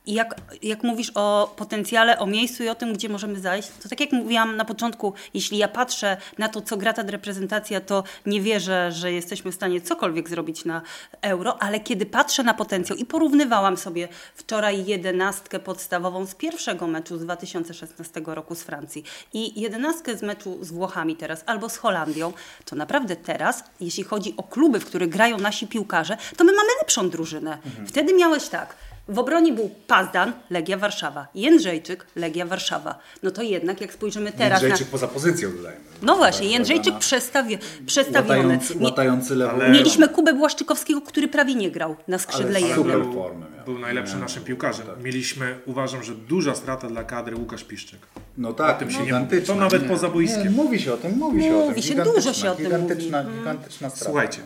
I 0.07 0.15
jak, 0.15 0.35
jak 0.63 0.83
mówisz 0.83 1.13
o 1.15 1.55
potencjale, 1.57 2.19
o 2.19 2.27
miejscu 2.27 2.63
i 2.63 2.69
o 2.69 2.75
tym, 2.75 2.93
gdzie 2.93 3.09
możemy 3.09 3.41
zajść, 3.41 3.69
to 3.83 3.89
tak 3.89 4.01
jak 4.01 4.13
mówiłam 4.13 4.57
na 4.57 4.65
początku, 4.65 5.13
jeśli 5.35 5.59
ja 5.59 5.69
patrzę 5.69 6.17
na 6.39 6.49
to, 6.49 6.61
co 6.61 6.77
gra 6.77 6.93
ta 6.93 7.03
reprezentacja, 7.03 7.81
to 7.81 8.05
nie 8.27 8.41
wierzę, 8.41 8.93
że 8.93 9.13
jesteśmy 9.13 9.53
w 9.53 9.55
stanie 9.55 9.81
cokolwiek 9.81 10.29
zrobić 10.29 10.65
na 10.65 10.83
euro, 11.21 11.63
ale 11.63 11.81
kiedy 11.81 12.07
patrzę 12.07 12.43
na 12.43 12.55
potencjał 12.55 12.99
i 12.99 13.05
porównywałam 13.05 13.77
sobie 13.77 14.09
wczoraj 14.35 14.87
jedenastkę 14.87 15.59
podstawową 15.59 16.27
z 16.27 16.35
pierwszego 16.35 16.87
meczu 16.87 17.19
z 17.19 17.21
2016 17.21 18.23
roku 18.27 18.55
z 18.55 18.63
Francji 18.63 19.05
i 19.33 19.61
jedenastkę 19.61 20.17
z 20.17 20.23
meczu 20.23 20.59
z 20.65 20.71
Włochami 20.71 21.17
teraz 21.17 21.43
albo 21.47 21.69
z 21.69 21.77
Holandią, 21.77 22.33
to 22.65 22.77
naprawdę 22.77 23.17
teraz, 23.17 23.65
jeśli 23.81 24.05
chodzi 24.05 24.35
o 24.37 24.43
kluby, 24.43 24.81
w 24.81 24.85
których 24.85 25.09
grają 25.09 25.39
nasi 25.39 25.67
piłkarze, 25.67 26.17
to 26.37 26.45
my 26.45 26.53
mamy 26.53 26.69
lepszą 26.81 27.11
drużynę. 27.11 27.59
Wtedy 27.87 28.15
miałeś 28.15 28.49
tak. 28.49 28.77
W 29.09 29.19
obronie 29.19 29.53
był 29.53 29.71
Pazdan, 29.87 30.33
Legia 30.51 30.77
Warszawa. 30.77 31.27
Jędrzejczyk, 31.35 32.07
Legia 32.17 32.47
Warszawa. 32.47 32.99
No 33.23 33.31
to 33.31 33.43
jednak, 33.43 33.81
jak 33.81 33.93
spojrzymy 33.93 34.33
teraz 34.33 34.63
Jędrzejczyk 34.63 34.87
na... 34.87 34.91
poza 34.93 35.09
pozycją 35.09 35.57
dodajmy. 35.57 35.81
No 36.03 36.17
właśnie, 36.17 36.47
Tak, 36.47 36.53
Jędrzejczyk 36.53 36.85
prawda, 36.85 37.01
przestawi... 37.01 37.55
na- 37.57 37.87
przestawiony. 37.87 38.39
Łatający, 38.39 38.77
Nie- 38.77 38.85
łatający 38.85 39.35
lewą. 39.35 39.53
Ale- 39.53 39.71
Mieliśmy 39.71 40.09
Kubę 40.09 40.33
Błaszczykowskiego, 40.35 41.01
który 41.01 41.29
prawie 41.29 41.55
nie 41.55 41.71
grał 41.71 41.97
na 42.09 42.19
skrzydle 42.19 42.59
Ale 42.65 42.75
super 42.75 43.01
był, 43.01 43.13
formę 43.15 43.47
miał. 43.57 43.65
był 43.65 43.79
najlepszym 43.79 44.17
Nie, 44.17 44.23
naszym 44.23 44.45
piłkarzem. 44.45 44.87
Mieliśmy, 45.03 45.59
uważam, 45.67 46.03
że 46.03 46.15
duża 46.15 46.55
strata 46.55 46.89
dla 46.89 47.05
kadry 47.05 47.37
Łukasz 47.37 47.65
Piszczek. 47.65 48.01
No 48.39 48.53
tak, 48.53 48.77
O 48.77 48.79
tym 48.79 48.91
się 48.91 48.99
nie 48.99 49.05
gigantyczna, 49.05 49.55
mówi. 49.55 49.61
To 49.61 49.65
nawet 49.65 49.83
nie. 49.83 49.89
poza 49.89 50.09
boiskiem. 50.09 50.43
Nie, 50.45 50.51
mówi 50.51 50.81
się 50.81 50.93
o 50.95 50.97
tym, 50.97 51.19
mówi 51.19 51.43
się 51.43 51.57
o 51.57 51.59
tym. 51.61 51.69
Mówi 51.69 51.83
się, 51.83 51.95
dużo 51.95 52.33
się 52.33 52.51
o 52.51 52.55
tym 52.55 52.65
gigantyczna, 52.65 53.23
mówi. 53.23 53.39
Gigantyczna 53.39 53.91
strata. 53.91 54.05
Słuchajcie, 54.05 54.39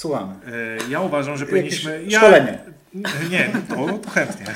Słuchamy. 0.00 0.34
e, 0.34 0.90
ja 0.90 1.00
uważam, 1.00 1.36
że 1.36 1.46
powinniśmy... 1.46 2.04
Ja, 2.06 2.18
szkolenie. 2.18 2.58
Nie, 3.30 3.50
to, 3.68 3.98
to 3.98 4.10
chętnie. 4.10 4.46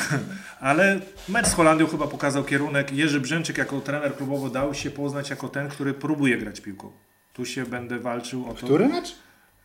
Ale 0.61 1.00
mecz 1.28 1.46
z 1.46 1.52
Holandią 1.52 1.87
chyba 1.87 2.07
pokazał 2.07 2.44
kierunek. 2.44 2.92
Jerzy 2.92 3.20
Brzęczyk 3.20 3.59
jako 3.59 3.80
trener 3.80 4.16
klubowy 4.16 4.50
dał 4.50 4.74
się 4.74 4.90
poznać 4.90 5.30
jako 5.30 5.48
ten, 5.48 5.68
który 5.68 5.94
próbuje 5.94 6.38
grać 6.38 6.61
piłką. 6.61 6.92
Tu 7.33 7.44
się 7.44 7.66
będę 7.66 7.98
walczył 7.98 8.50
o 8.50 8.54
to. 8.54 8.66
Który 8.66 8.88
mecz? 8.88 9.16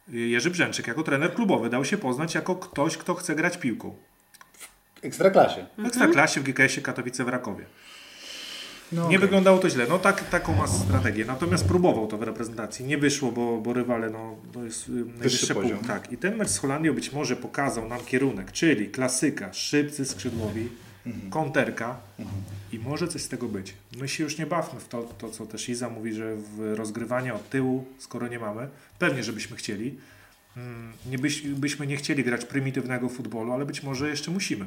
Jerzy 0.07 0.49
Brzęczyk 0.49 0.87
jako 0.87 1.03
trener 1.03 1.33
klubowy 1.33 1.69
dał 1.69 1.85
się 1.85 1.97
poznać 1.97 2.35
jako 2.35 2.55
ktoś, 2.55 2.97
kto 2.97 3.15
chce 3.15 3.35
grać 3.35 3.57
piłką. 3.57 3.95
Ekstraklasie. 5.01 5.65
W 5.77 5.85
Ekstraklasie 5.85 6.41
w 6.41 6.43
GKS-ie 6.43 6.81
Katowice 6.81 7.23
w 7.23 7.29
Rakowie. 7.29 7.65
No, 8.91 9.01
Nie 9.01 9.07
okej. 9.07 9.19
wyglądało 9.19 9.57
to 9.57 9.69
źle. 9.69 9.85
No 9.89 9.99
tak, 9.99 10.29
taką 10.29 10.55
ma 10.55 10.67
strategię. 10.67 11.25
Natomiast 11.25 11.65
próbował 11.67 12.07
to 12.07 12.17
w 12.17 12.23
reprezentacji. 12.23 12.85
Nie 12.85 12.97
wyszło, 12.97 13.31
bo, 13.31 13.57
bo 13.57 13.73
rywale 13.73 14.09
no, 14.09 14.35
to 14.53 14.63
jest 14.65 14.89
y, 14.89 14.91
najwyższy 14.91 15.53
poziom. 15.53 15.71
punkt. 15.71 15.87
Tak. 15.87 16.11
I 16.11 16.17
ten 16.17 16.35
mecz 16.37 16.47
z 16.49 16.57
Holandią 16.57 16.93
być 16.93 17.11
może 17.13 17.35
pokazał 17.35 17.87
nam 17.87 17.99
kierunek, 18.05 18.51
czyli 18.51 18.89
klasyka, 18.89 19.53
szybcy 19.53 20.05
skrzydłowi, 20.05 20.69
Mhm. 21.05 21.31
konterka 21.31 21.97
i 22.71 22.79
może 22.79 23.07
coś 23.07 23.21
z 23.21 23.27
tego 23.27 23.47
być. 23.47 23.73
My 23.97 24.07
się 24.07 24.23
już 24.23 24.37
nie 24.37 24.45
bawmy 24.45 24.79
w 24.79 24.87
to, 24.87 25.03
to, 25.17 25.29
co 25.29 25.45
też 25.45 25.69
Iza 25.69 25.89
mówi, 25.89 26.13
że 26.13 26.35
w 26.35 26.73
rozgrywanie 26.75 27.33
od 27.33 27.49
tyłu, 27.49 27.85
skoro 27.99 28.27
nie 28.27 28.39
mamy, 28.39 28.67
pewnie, 28.99 29.23
żebyśmy 29.23 29.57
chcieli. 29.57 29.97
Mm, 30.57 30.93
Nie 31.09 31.17
byś, 31.19 31.41
byśmy 31.41 31.87
nie 31.87 31.97
chcieli 31.97 32.23
grać 32.23 32.45
prymitywnego 32.45 33.09
futbolu, 33.09 33.53
ale 33.53 33.65
być 33.65 33.83
może 33.83 34.09
jeszcze 34.09 34.31
musimy. 34.31 34.65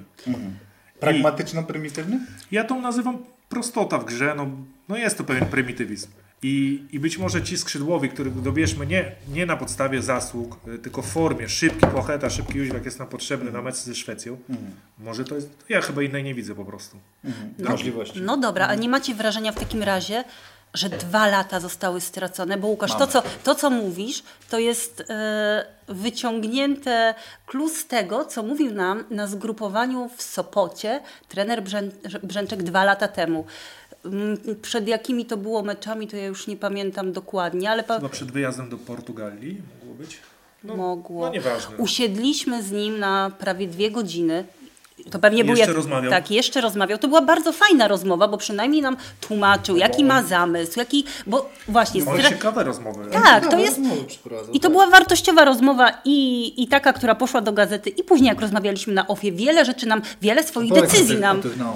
Pragmatyczno-prymitywny? 1.01 2.19
Ja 2.53 2.65
tą 2.65 2.81
nazywam 2.83 3.19
prostota 3.53 3.99
w 3.99 4.05
grze, 4.05 4.35
no, 4.37 4.47
no 4.89 4.97
jest 4.97 5.19
to 5.19 5.25
pewien 5.25 5.47
prymitywizm. 5.47 6.09
I, 6.43 6.85
I 6.93 7.01
być 7.01 7.19
może 7.19 7.43
ci 7.43 7.59
skrzydłowi, 7.59 8.09
których 8.09 8.41
dobierzmy 8.41 8.87
nie, 8.87 9.13
nie 9.29 9.47
na 9.47 9.57
podstawie 9.57 10.03
zasług, 10.03 10.59
y, 10.69 10.79
tylko 10.79 11.03
w 11.03 11.07
formie 11.07 11.49
szybki 11.49 11.87
pocheta, 11.87 12.31
szybki 12.31 12.59
jóźwiak 12.59 12.85
jest 12.85 12.99
nam 12.99 13.09
potrzebny 13.09 13.53
na 13.53 13.63
mecz 13.63 13.77
ze 13.77 13.95
Szwecją. 13.95 14.37
Może 14.99 15.25
to 15.25 15.35
jest, 15.35 15.65
ja 15.69 15.81
chyba 15.81 16.03
innej 16.03 16.25
nie 16.25 16.35
widzę 16.35 16.55
po 16.55 16.65
prostu. 16.65 16.97
Możliwości. 17.59 18.21
No 18.23 18.37
dobra, 18.37 18.67
a 18.69 18.75
nie 18.75 18.89
macie 18.89 19.15
wrażenia 19.15 19.53
w 19.53 19.59
takim 19.59 19.83
razie, 19.83 20.25
że 20.75 20.89
dwa 20.89 21.27
lata 21.27 21.61
zostały 21.61 22.01
stracone? 22.01 22.57
Bo 22.57 22.69
Łukasz, 22.69 22.95
to 22.99 23.07
co, 23.07 23.23
to 23.45 23.55
co 23.55 23.71
mówisz, 23.71 24.23
to 24.51 24.59
jest 24.59 25.05
e, 25.11 25.65
wyciągnięte 25.89 27.15
klus 27.47 27.77
z 27.77 27.87
tego, 27.87 28.25
co 28.25 28.43
mówił 28.43 28.75
nam 28.75 29.05
na 29.11 29.27
zgrupowaniu 29.27 30.11
w 30.17 30.23
Sopocie 30.23 31.01
trener 31.29 31.63
Brzę, 31.63 31.83
Brzęczek 32.23 32.63
dwa 32.63 32.85
lata 32.85 33.09
temu. 33.09 33.45
Mm, 34.05 34.39
Przed 34.63 34.89
jakimi 34.89 35.27
to 35.27 35.37
było 35.37 35.63
meczami, 35.63 36.09
to 36.09 36.17
ja 36.17 36.27
już 36.27 36.47
nie 36.47 36.57
pamiętam 36.57 37.13
dokładnie, 37.13 37.71
ale 37.71 37.83
pa- 37.83 37.97
Chyba 37.97 38.09
przed 38.09 38.31
wyjazdem 38.33 38.69
do 38.71 38.79
Portugalii 38.79 39.63
mogło 39.81 39.95
być. 39.95 40.19
No, 40.65 40.77
mogło. 40.77 41.27
No 41.27 41.33
nieważne. 41.33 41.77
Usiedliśmy 41.77 42.63
z 42.63 42.71
nim 42.71 42.99
na 42.99 43.31
prawie 43.39 43.67
dwie 43.69 43.91
godziny. 43.91 44.45
To 45.11 45.19
pewnie 45.19 45.45
był 45.45 45.57
Jeszcze 45.57 45.73
rozmawiał? 45.73 46.11
Tak, 46.11 46.31
jeszcze 46.31 46.61
rozmawiał. 46.61 46.99
To 46.99 47.09
była 47.09 47.23
bardzo 47.23 47.53
fajna 47.53 47.89
rozmowa, 47.89 48.29
bo 48.29 48.37
przynajmniej 48.39 48.83
nam 48.83 48.97
tłumaczył, 49.21 49.77
jaki 49.77 50.05
ma 50.05 50.23
zamysł, 50.23 50.79
jaki. 50.79 51.05
Bo 51.27 51.51
właśnie. 51.69 52.03
Może 52.05 52.23
zdra- 52.23 52.29
ciekawe 52.29 52.65
rozmowy. 52.65 53.11
Tak, 53.13 53.51
to 53.51 53.59
jest. 53.59 53.81
I 54.53 54.61
to 54.61 54.63
tak. 54.63 54.73
była 54.73 54.87
wartościowa 54.87 55.45
rozmowa 55.45 55.91
i, 56.05 56.63
i 56.63 56.69
taka, 56.69 56.93
która 56.93 57.15
poszła 57.15 57.41
do 57.41 57.53
gazety, 57.53 57.91
i 57.91 58.05
później 58.05 58.29
jak 58.29 58.41
rozmawialiśmy 58.41 58.93
na 58.95 59.07
OFie, 59.09 59.33
wiele 59.33 59.65
rzeczy 59.65 59.87
nam, 59.87 60.03
wiele 60.23 60.43
swoich 60.43 60.69
Powiedz 60.69 60.91
decyzji 60.93 61.17
nam. 61.19 61.41
na. 61.59 61.73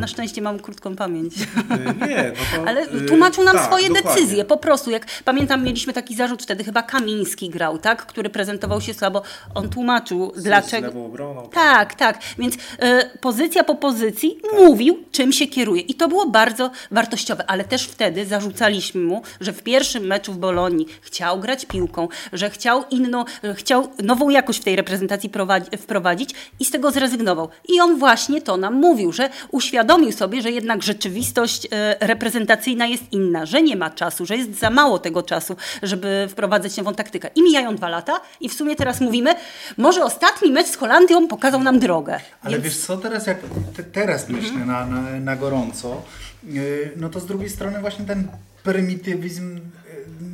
Na 0.00 0.06
szczęście 0.06 0.42
mam 0.42 0.58
krótką 0.58 0.96
pamięć. 0.96 1.34
Y, 1.34 2.06
Nie, 2.08 2.32
no 2.36 2.56
to, 2.62 2.62
Ale 2.68 2.82
y, 2.82 3.00
tłumaczył 3.08 3.44
nam 3.44 3.56
tak, 3.56 3.64
swoje 3.66 3.88
dokładnie. 3.88 4.10
decyzje, 4.14 4.44
po 4.44 4.56
prostu. 4.56 4.90
Jak 4.90 5.06
pamiętam, 5.24 5.64
mieliśmy 5.64 5.92
taki 5.92 6.14
zarzut, 6.14 6.42
wtedy 6.42 6.64
chyba 6.64 6.82
Kamiński 6.82 7.50
grał, 7.50 7.78
tak? 7.78 8.06
Który 8.06 8.30
prezentował 8.30 8.80
się 8.80 8.94
słabo. 8.94 9.22
On 9.54 9.68
tłumaczył, 9.68 10.32
Z 10.36 10.42
dlaczego. 10.42 11.04
obroną. 11.04 11.48
Tak, 11.48 11.94
tak. 11.94 12.18
Więc 12.38 12.55
e, 12.78 13.10
pozycja 13.20 13.64
po 13.64 13.74
pozycji 13.74 14.38
mówił, 14.58 15.04
czym 15.12 15.32
się 15.32 15.46
kieruje. 15.46 15.82
I 15.82 15.94
to 15.94 16.08
było 16.08 16.26
bardzo 16.26 16.70
wartościowe, 16.90 17.44
ale 17.46 17.64
też 17.64 17.84
wtedy 17.84 18.26
zarzucaliśmy 18.26 19.00
mu, 19.00 19.22
że 19.40 19.52
w 19.52 19.62
pierwszym 19.62 20.06
meczu 20.06 20.32
w 20.32 20.38
Bolonii 20.38 20.86
chciał 21.02 21.40
grać 21.40 21.66
piłką, 21.66 22.08
że 22.32 22.50
chciał 22.50 22.84
inną, 22.90 23.24
że 23.44 23.54
chciał 23.54 23.88
nową 24.02 24.30
jakość 24.30 24.60
w 24.60 24.64
tej 24.64 24.76
reprezentacji 24.76 25.30
prowadzi, 25.30 25.76
wprowadzić 25.76 26.30
i 26.60 26.64
z 26.64 26.70
tego 26.70 26.90
zrezygnował. 26.90 27.48
I 27.68 27.80
on 27.80 27.98
właśnie 27.98 28.42
to 28.42 28.56
nam 28.56 28.74
mówił, 28.74 29.12
że 29.12 29.30
uświadomił 29.50 30.12
sobie, 30.12 30.42
że 30.42 30.50
jednak 30.50 30.82
rzeczywistość 30.82 31.66
e, 31.66 31.96
reprezentacyjna 32.00 32.86
jest 32.86 33.12
inna, 33.12 33.46
że 33.46 33.62
nie 33.62 33.76
ma 33.76 33.90
czasu, 33.90 34.26
że 34.26 34.36
jest 34.36 34.58
za 34.58 34.70
mało 34.70 34.98
tego 34.98 35.22
czasu, 35.22 35.56
żeby 35.82 36.26
wprowadzać 36.30 36.76
nową 36.76 36.94
taktykę. 36.94 37.30
I 37.34 37.42
mijają 37.42 37.76
dwa 37.76 37.88
lata 37.88 38.20
i 38.40 38.48
w 38.48 38.54
sumie 38.54 38.76
teraz 38.76 39.00
mówimy, 39.00 39.34
może 39.76 40.04
ostatni 40.04 40.50
mecz 40.50 40.66
z 40.66 40.76
Holandią 40.76 41.28
pokazał 41.28 41.62
nam 41.62 41.78
drogę. 41.78 42.20
Ale 42.46 42.58
wiesz 42.58 42.76
co, 42.76 42.96
teraz 42.96 43.26
jak 43.26 43.38
te, 43.76 43.82
teraz 43.82 44.28
myślę 44.28 44.58
na, 44.58 44.86
na, 44.86 45.20
na 45.20 45.36
gorąco, 45.36 46.02
yy, 46.44 46.92
no 46.96 47.08
to 47.08 47.20
z 47.20 47.26
drugiej 47.26 47.50
strony 47.50 47.80
właśnie 47.80 48.04
ten 48.04 48.28
prymitywizm 48.62 49.60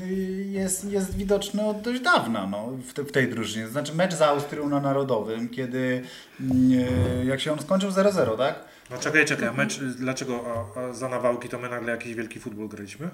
yy, 0.00 0.44
jest, 0.44 0.84
jest 0.84 1.16
widoczny 1.16 1.66
od 1.66 1.80
dość 1.80 2.00
dawna 2.00 2.46
no, 2.46 2.68
w, 2.88 2.92
te, 2.92 3.04
w 3.04 3.12
tej 3.12 3.28
drużynie. 3.28 3.68
Znaczy 3.68 3.94
mecz 3.94 4.14
z 4.14 4.22
Austrią 4.22 4.68
na 4.68 4.80
Narodowym, 4.80 5.48
kiedy 5.48 6.02
yy, 6.40 7.24
jak 7.24 7.40
się 7.40 7.52
on 7.52 7.58
skończył 7.58 7.90
0-0, 7.90 8.38
tak? 8.38 8.64
No 8.90 8.98
czekaj, 8.98 9.24
czekaj, 9.24 9.52
mecz, 9.56 9.80
dlaczego 9.80 10.66
a, 10.76 10.80
a 10.80 10.92
za 10.92 11.08
nawałki 11.08 11.48
to 11.48 11.58
my 11.58 11.68
nagle 11.68 11.90
jakiś 11.90 12.14
wielki 12.14 12.40
futbol 12.40 12.68
graliśmy? 12.68 13.10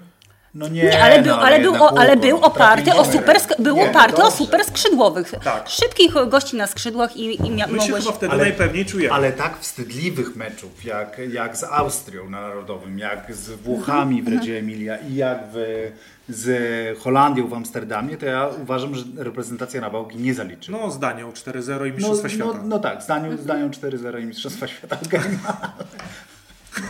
No 0.53 0.67
nie, 0.67 0.83
Nie, 0.83 1.03
ale 1.03 1.21
był, 1.21 1.35
no, 1.35 1.41
ale 1.41 1.59
był, 1.59 1.83
o, 1.83 1.97
ale 1.99 2.17
był 2.17 2.39
no, 2.39 2.47
oparty 2.47 2.93
o 2.93 3.05
super, 3.05 3.37
był 3.59 3.75
Nie, 3.75 3.89
oparty 3.89 4.15
o 4.15 4.21
dobrze. 4.21 4.37
super 4.37 4.65
skrzydłowych. 4.65 5.31
Tak. 5.43 5.69
Szybkich 5.69 6.13
gości 6.27 6.57
na 6.57 6.67
skrzydłach 6.67 7.17
i, 7.17 7.35
i 7.35 7.39
mia- 7.51 7.67
My 7.67 7.79
się 7.79 7.85
mogłeś... 7.85 8.03
chyba 8.03 8.15
wtedy 8.15 8.33
Ale- 8.33 8.43
najpewniej 8.43 8.85
czujemy. 8.85 9.13
Ale 9.15 9.31
tak 9.31 9.57
wstydliwych 9.59 10.35
meczów, 10.35 10.85
jak, 10.85 11.17
jak 11.31 11.57
z 11.57 11.63
Austrią 11.63 12.29
na 12.29 12.41
Narodowym, 12.41 12.99
jak 12.99 13.35
z 13.35 13.49
Włochami 13.49 14.23
w 14.23 14.27
Reggio 14.27 14.53
Emilia 14.53 14.97
i 14.97 15.15
jak 15.15 15.39
w, 15.53 15.87
z 16.29 16.99
Holandią 16.99 17.47
w 17.47 17.53
Amsterdamie, 17.53 18.17
to 18.17 18.25
ja 18.25 18.47
uważam, 18.61 18.95
że 18.95 19.03
reprezentacja 19.17 19.81
na 19.81 19.89
Wałki 19.89 20.17
nie 20.17 20.33
zaliczy. 20.33 20.71
No 20.71 20.91
z 20.91 20.99
Danią 20.99 21.31
4-0 21.31 21.87
i 21.87 21.91
No, 21.91 21.97
Mistrzostwa 21.97 22.27
no, 22.27 22.33
Świata. 22.33 22.59
no 22.63 22.79
tak, 22.79 23.03
zdaniu, 23.03 23.37
zdaniu 23.37 23.69
4-0 23.69 24.21
i 24.21 24.25
Mistrzostwa 24.25 24.67
Świata. 24.67 24.97
okej. 25.05 25.19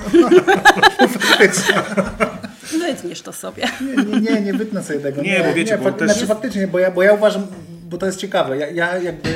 Wytniesz 2.80 3.22
to 3.22 3.34
sobie. 3.34 3.64
Nie, 3.82 4.04
nie, 4.06 4.20
nie, 4.32 4.42
nie 4.42 4.54
wytnę 4.54 4.84
sobie 4.84 5.00
tego. 5.00 5.22
Nie, 5.22 5.44
bo 5.48 5.54
wiecie, 5.54 5.78
bo 5.78 5.90
fak- 5.90 5.94
też- 5.98 6.12
Znaczy 6.12 6.28
faktycznie, 6.28 6.68
bo 6.68 6.80
ja, 6.80 6.92
bo 6.92 7.04
ja 7.04 7.14
uważam, 7.14 7.48
bo 7.90 7.98
to 7.98 8.06
jest 8.06 8.20
ciekawe, 8.20 8.58
ja, 8.58 8.68
ja 8.70 8.98
jakby 8.98 9.30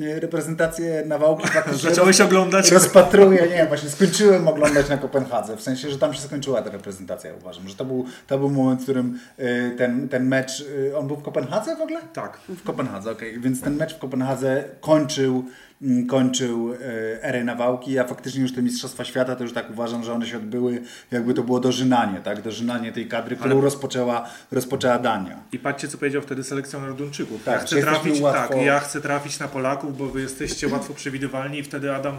reprezentację 0.00 1.02
Nawałki 1.06 1.48
Zacząłeś 1.82 2.20
oglądać? 2.20 2.70
rozpatruję, 2.70 3.48
nie, 3.48 3.66
właśnie 3.66 3.90
skończyłem 3.90 4.48
oglądać 4.48 4.88
na 4.88 4.96
Kopenhadze, 4.96 5.56
w 5.56 5.62
sensie, 5.62 5.90
że 5.90 5.98
tam 5.98 6.14
się 6.14 6.20
skończyła 6.20 6.62
ta 6.62 6.70
reprezentacja, 6.70 7.30
uważam, 7.40 7.68
że 7.68 7.74
to 7.74 7.84
był, 7.84 8.04
to 8.26 8.38
był 8.38 8.50
moment, 8.50 8.80
w 8.80 8.82
którym 8.82 9.18
y, 9.38 9.74
ten, 9.78 10.08
ten 10.08 10.26
mecz, 10.28 10.60
y, 10.60 10.96
on 10.96 11.06
był 11.06 11.16
w 11.16 11.22
Kopenhadze 11.22 11.76
w 11.76 11.80
ogóle? 11.80 12.00
Tak. 12.12 12.38
W 12.48 12.62
Kopenhadze, 12.62 13.10
okej, 13.10 13.40
więc 13.40 13.60
ten 13.60 13.76
mecz 13.76 13.94
w 13.94 13.98
Kopenhadze 13.98 14.64
kończył, 14.80 15.44
mm, 15.82 16.06
kończył 16.06 16.74
erę 17.22 17.44
Nawałki, 17.44 17.98
a 17.98 18.04
faktycznie 18.04 18.42
już 18.42 18.54
te 18.54 18.62
Mistrzostwa 18.62 19.04
Świata, 19.04 19.36
to 19.36 19.42
już 19.42 19.52
tak 19.52 19.70
uważam, 19.70 20.04
że 20.04 20.12
one 20.12 20.26
się 20.26 20.36
odbyły, 20.36 20.82
jakby 21.10 21.34
to 21.34 21.42
było 21.42 21.60
dożynanie, 21.60 22.20
tak, 22.20 22.42
dożynanie 22.42 22.92
tej 22.92 23.08
kadry, 23.08 23.36
którą 23.36 23.52
Ale- 23.52 23.60
rozpoczęła, 23.60 24.28
rozpoczęła 24.52 24.98
Dania. 24.98 25.42
I 25.52 25.58
patrzcie, 25.58 25.88
co 25.88 25.98
powiedział 25.98 26.22
wtedy 26.22 26.44
selekcjoner 26.44 26.94
Duńczyków. 26.94 27.44
Tak, 27.44 27.54
ja 27.54 27.66
chcę 27.66 27.80
trafić, 27.80 28.20
tak, 28.22 28.56
ja 28.56 28.80
chcę 28.80 29.00
trafić 29.00 29.38
na 29.38 29.48
Polaków, 29.48 29.81
bo 29.90 30.06
wy 30.06 30.20
jesteście 30.20 30.68
łatwo 30.68 30.94
przewidywalni 30.94 31.58
i 31.58 31.62
wtedy 31.62 31.94
Adam 31.94 32.16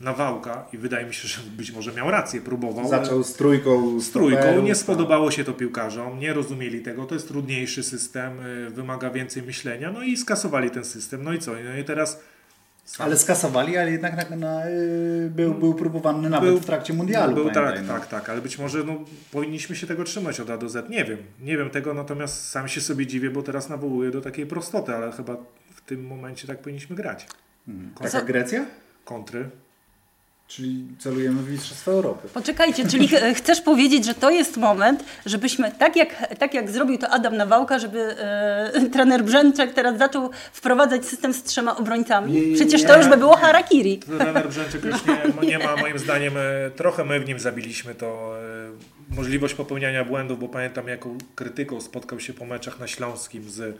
Nawałka 0.00 0.66
i 0.72 0.78
wydaje 0.78 1.06
mi 1.06 1.14
się, 1.14 1.28
że 1.28 1.38
być 1.56 1.72
może 1.72 1.92
miał 1.92 2.10
rację, 2.10 2.40
próbował. 2.40 2.88
Zaczął 2.88 3.24
z 3.24 3.34
trójką, 3.34 4.00
z 4.00 4.10
trójką, 4.10 4.38
stoperów, 4.38 4.64
nie 4.64 4.70
tak. 4.70 4.78
spodobało 4.78 5.30
się 5.30 5.44
to 5.44 5.52
piłkarzom, 5.52 6.18
nie 6.18 6.32
rozumieli 6.32 6.80
tego, 6.80 7.04
to 7.04 7.14
jest 7.14 7.28
trudniejszy 7.28 7.82
system, 7.82 8.46
y, 8.46 8.70
wymaga 8.70 9.10
więcej 9.10 9.42
myślenia, 9.42 9.92
no 9.92 10.02
i 10.02 10.16
skasowali 10.16 10.70
ten 10.70 10.84
system, 10.84 11.24
no 11.24 11.32
i 11.32 11.38
co, 11.38 11.52
no 11.52 11.78
i 11.80 11.84
teraz 11.84 12.20
Ale 12.98 13.18
skasowali, 13.18 13.76
ale 13.76 13.90
jednak 13.90 14.30
na, 14.30 14.36
na, 14.36 14.68
y, 14.68 15.30
był, 15.34 15.54
był 15.54 15.74
próbowany 15.74 16.30
nawet 16.30 16.50
Był- 16.50 16.60
w 16.60 16.66
trakcie 16.66 16.92
mundialu. 16.92 17.34
Był 17.34 17.44
pamiętaj, 17.44 17.74
tak, 17.74 17.86
no. 17.86 17.94
tak, 17.94 18.06
tak, 18.06 18.28
ale 18.28 18.40
być 18.40 18.58
może 18.58 18.84
no, 18.84 19.04
powinniśmy 19.32 19.76
się 19.76 19.86
tego 19.86 20.04
trzymać 20.04 20.40
od 20.40 20.50
A 20.50 20.58
do 20.58 20.68
Z. 20.68 20.90
Nie 20.90 21.04
wiem, 21.04 21.18
nie 21.40 21.56
wiem 21.56 21.70
tego, 21.70 21.94
natomiast 21.94 22.50
sam 22.50 22.68
się 22.68 22.80
sobie 22.80 23.06
dziwię, 23.06 23.30
bo 23.30 23.42
teraz 23.42 23.68
nawołuję 23.68 24.10
do 24.10 24.20
takiej 24.20 24.46
prostoty, 24.46 24.94
ale 24.94 25.12
chyba 25.12 25.36
w 25.84 25.88
tym 25.88 26.06
momencie 26.06 26.46
tak 26.46 26.58
powinniśmy 26.58 26.96
grać. 26.96 27.26
Mhm. 27.68 27.94
Taka 27.94 28.20
Grecja? 28.24 28.64
Kontry. 29.04 29.50
Czyli 30.48 30.86
celujemy 30.98 31.42
w 31.42 31.50
Mistrzostwo 31.50 31.90
Europy. 31.90 32.28
Poczekajcie, 32.34 32.88
czyli 32.88 33.08
ch- 33.12 33.36
chcesz 33.36 33.60
powiedzieć, 33.60 34.04
że 34.04 34.14
to 34.14 34.30
jest 34.30 34.56
moment, 34.56 35.04
żebyśmy, 35.26 35.72
tak 35.78 35.96
jak, 35.96 36.36
tak 36.38 36.54
jak 36.54 36.70
zrobił 36.70 36.98
to 36.98 37.08
Adam 37.08 37.36
Nawałka, 37.36 37.78
żeby 37.78 37.98
e, 38.00 38.72
trener 38.92 39.24
Brzęczek 39.24 39.74
teraz 39.74 39.98
zaczął 39.98 40.30
wprowadzać 40.52 41.04
system 41.06 41.32
z 41.32 41.42
trzema 41.42 41.76
obrońcami? 41.76 42.32
Nie, 42.32 42.54
Przecież 42.56 42.82
nie. 42.82 42.88
to 42.88 42.98
już 42.98 43.08
by 43.08 43.16
było 43.16 43.36
harakiri. 43.36 43.98
Trener 43.98 44.48
Brzęczyk 44.48 44.84
już 44.84 44.96
nie, 45.06 45.46
nie 45.46 45.58
ma 45.58 45.76
moim 45.76 45.98
zdaniem, 45.98 46.34
e, 46.36 46.70
trochę 46.70 47.04
my 47.04 47.20
w 47.20 47.26
nim 47.26 47.40
zabiliśmy 47.40 47.94
to 47.94 48.34
e, 49.10 49.14
możliwość 49.16 49.54
popełniania 49.54 50.04
błędów, 50.04 50.40
bo 50.40 50.48
pamiętam 50.48 50.88
jaką 50.88 51.18
krytyką 51.34 51.80
spotkał 51.80 52.20
się 52.20 52.32
po 52.32 52.44
meczach 52.44 52.80
na 52.80 52.86
Śląskim 52.86 53.50
z 53.50 53.76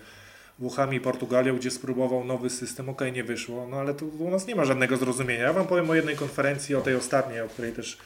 Włochami 0.62 0.96
i 0.96 1.00
Portugalią, 1.00 1.56
gdzie 1.56 1.70
spróbował 1.70 2.24
nowy 2.24 2.50
system, 2.50 2.88
okej, 2.88 3.12
nie 3.12 3.24
wyszło, 3.24 3.66
no 3.70 3.76
ale 3.76 3.94
tu 3.94 4.08
u 4.18 4.30
nas 4.30 4.46
nie 4.46 4.56
ma 4.56 4.64
żadnego 4.64 4.96
zrozumienia. 4.96 5.42
Ja 5.42 5.52
Wam 5.52 5.66
powiem 5.66 5.90
o 5.90 5.94
jednej 5.94 6.16
konferencji, 6.16 6.74
o 6.74 6.80
tej 6.80 6.94
ostatniej, 6.94 7.40
o 7.40 7.48
której 7.48 7.72
też 7.72 7.98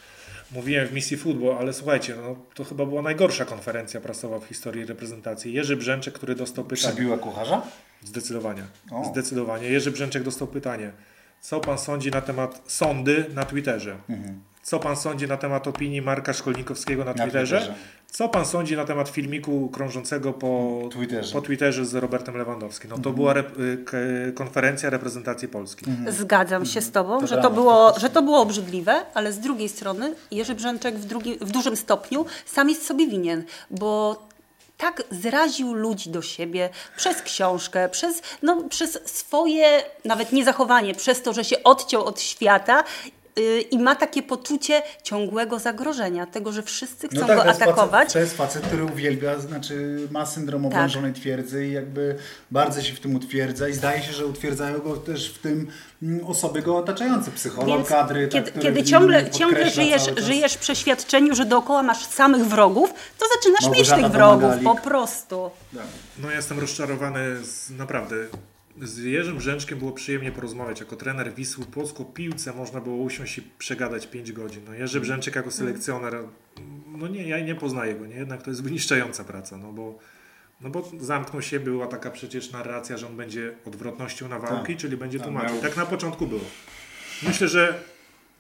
mówiłem 0.52 0.86
w 0.86 0.92
misji 0.92 1.16
Football, 1.16 1.57
ale 1.59 1.72
słuchajcie, 1.72 2.14
no, 2.22 2.36
to 2.54 2.64
chyba 2.64 2.86
była 2.86 3.02
najgorsza 3.02 3.44
konferencja 3.44 4.00
prasowa 4.00 4.38
w 4.38 4.44
historii 4.44 4.84
reprezentacji. 4.84 5.52
Jerzy 5.52 5.76
Brzęczek, 5.76 6.14
który 6.14 6.34
dostał 6.34 6.64
pytanie. 6.64 6.94
Przebiła 6.94 7.18
kucharza? 7.18 7.62
Zdecydowanie. 8.04 8.62
O. 8.90 9.04
Zdecydowanie. 9.04 9.68
Jerzy 9.68 9.90
Brzęczek 9.90 10.22
dostał 10.22 10.48
pytanie. 10.48 10.92
Co 11.40 11.61
pan 11.61 11.78
sądzi 11.78 12.11
na 12.11 12.20
temat 12.20 12.62
sądy 12.66 13.24
na 13.34 13.44
Twitterze? 13.44 13.96
Mhm. 14.09 14.40
Co 14.67 14.79
pan 14.81 14.97
sądzi 14.97 15.27
na 15.29 15.37
temat 15.37 15.67
opinii 15.67 16.03
Marka 16.03 16.33
Szkolnikowskiego 16.33 17.05
na 17.05 17.14
Twitterze? 17.14 17.59
Twitterze. 17.59 17.75
Co 18.11 18.29
pan 18.29 18.47
sądzi 18.47 18.77
na 18.77 18.85
temat 18.85 19.09
filmiku 19.09 19.69
krążącego 19.69 20.33
po 20.33 20.81
Twitterze. 20.93 21.33
po 21.33 21.41
Twitterze 21.41 21.85
z 21.87 21.95
Robertem 21.95 22.37
Lewandowskim? 22.37 22.91
No 22.91 22.99
to 22.99 23.11
była 23.11 23.35
rep- 23.35 23.61
y, 24.29 24.33
konferencja 24.33 24.91
reprezentacji 24.91 25.49
Polski. 25.49 25.87
Zgadzam 26.09 26.67
się 26.67 26.81
z 26.81 26.91
Tobą, 26.91 27.21
To 27.21 27.27
że, 27.27 27.43
to 27.43 27.51
było, 27.51 27.95
że 27.99 28.11
to 28.11 28.23
było 28.23 28.41
obrzydliwe, 28.41 29.03
ale 29.14 29.33
z 29.33 29.39
drugiej 29.39 29.69
strony 29.69 30.14
Jerzy 30.31 30.55
Brzęczek 30.55 30.99
w, 30.99 31.05
drugi, 31.05 31.39
w 31.41 31.51
dużym 31.51 31.77
stopniu 31.77 32.27
sam 32.47 32.69
jest 32.69 32.87
sobie 32.87 33.07
winien, 33.07 33.45
bo 33.71 34.23
tak 34.79 35.03
zraził 35.11 35.75
ludzi 35.75 36.11
do 36.11 36.23
siebie 36.23 36.69
przez 36.97 37.23
książkę, 37.23 37.89
przez, 37.89 38.23
no, 38.43 38.62
przez 38.69 38.99
swoje, 39.05 39.83
nawet 40.05 40.33
nie 40.33 40.45
zachowanie, 40.45 40.95
przez 40.95 41.23
to, 41.23 41.33
że 41.33 41.45
się 41.45 41.62
odciął 41.62 42.05
od 42.05 42.21
świata 42.21 42.85
i 43.70 43.78
ma 43.78 43.95
takie 43.95 44.22
poczucie 44.22 44.82
ciągłego 45.03 45.59
zagrożenia, 45.59 46.26
tego, 46.26 46.53
że 46.53 46.62
wszyscy 46.62 47.09
chcą 47.09 47.20
No 47.20 47.26
tak, 47.26 47.37
go 47.37 47.43
to 47.45 47.51
atakować. 47.51 48.01
facet, 48.01 48.12
to 48.12 48.18
jest 48.18 48.37
facet, 48.37 48.62
który 48.66 48.84
uwielbia, 48.84 49.39
znaczy 49.39 49.99
ma 50.11 50.26
syndrom 50.26 50.62
Tak. 50.62 50.72
oblężonej 50.72 51.12
twierdzy 51.12 51.66
i 51.66 51.72
jakby 51.72 52.16
bardzo 52.51 52.82
się 52.82 52.95
w 52.95 53.01
tym 53.01 53.14
utwierdza 53.14 53.68
i 53.68 53.72
zdaje 53.72 54.03
się, 54.03 54.12
że 54.12 54.26
utwierdzają 54.26 54.78
go 54.78 54.97
też 54.97 55.34
w 55.34 55.39
tym 55.39 55.70
mm, 56.03 56.26
osoby 56.26 56.62
go 56.62 56.76
otaczające, 56.76 57.30
psycholog, 57.30 57.76
Więc 57.76 57.89
kadry. 57.89 58.28
tak, 58.28 58.32
kiedy, 58.32 58.51
który 58.51 58.64
kiedy 58.64 58.84
ciągle, 58.84 59.30
ciągle 59.30 59.70
żyjesz, 59.70 60.03
żyjesz 60.16 60.53
w 60.55 60.59
przeświadczeniu, 60.59 61.34
że 61.34 61.45
dookoła 61.45 61.82
masz 61.82 62.07
samych 62.07 62.47
wrogów, 62.47 62.95
to 63.18 63.26
zaczynasz 63.37 63.62
mieć 63.78 63.89
Małgorzata 63.91 64.03
tych 64.03 64.12
wrogów 64.12 64.51
po 64.64 64.74
prostu. 64.74 65.51
No 66.18 66.30
ja 66.30 66.37
jestem 66.37 66.61
rozczarowany 66.61 67.45
z, 67.45 67.70
naprawdę. 67.70 68.16
Z 68.83 68.99
Jerzym 68.99 69.37
Brzęczkiem 69.37 69.79
było 69.79 69.93
przyjemnie 69.93 70.33
porozmawiać. 70.33 70.81
Jako 70.81 70.97
trener 70.97 71.35
Wisły 71.35 71.66
Płock 71.66 72.01
o 72.01 72.05
piłce 72.05 72.53
można 72.53 72.81
było 72.81 72.97
usiąść 72.97 73.39
i 73.39 73.43
przegadać 73.59 74.07
5 74.07 74.33
godzin. 74.33 74.62
No 74.66 74.74
Jerzy 74.74 75.01
Brzęczek 75.01 75.37
jako 75.37 75.51
selekcjoner, 75.51 76.14
no 76.87 77.09
nie, 77.09 77.29
ja 77.29 77.41
nie 77.41 77.55
poznaję 77.55 77.95
go, 77.95 78.07
nie? 78.07 78.14
Jednak 78.16 78.43
to 78.43 78.51
jest 78.51 78.62
wyniszczająca 78.62 79.24
praca, 79.24 79.59
no 79.59 79.72
bo, 79.72 79.99
no 80.61 80.70
bo 80.70 80.91
zamknął 81.01 81.43
się, 81.43 81.61
była 81.61 81.87
taka 81.87 82.11
przecież 82.11 82.53
narracja, 82.53 82.97
że 82.97 83.07
on 83.07 83.16
będzie 83.16 83.55
odwrotnością 83.64 84.29
nawałki, 84.29 84.72
Tak. 84.72 84.81
czyli 84.81 84.97
będzie 84.97 85.18
Tak, 85.18 85.27
tłumaczył. 85.27 85.61
Tak 85.61 85.77
na 85.77 85.87
początku 85.87 86.27
było. 86.27 86.45
Myślę, 87.22 87.49
że 87.49 87.81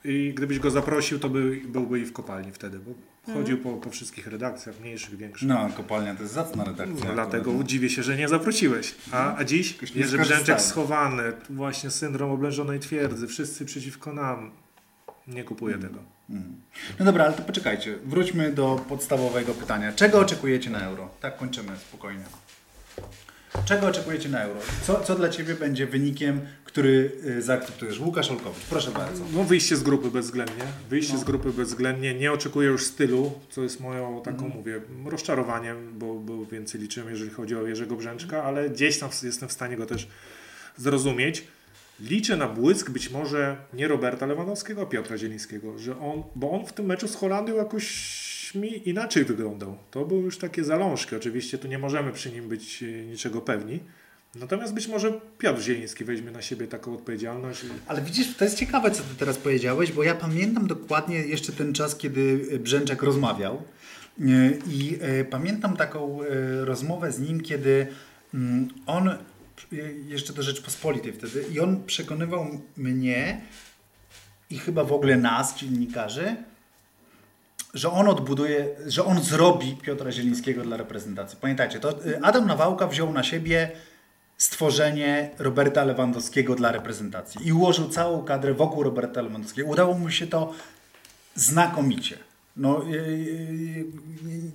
i 0.04 0.32
gdybyś 0.36 0.58
go 0.58 0.70
zaprosił, 0.70 1.18
to 1.18 1.28
by, 1.28 1.60
byłby 1.64 2.00
i 2.00 2.04
w 2.04 2.12
kopalni 2.12 2.52
wtedy, 2.52 2.78
bo 2.78 2.90
chodził 3.34 3.58
po, 3.58 3.72
po 3.72 3.90
wszystkich 3.90 4.26
redakcjach, 4.26 4.80
mniejszych, 4.80 5.16
większych. 5.16 5.48
No, 5.48 5.70
kopalnia 5.76 6.14
to 6.14 6.22
jest 6.22 6.34
zacna 6.34 6.64
redakcja. 6.64 7.12
Dlatego 7.12 7.50
akurat. 7.50 7.66
dziwię 7.66 7.90
się, 7.90 8.02
że 8.02 8.16
nie 8.16 8.28
zaprosiłeś. 8.28 8.94
A, 9.12 9.36
a 9.36 9.44
dziś 9.44 9.78
Jerzy 9.94 10.18
Brzęczek 10.18 10.60
schowany, 10.60 11.22
właśnie 11.50 11.90
syndrom 11.90 12.30
oblężonej 12.30 12.80
twierdzy, 12.80 13.26
wszyscy 13.26 13.64
przeciwko 13.64 14.12
nam. 14.12 14.50
Nie 15.28 15.44
kupuję 15.44 15.78
tego. 15.78 15.98
No 16.98 17.04
dobra, 17.04 17.24
ale 17.24 17.34
to 17.34 17.42
poczekajcie. 17.42 17.98
Wróćmy 18.04 18.52
do 18.52 18.84
podstawowego 18.88 19.54
pytania. 19.54 19.92
Czego 19.92 20.20
oczekujecie 20.20 20.70
na 20.70 20.80
euro? 20.80 21.10
Tak 21.20 21.36
kończymy 21.36 21.76
spokojnie. 21.76 22.24
Czego 23.64 23.86
oczekujecie 23.86 24.28
na 24.28 24.42
euro? 24.42 24.60
Co, 24.82 25.00
co 25.00 25.14
dla 25.14 25.28
Ciebie 25.28 25.54
będzie 25.54 25.86
wynikiem, 25.86 26.40
który 26.64 27.12
y, 27.26 27.42
zaakceptujesz? 27.42 28.00
Łukasz 28.00 28.30
Olkowicz, 28.30 28.64
proszę 28.70 28.90
bardzo. 28.90 29.24
No 29.34 29.44
wyjście 29.44 29.76
z 29.76 29.82
grupy 29.82 30.10
bezwzględnie. 30.10 30.64
Wyjście 30.90 31.18
z 31.18 31.24
grupy 31.24 31.52
bezwzględnie. 31.52 32.14
Nie 32.14 32.32
oczekuję 32.32 32.68
już 32.68 32.84
stylu, 32.84 33.32
co 33.50 33.62
jest 33.62 33.80
moją 33.80 34.22
taką, 34.24 34.48
mówię, 34.48 34.80
rozczarowaniem, 35.06 35.98
bo, 35.98 36.14
bo 36.14 36.46
więcej 36.46 36.80
liczyłem, 36.80 37.10
jeżeli 37.10 37.30
chodzi 37.30 37.56
o 37.56 37.66
Jerzego 37.66 37.96
Brzęczka, 37.96 38.44
ale 38.44 38.70
gdzieś 38.70 38.98
tam 38.98 39.10
jestem 39.22 39.48
w 39.48 39.52
stanie 39.52 39.76
go 39.76 39.86
też 39.86 40.08
zrozumieć. 40.76 41.44
Liczę 42.00 42.36
na 42.36 42.48
błysk 42.48 42.90
być 42.90 43.10
może 43.10 43.56
nie 43.72 43.88
Roberta 43.88 44.26
Lewandowskiego, 44.26 44.82
a 44.82 44.86
Piotra 44.86 45.18
Zielińskiego, 45.18 45.78
że 45.78 45.98
on, 45.98 46.22
bo 46.34 46.50
on 46.50 46.66
w 46.66 46.72
tym 46.72 46.86
meczu 46.86 47.08
z 47.08 47.14
Holandią 47.14 47.56
jakoś 47.56 48.25
mi 48.54 48.88
inaczej 48.88 49.24
wyglądał. 49.24 49.78
To 49.90 50.04
były 50.04 50.22
już 50.22 50.38
takie 50.38 50.64
zalążki. 50.64 51.16
Oczywiście 51.16 51.58
tu 51.58 51.68
nie 51.68 51.78
możemy 51.78 52.12
przy 52.12 52.32
nim 52.32 52.48
być 52.48 52.82
e, 52.82 52.86
niczego 52.86 53.40
pewni. 53.40 53.80
Natomiast 54.34 54.74
być 54.74 54.88
może 54.88 55.20
Piotr 55.38 55.60
Zieliński 55.60 56.04
weźmie 56.04 56.30
na 56.30 56.42
siebie 56.42 56.66
taką 56.66 56.94
odpowiedzialność. 56.94 57.60
Ale 57.86 58.02
widzisz, 58.02 58.36
to 58.36 58.44
jest 58.44 58.58
ciekawe, 58.58 58.90
co 58.90 59.02
Ty 59.02 59.14
teraz 59.18 59.38
powiedziałeś, 59.38 59.92
bo 59.92 60.02
ja 60.02 60.14
pamiętam 60.14 60.66
dokładnie 60.66 61.16
jeszcze 61.16 61.52
ten 61.52 61.72
czas, 61.72 61.96
kiedy 61.96 62.48
Brzęczek 62.58 63.02
rozmawiał 63.02 63.62
Y, 64.20 64.58
i 64.66 64.98
y, 65.20 65.24
pamiętam 65.24 65.76
taką 65.76 66.18
rozmowę 66.60 67.12
z 67.12 67.20
nim, 67.20 67.40
kiedy 67.40 67.86
mm, 68.34 68.68
on, 68.86 69.10
jeszcze 70.06 70.32
do 70.32 70.42
Rzeczpospolitej 70.42 71.12
wtedy, 71.12 71.44
i 71.52 71.60
on 71.60 71.84
przekonywał 71.84 72.60
mnie 72.76 73.40
i 74.50 74.58
chyba 74.58 74.84
w 74.84 74.92
ogóle 74.92 75.16
nas, 75.16 75.58
dziennikarzy, 75.58 76.36
że 77.76 77.90
on 77.92 78.08
odbuduje, 78.08 78.68
że 78.86 79.04
on 79.04 79.22
zrobi 79.22 79.76
Piotra 79.76 80.12
Zielińskiego 80.12 80.62
dla 80.62 80.76
reprezentacji. 80.76 81.38
Pamiętajcie, 81.40 81.80
to 81.80 82.06
y, 82.06 82.20
Adam 82.22 82.46
Nawałka 82.46 82.86
wziął 82.86 83.12
na 83.12 83.22
siebie 83.22 83.70
stworzenie 84.38 85.30
Roberta 85.38 85.84
Lewandowskiego 85.84 86.54
dla 86.54 86.72
reprezentacji 86.72 87.48
i 87.48 87.52
ułożył 87.52 87.88
całą 87.88 88.22
kadrę 88.24 88.54
wokół 88.54 88.82
Roberta 88.82 89.22
Lewandowskiego. 89.22 89.68
Udało 89.68 89.94
mu 89.98 90.10
się 90.10 90.26
to 90.26 90.52
znakomicie. 91.34 92.18
No, 92.56 92.82
yy, 92.88 92.96
yy, 93.18 93.84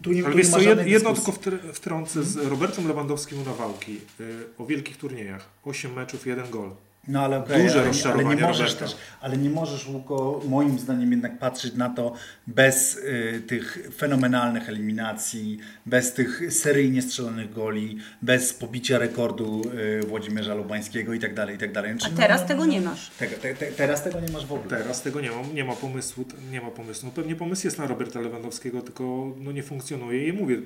tu 0.02 0.12
nie, 0.12 0.24
Ale 0.24 0.32
tu 0.32 0.38
nie 0.38 0.46
co, 0.46 0.58
ma 0.58 0.64
żadnej 0.64 0.92
jedno 0.92 1.14
dyskusji. 1.14 1.42
tylko 1.44 1.58
wtr- 1.58 1.74
wtrącę 1.74 2.24
z 2.24 2.38
Robertem 2.38 2.88
Lewandowskim 2.88 3.42
u 3.42 3.46
Nawałki 3.46 4.02
y, 4.20 4.44
o 4.58 4.66
wielkich 4.66 4.98
turniejach. 4.98 5.46
8 5.66 5.94
meczów, 5.94 6.28
jeden 6.28 6.50
gol. 6.50 6.72
No 7.08 7.22
ale 7.22 7.38
okej, 7.38 7.64
Duże 7.64 7.72
ale, 7.74 7.82
ale 7.82 7.88
rozczarowanie 7.88 8.36
nie 8.36 8.42
możesz 8.42 8.74
Roberta. 8.74 8.86
też, 8.86 8.96
ale 9.22 9.38
nie 9.38 9.50
możesz 9.50 9.88
Łuko, 9.88 10.42
moim 10.48 10.80
zdaniem 10.80 11.12
jednak 11.12 11.40
patrzeć 11.40 11.74
na 11.74 11.90
to 11.90 12.14
bez 12.48 12.96
y, 12.98 13.42
tych 13.48 13.90
fenomenalnych 13.98 14.70
eliminacji, 14.70 15.60
bez 15.86 16.14
tych 16.14 16.54
seryjnie 16.54 17.02
strzelonych 17.02 17.54
goli, 17.54 17.98
bez 18.22 18.54
pobicia 18.54 18.98
rekordu 18.98 19.62
y, 20.02 20.08
Włodzimierza 20.08 20.54
Lubańskiego 20.54 21.14
i 21.14 21.20
tak 21.20 21.34
dalej, 21.34 21.56
i 21.56 21.60
tak 21.60 21.72
dalej. 21.72 21.92
Znaczy, 21.92 22.14
A 22.14 22.18
teraz 22.18 22.46
tego 22.46 22.66
nie 22.66 22.82
masz. 22.82 23.10
Tego, 23.10 23.36
te, 23.36 23.56
te, 23.56 23.66
teraz 23.66 24.04
tego 24.04 24.20
nie 24.20 24.32
masz 24.32 24.46
w 24.46 24.54
ogóle. 24.54 24.70
Teraz 24.78 25.02
tego 25.02 25.22
nie 25.22 25.30
ma, 25.32 25.36
nie 25.54 25.64
ma 25.64 25.74
pomysłu, 25.76 26.26
nie 26.52 26.62
ma 26.62 26.72
pomysłu. 26.72 27.06
No 27.08 27.12
pewnie 27.16 27.36
pomysł 27.36 27.68
jest 27.68 27.78
na 27.78 27.88
Roberta 27.88 28.20
Lewandowskiego, 28.20 28.82
tylko 28.82 29.36
no 29.38 29.52
nie 29.52 29.64
funkcjonuje 29.64 30.28
i 30.28 30.34
mówię, 30.34 30.58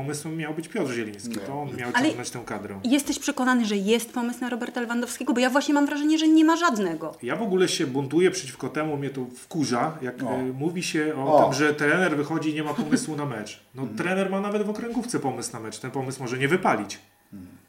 pomysłem 0.00 0.36
miał 0.36 0.54
być 0.54 0.68
Piotr 0.68 0.92
Zieliński, 0.92 1.36
to 1.46 1.60
on 1.62 1.76
miał 1.76 1.90
Ale- 1.94 2.06
ciągnąć 2.08 2.30
tę 2.30 2.40
kadrę. 2.46 2.80
Jesteś 2.84 3.18
przekonany, 3.18 3.64
że 3.64 3.76
jest 3.76 4.12
pomysł 4.12 4.40
na 4.40 4.48
Roberta 4.50 4.80
Lewandowskiego? 4.80 5.32
Bo 5.32 5.40
ja 5.40 5.50
właśnie 5.50 5.74
mam 5.74 5.86
wrażenie, 5.86 6.18
że 6.18 6.28
nie 6.28 6.44
ma 6.44 6.56
żadnego. 6.56 7.14
Ja 7.22 7.36
w 7.36 7.42
ogóle 7.42 7.68
się 7.68 7.86
buntuję 7.86 8.30
przeciwko 8.30 8.68
temu, 8.68 8.96
mnie 8.96 9.10
to 9.10 9.26
wkurza, 9.36 9.98
jak 10.02 10.22
O. 10.22 10.26
e, 10.30 10.42
mówi 10.42 10.82
się 10.82 11.14
o, 11.16 11.36
O. 11.38 11.44
tym, 11.44 11.52
że 11.54 11.74
trener 11.74 12.16
wychodzi 12.16 12.50
i 12.50 12.54
nie 12.54 12.62
ma 12.62 12.74
pomysłu 12.84 13.16
na 13.16 13.26
mecz. 13.26 13.60
No 13.74 13.86
trener 13.96 14.30
ma 14.30 14.40
nawet 14.40 14.62
w 14.62 14.70
okręgówce 14.70 15.20
pomysł 15.20 15.52
na 15.52 15.60
mecz, 15.60 15.78
ten 15.78 15.90
pomysł 15.90 16.22
może 16.22 16.38
nie 16.38 16.48
wypalić. 16.48 16.98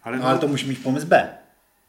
Ale, 0.04 0.18
No, 0.18 0.24
no, 0.24 0.30
ale 0.30 0.40
to 0.40 0.48
musi 0.48 0.70
mieć 0.70 0.80
pomysł 0.80 1.08
B. 1.08 1.38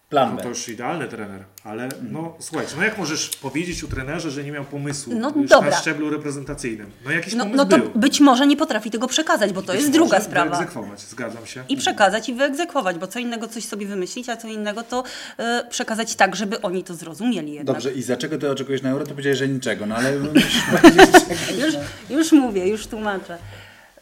Plan 0.09 0.35
no 0.37 0.43
to 0.43 0.49
już 0.49 0.69
idealny 0.69 1.09
trener, 1.09 1.45
ale 1.65 1.89
no 2.11 2.37
słuchajcie, 2.41 2.73
no 2.77 2.85
jak 2.85 2.99
możesz 2.99 3.29
powiedzieć 3.29 3.85
o 3.85 3.87
trenerze, 3.87 4.31
że 4.31 4.45
nie 4.45 4.53
miał 4.53 4.65
pomysłu 4.65 5.15
No 5.15 5.33
na 5.61 5.73
szczeblu 5.73 6.11
reprezentacyjnym? 6.11 6.91
No 7.05 7.11
jakiś 7.11 7.35
No, 7.35 7.45
pomysł 7.45 7.57
no 7.57 7.67
to 7.67 7.79
był. 7.79 7.91
być 7.95 8.21
może 8.21 8.47
nie 8.47 8.57
potrafi 8.57 8.91
tego 8.91 9.07
przekazać, 9.07 9.53
bo 9.53 9.63
to 9.63 9.75
jest 9.75 9.87
Być 9.87 9.95
druga 9.95 10.17
może 10.19 10.25
sprawa. 10.31 10.51
Wyegzekwować, 10.51 11.01
zgadzam 11.01 11.47
się. 11.47 11.65
I 11.69 11.77
przekazać 11.77 12.29
i 12.29 12.35
wyegzekwować, 12.35 12.99
bo 12.99 13.07
co 13.07 13.19
innego 13.19 13.49
coś 13.49 13.65
sobie 13.65 13.87
wymyślić, 13.87 14.29
a 14.29 14.37
co 14.37 14.49
innego 14.49 14.83
to 14.83 15.05
e, 15.39 15.65
przekazać 15.71 16.15
tak, 16.15 16.37
żeby 16.37 16.61
oni 16.61 16.85
to 16.85 16.95
zrozumieli 16.95 17.53
jednak. 17.53 17.77
Dobrze, 17.77 17.93
i 17.93 18.03
za 18.03 18.17
czego 18.17 18.39
ty 18.39 18.51
oczekujesz 18.51 18.83
na 18.83 18.91
euro? 18.91 19.05
To 19.05 19.11
powiedziałeś, 19.11 19.39
że 19.39 19.49
niczego, 19.49 19.87
no 19.87 19.95
ale. 19.97 20.13
Już, 21.65 21.75
już 22.11 22.33
mówię, 22.33 22.69
już 22.69 22.87
tłumaczę. 22.87 23.39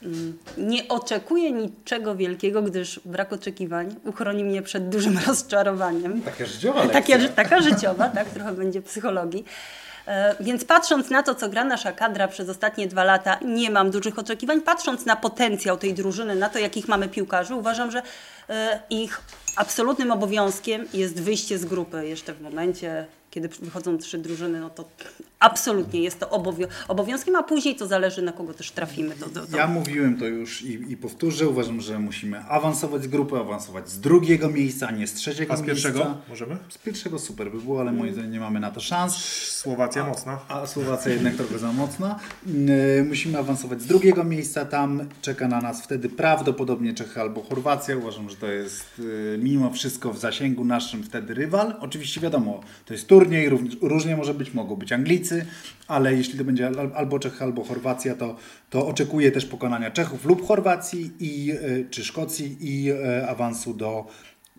Mm, 0.03 0.39
Nie 0.59 0.89
oczekuję 0.89 1.53
niczego 1.53 2.15
wielkiego, 2.15 2.63
gdyż 2.63 3.01
brak 3.05 3.33
oczekiwań 3.33 3.95
uchroni 4.05 4.45
mnie 4.45 4.63
przed 4.63 4.89
dużym 4.89 5.19
rozczarowaniem. 5.27 6.23
Taka 6.23 6.47
życiowa 6.47 6.85
lekcja. 6.85 7.01
Takie, 7.01 7.29
taka 7.29 7.61
życiowa, 7.63 8.09
tak, 8.09 8.29
trochę 8.29 8.53
będzie 8.53 8.83
psychologii. 8.83 9.45
E, 10.07 10.35
Więc 10.41 10.65
patrząc 10.65 11.11
na 11.11 11.23
to, 11.23 11.35
co 11.35 11.49
gra 11.49 11.65
nasza 11.65 11.93
kadra 11.93 12.29
przez 12.29 12.49
ostatnie 12.49 12.87
dwa 12.87 13.05
lata, 13.05 13.39
nie 13.45 13.71
mam 13.71 13.91
dużych 13.91 14.19
oczekiwań. 14.19 14.61
Patrząc 14.61 15.07
na 15.07 15.17
potencjał 15.17 15.77
tej 15.77 15.95
drużyny, 15.95 16.35
na 16.35 16.49
to, 16.49 16.59
jakich 16.59 16.89
mamy 16.89 17.09
piłkarzy, 17.09 17.55
uważam, 17.55 17.91
że 17.91 18.03
e, 18.51 18.81
ich 18.91 19.21
absolutnym 19.57 20.11
obowiązkiem 20.13 20.85
jest 20.95 21.21
wyjście 21.23 21.59
z 21.59 21.65
grupy 21.65 22.07
jeszcze 22.09 22.35
w 22.35 22.41
momencie, 22.43 23.07
kiedy 23.31 23.49
wychodzą 23.49 23.99
trzy 23.99 24.19
drużyny, 24.19 24.61
no 24.61 24.71
to 24.71 24.85
absolutnie 25.41 26.01
jest 26.03 26.20
to 26.20 26.26
obowią- 26.26 26.66
obowiązkiem, 26.89 27.37
a 27.37 27.43
później 27.43 27.76
to 27.76 27.87
zależy, 27.87 28.22
na 28.22 28.32
kogo 28.32 28.55
też 28.55 28.70
trafimy. 28.70 29.14
To, 29.14 29.28
to, 29.28 29.47
to. 29.47 29.57
Ja 29.57 29.66
mówiłem 29.66 30.16
to 30.18 30.26
już 30.26 30.62
i, 30.62 30.93
i 30.93 30.97
powtórzę. 30.97 31.49
Uważam, 31.49 31.80
że 31.80 31.99
musimy 31.99 32.39
awansować 32.45 33.03
z 33.03 33.07
grupy, 33.07 33.37
awansować 33.37 33.89
z 33.91 34.01
drugiego 34.01 34.49
miejsca, 34.49 34.89
a 34.89 34.91
nie 34.91 35.07
z 35.07 35.14
trzeciego 35.14 35.53
A 35.53 35.57
z 35.57 35.62
miejsca. 35.62 35.89
pierwszego 35.89 36.16
możemy? 36.28 36.57
Z 36.68 36.78
pierwszego 36.78 37.18
super 37.18 37.51
by 37.53 37.61
było, 37.61 37.80
ale 37.80 37.93
moim 37.93 38.12
zdaniem 38.12 38.32
nie 38.32 38.41
mamy 38.41 38.61
na 38.61 38.70
to 38.70 38.80
szans. 38.80 39.16
Słowacja 39.57 40.07
mocna. 40.07 40.39
A 40.49 40.66
Słowacja 40.66 41.12
jednak 41.12 41.34
trochę 41.34 41.59
za 41.59 41.72
mocna. 41.72 42.18
Yy, 42.47 43.05
Musimy 43.09 43.39
awansować 43.39 43.82
z 43.82 43.87
drugiego 43.87 44.24
miejsca. 44.24 44.64
Tam 44.64 45.09
czeka 45.22 45.49
na 45.49 45.61
nas 45.61 45.82
wtedy 45.82 46.09
prawdopodobnie 46.09 46.95
Czechy 46.95 47.20
albo 47.20 47.43
Chorwacja. 47.43 47.97
Uważam, 47.97 48.30
że 48.30 48.37
to 48.37 48.47
jest 48.47 48.84
yy, 48.99 49.39
mimo 49.43 49.70
wszystko 49.70 50.12
w 50.12 50.18
zasięgu 50.18 50.64
naszym 50.64 51.03
wtedy 51.03 51.34
rywal. 51.34 51.74
Oczywiście 51.80 52.20
wiadomo, 52.20 52.61
to 52.84 52.95
jest 52.95 53.07
turniej, 53.07 53.51
różnie 53.82 54.16
może 54.16 54.34
być, 54.34 54.55
mogą 54.55 54.76
być 54.76 54.93
Anglicy, 54.93 55.26
ale 55.89 56.14
jeśli 56.14 56.39
to 56.39 56.45
będzie 56.45 56.66
al- 56.66 56.93
albo 56.95 57.18
Czechy, 57.18 57.45
albo 57.45 57.64
Chorwacja, 57.64 58.14
to, 58.14 58.37
to 58.70 58.87
oczekuję 58.87 59.31
też 59.33 59.47
pokonania 59.47 59.91
Czechów 59.91 60.24
lub 60.24 60.47
Chorwacji 60.49 61.11
i, 61.20 61.47
yy, 61.47 61.87
czy 61.91 62.05
Szkocji 62.05 62.57
i 62.61 62.85
yy, 62.85 63.29
awansu 63.29 63.74
do 63.74 64.07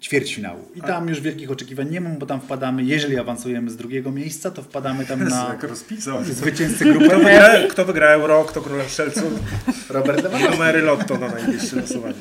ćwierćfinału. 0.01 0.71
I 0.75 0.81
tam 0.81 1.09
już 1.09 1.21
wielkich 1.21 1.51
oczekiwań 1.51 1.89
nie 1.89 2.01
mam, 2.01 2.17
bo 2.17 2.25
tam 2.25 2.41
wpadamy, 2.41 2.83
jeżeli 2.83 3.19
awansujemy 3.19 3.69
z 3.69 3.75
drugiego 3.77 4.11
miejsca, 4.11 4.51
to 4.51 4.61
wpadamy 4.63 5.05
tam 5.05 5.23
na 5.29 5.47
Jak 5.49 5.63
rozpisał. 5.63 6.23
zwycięzcy 6.23 6.85
grupy 6.85 7.07
Kto 7.07 7.17
wygra, 7.17 7.49
kto 7.69 7.85
wygra 7.85 8.07
euro, 8.07 8.43
kto 8.45 8.61
królem 8.61 8.89
strzelców, 8.89 9.33
Robert 9.89 10.23
Lewandowski. 10.23 10.51
numery 10.57 10.81
lotto 10.81 11.17
na 11.17 11.27
najbliższe 11.27 11.75
losowanie. 11.75 12.13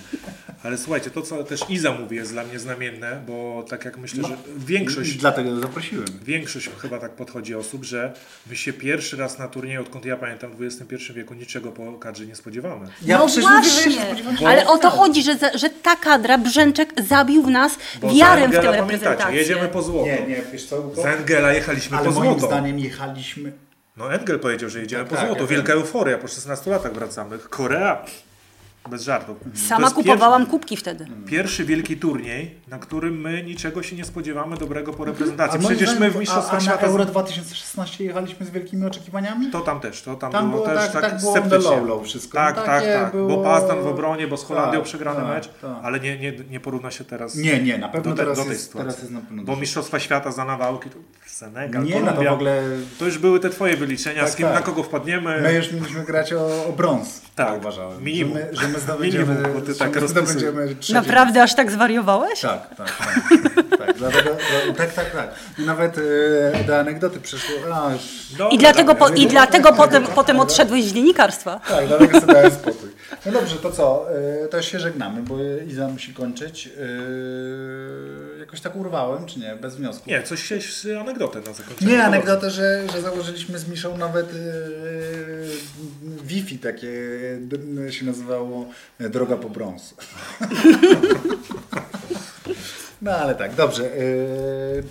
Ale 0.62 0.78
słuchajcie, 0.78 1.11
to 1.11 1.22
co 1.22 1.44
też 1.44 1.61
Iza 1.68 1.92
mówi 1.92 2.16
jest 2.16 2.32
dla 2.32 2.44
mnie 2.44 2.59
znamienne, 2.59 3.20
bo 3.26 3.64
tak 3.68 3.84
jak 3.84 3.96
myślę, 3.98 4.24
że 4.28 4.34
I 4.34 4.61
większość, 4.66 5.14
dlatego 5.16 5.50
ją 5.50 5.61
zaprosiłem. 5.61 6.04
większość 6.24 6.70
chyba 6.78 6.98
tak 6.98 7.11
podchodzi 7.12 7.54
osób, 7.54 7.84
że 7.84 8.12
my 8.46 8.57
się 8.57 8.72
pierwszy 8.72 9.16
raz 9.16 9.38
na 9.38 9.48
turnieju, 9.48 9.80
odkąd 9.80 10.04
ja 10.04 10.16
pamiętam 10.16 10.50
w 10.57 10.62
XXI 10.62 11.12
wieku, 11.12 11.34
niczego 11.34 11.72
po 11.72 11.92
kadrze 11.92 12.26
nie 12.26 12.36
spodziewamy. 12.36 12.86
Ja 13.04 13.18
no 13.18 13.26
przecież 13.26 13.44
mówię, 13.44 13.68
że 13.70 13.90
właśnie, 13.90 14.36
że- 14.40 14.46
ale 14.48 14.66
o 14.66 14.78
to 14.78 14.90
chodzi, 14.90 15.22
że, 15.22 15.36
że 15.54 15.70
ta 15.70 15.96
kadra, 15.96 16.38
Brzęczek 16.38 16.92
zabił 17.09 17.42
w 17.42 17.50
nas 17.50 17.72
Bo 18.00 18.14
wiarę 18.14 18.48
w 18.48 18.52
tę 18.52 18.61
reprezentację. 18.72 19.36
jedziemy 19.36 19.68
po 19.68 19.82
złoto. 19.82 20.07
Nie, 20.07 20.26
nie, 20.26 20.42
wiesz 20.52 20.64
co? 20.66 20.94
Z 20.94 20.98
Engela 21.07 21.52
jechaliśmy 21.52 21.96
Ale 21.96 22.07
po 22.09 22.12
moim 22.20 22.30
złoto. 22.32 22.46
zdaniem 22.46 22.78
jechaliśmy... 22.78 23.52
No 23.96 24.12
Engel 24.14 24.38
powiedział, 24.40 24.70
że 24.70 24.80
jedziemy 24.80 25.02
Tak, 25.02 25.11
po 25.11 25.16
tak, 25.16 25.26
złoto. 25.26 25.40
ja 25.42 25.46
Wielka 25.46 25.68
wiem. 25.72 25.82
euforia, 25.82 26.18
po 26.18 26.28
16 26.28 26.70
latach 26.70 26.92
wracamy. 26.94 27.38
Korea, 27.38 28.04
bez 28.89 29.03
żartów. 29.03 29.37
To 29.41 29.59
Sama 29.68 29.91
kupowałam 29.91 30.47
kubki 30.47 30.76
wtedy. 30.76 31.05
Pierwszy, 31.05 31.30
pierwszy 31.30 31.64
wielki 31.64 31.97
turniej, 31.97 32.55
na 32.68 32.78
którym 32.78 33.20
my 33.20 33.43
niczego 33.43 33.82
się 33.82 33.97
nie 33.97 34.05
spodziewamy 34.05 34.57
dobrego 34.57 34.93
po 34.93 35.05
reprezentacji. 35.05 35.61
moim 35.61 35.76
Przecież 35.76 35.99
my 35.99 36.11
w 36.11 36.16
Mistrzostwach 36.16 36.53
a, 36.55 36.57
a 36.57 36.61
na 36.61 36.64
Świata... 36.64 36.87
Euro 36.87 37.05
2016 37.05 38.05
jechaliśmy 38.05 38.47
z 38.47 38.51
wielkimi 38.51 38.87
oczekiwaniami? 38.87 39.51
To 39.51 39.61
tam 39.61 39.80
też, 39.80 40.03
to 40.03 40.14
tam, 40.14 40.32
Tam 40.32 40.51
było, 40.51 40.64
było 40.64 40.74
też 40.76 40.84
tak- 40.93 41.03
tak, 41.03 41.11
tak 41.11 41.20
sceptycznie. 41.20 41.70
low, 41.76 41.87
low 41.89 42.05
wszystko. 42.05 42.39
Tak, 42.39 42.57
No 42.57 42.62
tak, 42.62 42.84
tak. 42.84 43.12
było- 43.12 43.28
Bo 43.28 43.43
Pazdan 43.43 43.82
w 43.82 43.87
obronie, 43.87 44.28
bo 44.28 44.37
z 44.37 44.45
Holandią 44.45 44.78
Tak, 44.78 44.84
przegrany 44.89 45.20
tak, 45.20 45.28
mecz, 45.28 45.49
tak. 45.49 45.70
ale 45.82 46.01
nie, 46.01 46.18
nie, 46.18 46.32
nie 46.51 46.61
porówna 46.61 46.91
się 46.91 47.05
teraz 47.05 47.34
Nie, 47.34 47.62
nie, 47.62 47.78
na 47.78 47.89
pewno 47.89 48.11
do, 48.11 48.16
teraz, 48.16 48.39
do 48.39 48.45
tej 48.45 48.53
jest, 48.53 48.64
sytuacji. 48.64 48.87
teraz 48.87 49.01
jest 49.03 49.12
na 49.12 49.20
pewno 49.20 49.43
Bo. 49.45 49.57
Mistrzostwa 49.57 49.99
Świata 50.01 50.32
za 50.32 50.45
nawałki, 50.45 50.91
to 50.91 50.97
Senegal, 51.26 51.84
Nie, 51.84 51.95
no 51.95 52.01
to 52.01 52.07
Kolumbia, 52.07 52.30
w 52.30 52.34
ogóle... 52.34 52.62
to 52.99 53.05
już 53.05 53.18
były 53.18 53.41
te 53.41 53.51
twoje 53.51 53.76
wyliczenia, 53.76 54.20
Tak, 54.22 54.30
z 54.30 54.37
kim, 54.37 54.47
tak. 54.47 54.55
na 54.55 54.61
kogo 54.61 54.82
wpadniemy. 54.82 55.41
My 55.43 55.55
już 55.55 55.72
mieliśmy 55.72 56.05
grać 56.05 56.32
o, 56.32 56.66
o 56.68 56.72
brąz, 56.72 57.20
Tak, 57.34 57.47
tak 57.49 57.59
uważałem. 57.59 58.05
minimum. 58.05 58.39
Że 58.39 58.45
my, 58.53 58.57
że 58.61 58.68
my 58.68 58.76
zdobędziemy, 58.81 59.35
Minimum, 59.35 59.53
bo 59.55 59.61
ty 59.61 59.74
tak 59.74 60.01
my 60.01 60.09
zdobędziemy 60.09 60.77
Naprawdę 60.93 61.43
aż 61.43 61.55
tak 61.55 61.70
zwariowałeś? 61.70 62.41
Tak, 62.41 62.77
tak, 62.77 62.99
tak. 62.99 63.79
tak, 63.79 63.97
dlatego, 63.99 64.31
no, 64.68 64.74
tak, 64.74 64.93
tak, 64.95 65.11
tak. 65.12 65.31
I 65.59 65.62
Nawet 65.62 65.99
e, 65.99 66.64
do 66.64 66.79
anegdoty 66.79 67.20
przyszło. 67.20 67.57
A, 67.74 67.91
Dobra, 68.31 68.49
I 68.55 68.59
dlatego, 68.59 68.95
po, 68.95 69.09
i 69.09 69.27
dlatego 69.27 69.72
potem, 69.72 70.05
potem 70.05 70.41
odszedłeś 70.41 70.85
z 70.85 70.93
dziennikarstwa. 70.93 71.61
tak, 71.68 71.87
dlatego 71.87 72.20
sobie 72.20 72.33
dałem 72.33 72.51
spokój. 72.53 72.89
No 73.27 73.33
dobrze, 73.33 73.57
to 73.57 73.72
co? 73.72 74.07
E, 74.45 74.49
to 74.49 74.62
się 74.62 74.81
żegnamy, 74.81 75.22
bo 75.22 75.35
Iza 75.66 75.89
musi 75.89 76.14
kończyć. 76.14 76.66
E, 76.66 76.70
jakoś 78.47 78.61
tak 78.61 78.76
urwałem, 78.76 79.26
czy 79.26 79.38
nie? 79.38 79.57
Bez 79.57 79.76
wniosku. 79.76 80.11
Nie, 80.11 80.22
coś 80.22 80.42
chciałeś 80.42 80.76
z 80.76 80.86
anegdotę 81.01 81.40
na 81.40 81.53
zakończenie. 81.53 81.92
Nie, 81.92 82.05
anegdotę, 82.05 82.51
że, 82.51 82.82
że 82.92 83.03
założyliśmy 83.03 83.59
z 83.59 83.68
Miszą 83.68 83.99
nawet 83.99 84.30
e, 84.30 84.34
Wi-Fi 86.24 86.59
takie 86.59 86.92
d- 87.40 87.92
się 87.92 88.05
nazywało 88.07 88.66
Droga 89.01 89.36
po 89.36 89.51
brąz. 89.51 89.94
No 93.03 93.12
ale 93.12 93.34
tak, 93.34 93.55
dobrze. 93.55 93.84
E, 93.84 93.99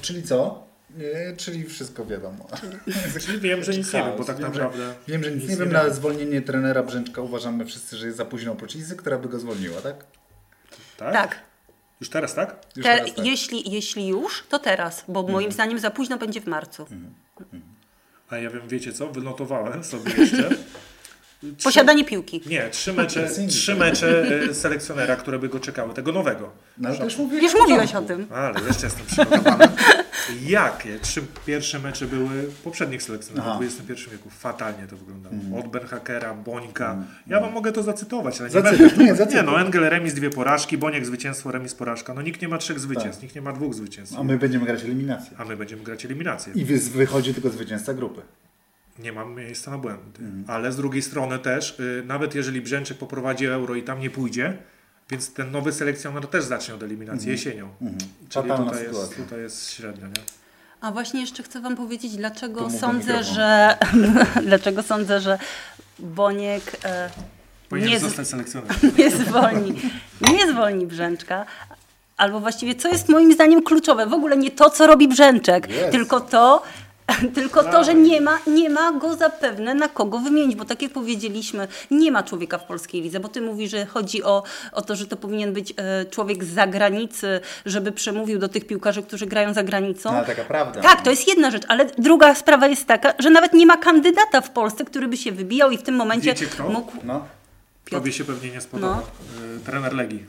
czyli 0.02 0.24
co? 0.24 0.68
E, 1.30 1.36
czyli 1.36 1.64
wszystko 1.64 2.06
wiadomo. 2.06 2.48
Czyli 3.26 3.40
wiem, 3.40 3.64
że 3.64 3.72
nic 3.72 3.94
nie 3.94 4.04
wiem, 4.04 4.18
bo 4.18 4.24
tak 4.26 4.38
Wiem, 4.38 4.54
że- 4.54 4.60
naprawdę... 4.64 4.94
Wiem, 5.08 5.24
że 5.24 5.32
nic, 5.32 5.42
nic 5.42 5.50
nie 5.50 5.56
nie 5.56 5.64
wiem. 5.64 5.74
Na 5.74 5.90
zwolnienie 5.90 6.42
trenera 6.42 6.84
Brzęczka 6.84 7.22
uważamy 7.22 7.66
wszyscy, 7.66 7.98
że 7.98 8.06
jest 8.06 8.18
za 8.18 8.26
późno 8.26 8.52
oprócz 8.52 8.76
która 8.98 9.18
by 9.18 9.30
go 9.30 9.40
zwolniła, 9.40 9.82
tak? 9.82 10.06
Tak? 10.98 11.14
Tak. 11.14 11.36
Już 12.06 12.10
teraz 12.10 12.34
tak? 12.34 12.56
Już 12.76 12.86
Te, 12.86 12.98
teraz 12.98 13.16
tak. 13.16 13.26
jeśli, 13.26 13.72
jeśli 13.72 14.08
już, 14.08 14.44
to 14.50 14.60
teraz, 14.60 15.04
bo 15.08 15.24
moim 15.24 15.52
zdaniem 15.52 15.80
za 15.80 15.92
późno 15.92 16.18
będzie 16.18 16.42
w 16.42 16.48
marcu. 16.48 16.86
A 18.30 18.38
ja 18.38 18.50
wiem, 18.50 18.68
wiecie 18.68 18.94
co? 18.94 19.08
Wynotowałem 19.08 19.84
sobie 19.84 20.12
jeszcze. 20.18 20.50
Trzy- 21.58 21.64
Posiadanie 21.64 22.06
piłki. 22.06 22.42
Nie, 22.46 22.70
trzy 22.70 22.94
mecze, 22.94 23.30
trzy 23.50 23.76
mecze 23.76 24.26
e, 24.50 24.54
selekcjonera, 24.54 25.16
które 25.16 25.40
by 25.40 25.50
go 25.50 25.60
czekały, 25.60 25.94
tego 25.94 26.12
nowego. 26.12 26.52
No 26.78 27.04
już 27.04 27.18
mówiłeś 27.18 27.44
Już 27.44 27.54
mówiłeś 27.62 27.96
o 27.96 28.02
tym. 28.02 28.28
Ale 28.34 28.62
jeszcze 28.68 28.86
jestem 28.86 29.06
przygotowany. 29.06 29.68
Jakie 30.48 31.00
trzy 31.00 31.22
pierwsze 31.46 31.80
mecze 31.80 32.06
były 32.06 32.44
poprzednich 32.64 33.04
selekcjonerów 33.04 33.60
w 33.60 33.64
XXI 33.80 34.10
wieku? 34.12 34.30
Fatalnie 34.30 34.88
to 34.88 34.98
wyglądało. 34.98 35.36
Od 35.60 35.68
Benhakera, 35.68 36.34
Bońka. 36.34 36.98
Ja 37.28 37.40
wam 37.40 37.54
mogę 37.54 37.72
to 37.72 37.84
zacytować, 37.84 38.40
ale 38.42 38.50
nie 38.50 38.54
Zacytuj, 38.54 38.98
nie, 39.06 39.16
zacytuj. 39.16 39.36
Nie 39.36 39.44
no, 39.44 39.62
Engel 39.62 39.84
remis 39.90 40.14
dwie 40.14 40.30
porażki, 40.30 40.78
Boniek 40.78 41.06
zwycięstwo, 41.06 41.52
remis 41.52 41.74
porażka. 41.76 42.14
No 42.14 42.22
nikt 42.22 42.42
nie 42.42 42.48
ma 42.48 42.58
trzech 42.58 42.80
zwycięstw, 42.80 43.24
nikt 43.24 43.36
nie 43.36 43.42
ma 43.42 43.54
dwóch 43.54 43.74
zwycięstw. 43.74 44.16
A 44.20 44.24
my 44.24 44.38
będziemy 44.38 44.66
grać 44.66 44.84
eliminację. 44.84 45.38
A 45.38 45.46
my 45.46 45.58
będziemy 45.58 45.84
grać 45.84 46.06
eliminację. 46.06 46.54
I 46.54 46.66
wy- 46.66 46.80
wychodzi 46.80 47.34
tylko 47.34 47.50
zwycięzca 47.50 47.94
grupy. 47.94 48.22
Nie 49.00 49.12
mam 49.12 49.36
miejsca 49.36 49.72
na 49.72 49.78
błędy. 49.78 50.20
Mhm. 50.20 50.44
Ale 50.48 50.72
z 50.72 50.76
drugiej 50.76 51.02
strony 51.02 51.40
też, 51.40 51.80
y, 51.80 52.04
nawet 52.06 52.36
jeżeli 52.36 52.62
Brzęczek 52.62 52.98
poprowadzi 52.98 53.46
euro 53.46 53.76
i 53.76 53.84
tam 53.84 54.00
nie 54.00 54.10
pójdzie, 54.10 54.58
więc 55.10 55.34
ten 55.34 55.52
nowy 55.52 55.74
selekcjoner 55.74 56.28
też 56.28 56.44
zacznie 56.44 56.76
od 56.76 56.84
eliminacji 56.84 57.30
jesienią. 57.30 57.70
Czyli 57.80 57.92
Mhm. 57.92 58.12
Fatalna 58.32 58.72
tutaj 58.72 58.84
jest, 58.88 59.16
tutaj 59.16 59.40
jest 59.40 59.72
średnio, 59.72 60.08
nie? 60.08 60.14
A 60.82 60.92
właśnie 60.92 61.22
jeszcze 61.22 61.44
chcę 61.44 61.62
Wam 61.62 61.76
powiedzieć, 61.76 62.18
dlaczego 62.18 62.62
To 62.62 62.70
sądzę, 62.70 63.24
że 63.24 63.78
dlaczego 64.48 64.84
sądzę, 64.84 65.22
że 65.22 65.40
Boniek 66.00 66.78
e, 66.84 67.10
Powinien 67.70 67.90
nie, 67.90 68.00
zostać 68.00 68.28
selekcjonerem. 68.28 68.78
nie 68.98 69.12
zwolni, 69.12 69.82
nie 70.34 70.52
zwolni 70.52 70.88
Brzęczka. 70.88 71.46
Albo 72.18 72.40
właściwie, 72.40 72.76
co 72.76 72.88
jest 72.88 73.10
moim 73.10 73.34
zdaniem 73.34 73.64
kluczowe, 73.64 74.08
w 74.08 74.14
ogóle 74.14 74.38
nie 74.38 74.52
to, 74.52 74.70
co 74.70 74.88
robi 74.88 75.08
Brzęczek, 75.08 75.70
Jest. 75.70 75.92
tylko 75.92 76.20
to, 76.20 76.64
tylko 77.36 77.64
to, 77.64 77.84
że 77.84 77.96
nie 77.96 78.22
ma, 78.22 78.40
nie 78.48 78.70
ma 78.70 78.92
go 78.92 79.16
zapewne 79.16 79.74
na 79.74 79.90
kogo 79.90 80.20
wymienić, 80.20 80.56
bo 80.56 80.66
tak 80.66 80.82
jak 80.82 80.92
powiedzieliśmy, 80.92 81.68
nie 81.92 82.12
ma 82.12 82.24
człowieka 82.24 82.58
w 82.58 82.64
polskiej 82.64 83.02
lidze, 83.02 83.20
bo 83.20 83.28
ty 83.28 83.42
mówisz, 83.42 83.72
że 83.72 83.86
chodzi 83.86 84.24
o, 84.24 84.44
o 84.72 84.82
to, 84.82 84.96
że 84.96 85.08
to 85.08 85.18
powinien 85.18 85.54
być 85.54 85.74
e, 85.78 86.06
człowiek 86.06 86.44
z 86.44 86.54
zagranicy, 86.54 87.40
żeby 87.66 87.92
przemówił 87.92 88.40
do 88.40 88.50
tych 88.50 88.68
piłkarzy, 88.68 89.04
którzy 89.04 89.26
grają 89.26 89.54
za 89.54 89.64
granicą. 89.64 90.12
No, 90.12 90.18
ale 90.18 90.26
taka 90.26 90.44
prawda. 90.44 90.82
Tak, 90.82 91.02
to 91.02 91.10
jest 91.10 91.28
jedna 91.28 91.52
rzecz, 91.52 91.64
ale 91.68 91.86
druga 91.98 92.36
sprawa 92.36 92.68
jest 92.68 92.88
taka, 92.88 93.14
że 93.20 93.30
nawet 93.30 93.54
nie 93.54 93.66
ma 93.66 93.78
kandydata 93.78 94.42
w 94.42 94.50
Polsce, 94.50 94.86
który 94.86 95.08
by 95.08 95.18
się 95.18 95.32
wybijał 95.32 95.72
i 95.72 95.78
w 95.78 95.84
tym 95.84 95.96
momencie 95.96 96.30
Wiecie 96.30 96.46
kto? 96.46 96.70
mógł... 96.70 96.92
No. 97.04 97.26
Tobie 97.90 98.12
się 98.12 98.26
pewnie 98.26 98.52
nie 98.52 98.62
spodoba. 98.62 99.02
Y, 99.58 99.60
Trener 99.60 99.94
Legii. 99.94 100.26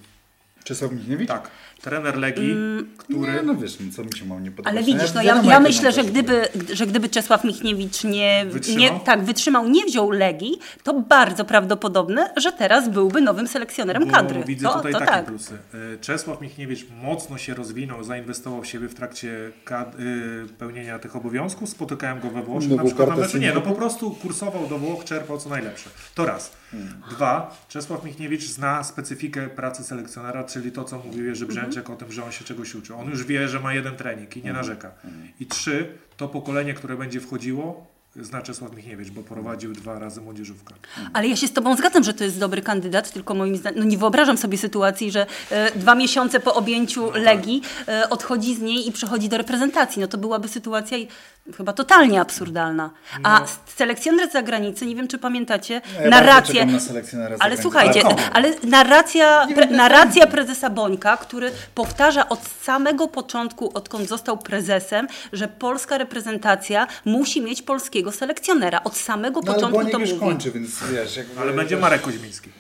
Czesław 0.65 0.93
Michniewicz? 0.93 1.29
Tak. 1.29 1.51
Trener 1.83 2.17
Legii, 2.19 2.57
który... 2.99 3.33
Nie, 3.33 3.43
no 3.43 3.55
wiesz, 3.55 3.77
no, 3.81 3.93
co 3.93 4.05
mi 4.05 4.13
się 4.17 4.25
ma 4.25 4.41
nie 4.41 4.51
podobać. 4.51 4.73
Ale 4.73 4.83
widzisz, 4.83 5.15
no 5.15 5.23
ja, 5.23 5.43
ja 5.43 5.61
myślę, 5.61 5.83
mam 5.85 5.93
że 5.93 6.05
gdyby, 6.05 6.49
że 6.73 6.87
gdyby 6.87 7.09
Czesław 7.09 7.45
Michniewicz 7.45 8.05
nie, 8.05 8.47
Wytrzymał? 8.51 8.81
nie, 8.81 9.01
tak, 9.01 9.25
wytrzymał, 9.25 9.69
nie 9.69 9.85
wziął 9.85 10.11
Legii, 10.11 10.59
to 10.83 11.01
bardzo 11.01 11.45
prawdopodobne, 11.45 12.31
że 12.37 12.53
teraz 12.53 12.89
byłby 12.89 13.21
nowym 13.21 13.49
selekcjonerem 13.49 14.05
Bo 14.07 14.11
kadry. 14.13 14.45
widzę 14.45 14.67
to, 14.69 14.75
tutaj 14.75 14.93
to 14.93 14.99
takie 14.99 15.11
tak. 15.13 15.25
plusy. 15.27 15.55
Y, 15.95 15.99
Czesław 16.01 16.41
Michniewicz 16.41 16.87
mocno 17.03 17.39
się 17.39 17.55
rozwinął, 17.55 18.05
zainwestował 18.05 18.63
w 18.63 18.67
siebie 18.67 18.89
w 18.89 18.95
trakcie 18.95 19.51
kad- 19.65 20.01
y, 20.01 20.47
pełnienia 20.59 20.99
tych 20.99 21.17
obowiązków. 21.17 21.69
Spotykałem 21.71 22.21
go 22.21 22.31
we 22.31 22.43
Włoszech 22.43 22.71
No 22.71 22.77
na 22.77 22.85
przykład 22.85 23.09
na 23.09 23.17
meczu. 23.17 23.39
Nie, 23.39 23.53
no 23.55 23.61
po 23.61 23.73
prostu 23.73 24.11
kursował 24.11 24.67
do 24.67 24.79
Włoch, 24.79 25.05
czerpał 25.05 25.39
co 25.39 25.49
najlepsze. 25.49 25.91
To 26.15 26.27
raz. 26.27 26.53
Hmm. 26.71 27.03
Dwa, 27.11 27.57
Czesław 27.69 28.05
Michniewicz 28.05 28.43
zna 28.45 28.85
specyfikę 28.85 29.49
pracy 29.49 29.85
selekcjonera, 29.85 30.45
czyli 30.45 30.73
to, 30.73 30.85
co 30.85 30.99
mówił 30.99 31.25
Jerzy 31.25 31.45
Mhm. 31.45 31.66
Brzęczek 31.69 31.91
o 31.91 31.97
tym, 31.97 32.13
że 32.13 32.25
on 32.25 32.33
się 32.33 32.45
czegoś 32.45 32.75
uczy. 32.75 32.95
On 32.95 33.11
już 33.11 33.25
wie, 33.25 33.49
że 33.49 33.61
ma 33.61 33.75
jeden 33.75 33.97
trening 33.97 34.37
i 34.37 34.39
nie 34.39 34.43
Hmm. 34.53 34.63
narzeka. 34.67 34.91
I 35.41 35.47
trzy, 35.47 35.89
to 36.17 36.29
pokolenie, 36.29 36.75
które 36.75 36.97
będzie 36.97 37.21
wchodziło, 37.21 37.87
zna 38.21 38.43
Czesław 38.43 38.77
Michniewicz, 38.77 39.11
bo 39.11 39.23
prowadził 39.23 39.73
dwa 39.73 39.99
razy 39.99 40.21
młodzieżówkę. 40.21 40.75
Ale 41.13 41.29
ja 41.29 41.37
się 41.37 41.49
z 41.49 41.53
Tobą 41.53 41.77
zgadzam, 41.77 42.05
że 42.05 42.15
to 42.15 42.25
jest 42.25 42.39
dobry 42.39 42.63
kandydat, 42.63 43.13
tylko 43.13 43.35
moim 43.35 43.57
zdaniem, 43.57 43.79
no 43.79 43.85
nie 43.85 43.99
wyobrażam 43.99 44.39
sobie 44.39 44.59
sytuacji, 44.59 45.11
że 45.11 45.27
e, 45.51 45.79
dwa 45.79 45.95
miesiące 45.95 46.41
po 46.41 46.55
objęciu 46.55 47.13
tak. 47.13 47.23
Legii 47.23 47.63
e, 47.89 48.11
odchodzi 48.11 48.55
z 48.55 48.61
niej 48.61 48.89
i 48.89 48.93
przechodzi 48.93 49.29
do 49.29 49.39
reprezentacji. 49.39 50.01
No 50.03 50.09
to 50.09 50.19
byłaby 50.19 50.49
sytuacja 50.49 50.99
i, 50.99 51.09
chyba 51.57 51.73
totalnie 51.73 52.21
absurdalna. 52.21 52.91
A 53.23 53.41
No. 53.41 53.47
selekcjoner 53.77 54.29
z 54.31 54.33
zagranicy, 54.33 54.87
nie 54.87 54.97
wiem 54.97 55.09
czy 55.09 55.19
pamiętacie, 55.19 55.75
Ja 55.75 55.81
bardzo 55.99 56.11
narrację... 56.11 56.67
na 56.67 56.79
Ale 57.39 57.57
słuchajcie, 57.57 58.03
komu? 58.03 58.17
ale 58.33 58.53
narracja, 58.63 59.45
Nie 59.45 59.55
pre, 59.55 59.67
narracja 59.67 60.27
prezesa 60.27 60.71
Bońka, 60.71 61.17
który 61.17 61.51
powtarza 61.75 62.29
od 62.29 62.41
samego 62.63 63.09
początku, 63.09 63.71
odkąd 63.75 64.09
został 64.09 64.39
prezesem, 64.39 65.07
że 65.33 65.49
polska 65.49 65.99
reprezentacja 65.99 66.87
musi 67.05 67.41
mieć 67.43 67.63
polskiego 67.63 68.13
selekcjonera. 68.13 68.81
Od 68.85 68.97
samego 68.97 69.41
No 69.41 69.53
ale 69.53 69.55
początku 69.55 69.91
to 69.91 69.99
już 69.99 70.11
mówi. 70.11 70.21
kończy, 70.21 70.51
więc 70.51 70.71
wiesz... 70.93 71.17
Jakby, 71.17 71.41
Ale 71.41 71.53
będzie 71.53 71.77
Marek 71.77 72.03
Koźmiński. 72.03 72.51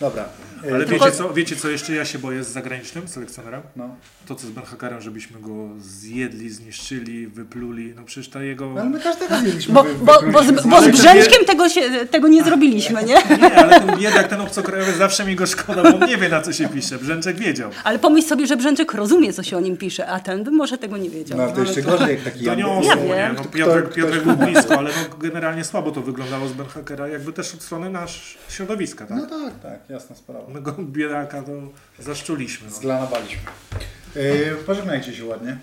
Dobra. 0.00 0.24
Ale 0.72 0.84
Tylko- 0.84 1.04
wiecie, 1.04 1.16
co, 1.16 1.32
wiecie 1.34 1.56
co 1.56 1.68
jeszcze 1.68 1.94
ja 1.94 2.04
się 2.04 2.18
boję 2.18 2.44
z 2.44 2.48
zagranicznym 2.48 3.08
selekcjonerem? 3.08 3.62
No. 3.76 3.88
To 4.28 4.34
co 4.34 4.46
z 4.46 4.50
Benhakarem, 4.50 5.00
żebyśmy 5.00 5.40
go 5.40 5.68
zjedli, 5.78 6.50
zniszczyli, 6.50 7.26
wypluli. 7.26 7.92
No 7.96 8.02
przecież 8.04 8.28
ta 8.30 8.42
jego... 8.42 8.66
No, 8.74 8.80
ale 8.80 8.90
my 8.90 9.00
każdego 9.00 9.38
zjedliśmy. 9.38 9.74
Bo, 9.74 9.82
wy- 9.84 9.94
bo, 9.94 10.22
bo, 10.32 10.42
z, 10.44 10.66
bo 10.66 10.82
z 10.82 10.88
Brzęczkiem 10.88 11.44
tego, 11.46 11.68
się, 11.68 11.80
tego 12.10 12.28
nie 12.28 12.44
zrobiliśmy, 12.44 13.04
nie? 13.04 13.14
Nie, 13.38 13.54
ale 13.54 13.80
ten 13.80 13.98
biedak, 13.98 14.28
ten 14.28 14.40
obcokrajowy, 14.40 14.92
zawsze 14.92 15.24
mi 15.24 15.36
go 15.36 15.46
szkoda, 15.46 15.82
bo 15.82 15.88
on 15.98 16.08
nie 16.08 16.16
wie 16.16 16.28
na 16.28 16.42
co 16.42 16.52
się 16.52 16.68
pisze. 16.68 16.98
Brzęczek 16.98 17.36
wiedział. 17.36 17.70
Ale 17.84 17.98
pomyśl 17.98 18.28
sobie, 18.28 18.46
że 18.46 18.56
Brzęczek 18.56 18.94
rozumie, 18.94 19.32
co 19.32 19.42
się 19.42 19.56
o 19.56 19.60
nim 19.60 19.76
pisze, 19.76 20.06
a 20.06 20.20
ten 20.20 20.44
by 20.44 20.50
może 20.50 20.78
tego 20.78 20.96
nie 20.96 21.10
wiedział. 21.10 21.38
No 21.38 21.44
ale 21.44 21.52
to 21.52 21.60
jeszcze 21.60 21.82
gorzej 21.82 22.14
jak 22.14 22.24
taki 22.24 22.38
To 22.44 22.50
Jan- 22.50 22.58
niosło, 22.58 23.04
Ja 23.14 23.28
nie? 23.28 23.34
No, 23.36 23.44
Piotrek 23.44 24.24
był 24.24 24.36
blisko, 24.36 24.78
ale 24.78 24.90
no, 24.90 25.16
generalnie 25.18 25.64
słabo 25.64 25.90
to 25.90 26.02
wyglądało 26.02 26.48
z 26.48 26.52
Benhakera, 26.52 27.08
jakby 27.08 27.32
też 27.32 27.54
od 27.54 27.62
strony 27.62 27.90
nasz 27.90 28.38
środowiska, 28.48 29.06
tak? 29.06 29.18
No 29.18 29.26
tak, 29.26 29.60
tak, 29.62 29.80
jasna 29.88 30.16
sprawa. 30.16 30.48
My 30.48 30.60
go 30.60 30.72
biedaka 30.78 31.42
to 31.42 31.52
zaszczuliśmy. 32.02 32.68
No. 32.68 32.76
Zglanowaliśmy. 32.76 33.42
Yy, 34.16 34.56
pożegnajcie 34.66 35.14
się 35.14 35.24
ładnie. 35.24 35.58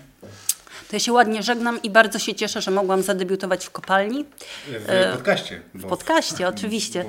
To 0.90 0.96
ja 0.96 1.00
się 1.00 1.12
ładnie 1.12 1.42
żegnam 1.42 1.82
i 1.82 1.90
bardzo 1.90 2.18
się 2.18 2.34
cieszę, 2.34 2.60
że 2.62 2.70
mogłam 2.70 3.02
zadebiutować 3.02 3.66
w 3.66 3.70
kopalni. 3.70 4.24
W 4.68 5.12
podcaście. 5.12 5.60
W 5.74 5.86
podcaście, 5.86 6.48
oczywiście. 6.54 7.04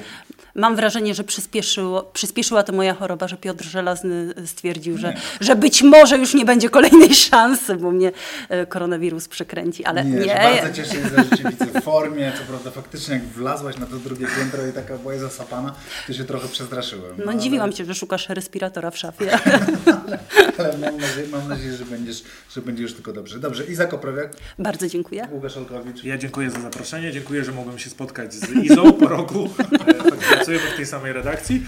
Mam 0.56 0.76
wrażenie, 0.76 1.16
że 1.16 1.24
przyspieszyło, 1.24 2.04
przyspieszyła 2.04 2.64
to 2.64 2.74
moja 2.74 2.94
choroba, 2.94 3.28
że 3.28 3.38
Piotr 3.38 3.66
Żelazny 3.66 4.34
stwierdził, 4.46 4.98
że, 4.98 5.14
że 5.40 5.56
być 5.56 5.84
może 5.84 6.18
już 6.18 6.34
nie 6.34 6.46
będzie 6.46 6.70
kolejnej 6.70 7.16
szansy, 7.30 7.76
bo 7.76 7.92
mnie 7.92 8.12
e, 8.50 8.66
koronawirus 8.66 9.28
przekręci, 9.28 9.86
ale 9.86 10.06
Nie, 10.06 10.20
nie. 10.20 10.36
Bardzo 10.36 10.74
cieszę 10.74 10.92
się, 10.92 11.10
że 11.10 11.80
w 11.80 11.84
formie. 11.84 12.32
Co 12.38 12.44
prawda 12.44 12.72
faktycznie 12.72 13.14
jak 13.14 13.24
wlazłaś 13.24 13.78
na 13.78 13.86
to 13.86 13.96
drugie 13.96 14.28
piętro 14.38 14.68
i 14.68 14.74
taka 14.74 14.98
była 14.98 15.18
zasapana, 15.18 15.76
to 16.08 16.14
się 16.14 16.24
trochę 16.24 16.48
przestraszyłem. 16.48 17.16
No 17.26 17.32
ale- 17.32 17.40
dziwiłam 17.42 17.72
się, 17.72 17.86
że 17.86 17.96
szukasz 17.96 18.30
respiratora 18.30 18.92
w 18.92 18.98
szafie. 18.98 19.32
Ale 20.60 20.78
mam 20.78 20.98
nadzieję, 20.98 21.28
mam 21.32 21.48
nadzieję 21.48 21.78
że, 21.78 21.86
będziesz, 21.86 22.24
że 22.56 22.62
będzie 22.62 22.84
już 22.84 22.94
tylko 22.94 23.14
dobrze. 23.14 23.40
Dobrze, 23.40 23.64
Iza 23.66 23.86
Koprowiak, 23.86 24.34
Bardzo 24.60 24.88
dziękuję. 24.88 25.28
Łukasz 25.32 25.58
Olkowicz. 25.58 26.04
Ja 26.04 26.18
dziękuję 26.18 26.50
za 26.52 26.60
zaproszenie, 26.60 27.12
dziękuję, 27.12 27.44
że 27.44 27.52
mogłem 27.52 27.80
się 27.80 27.90
spotkać 27.90 28.34
z 28.34 28.52
Izą 28.52 28.94
po 28.94 29.08
roku. 29.08 29.50
Tak 30.08 30.18
pracujemy 30.18 30.64
w 30.74 30.76
tej 30.76 30.86
samej 30.86 31.14
redakcji. 31.14 31.64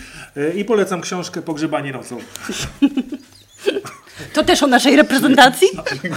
I 0.55 0.65
polecam 0.65 1.01
książkę 1.01 1.41
Pogrzebanie 1.41 1.91
nocą. 1.91 2.17
To 4.33 4.43
też 4.43 4.63
o 4.63 4.67
naszej 4.67 4.95
reprezentacji? 4.95 5.67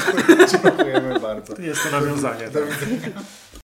Dziękujemy 0.52 1.20
bardzo. 1.20 1.62
Jest 1.62 1.82
to 1.82 2.00
nawiązanie. 2.00 2.50
Do 2.50 2.60
Tak. 2.60 2.68
widzenia. 2.78 3.22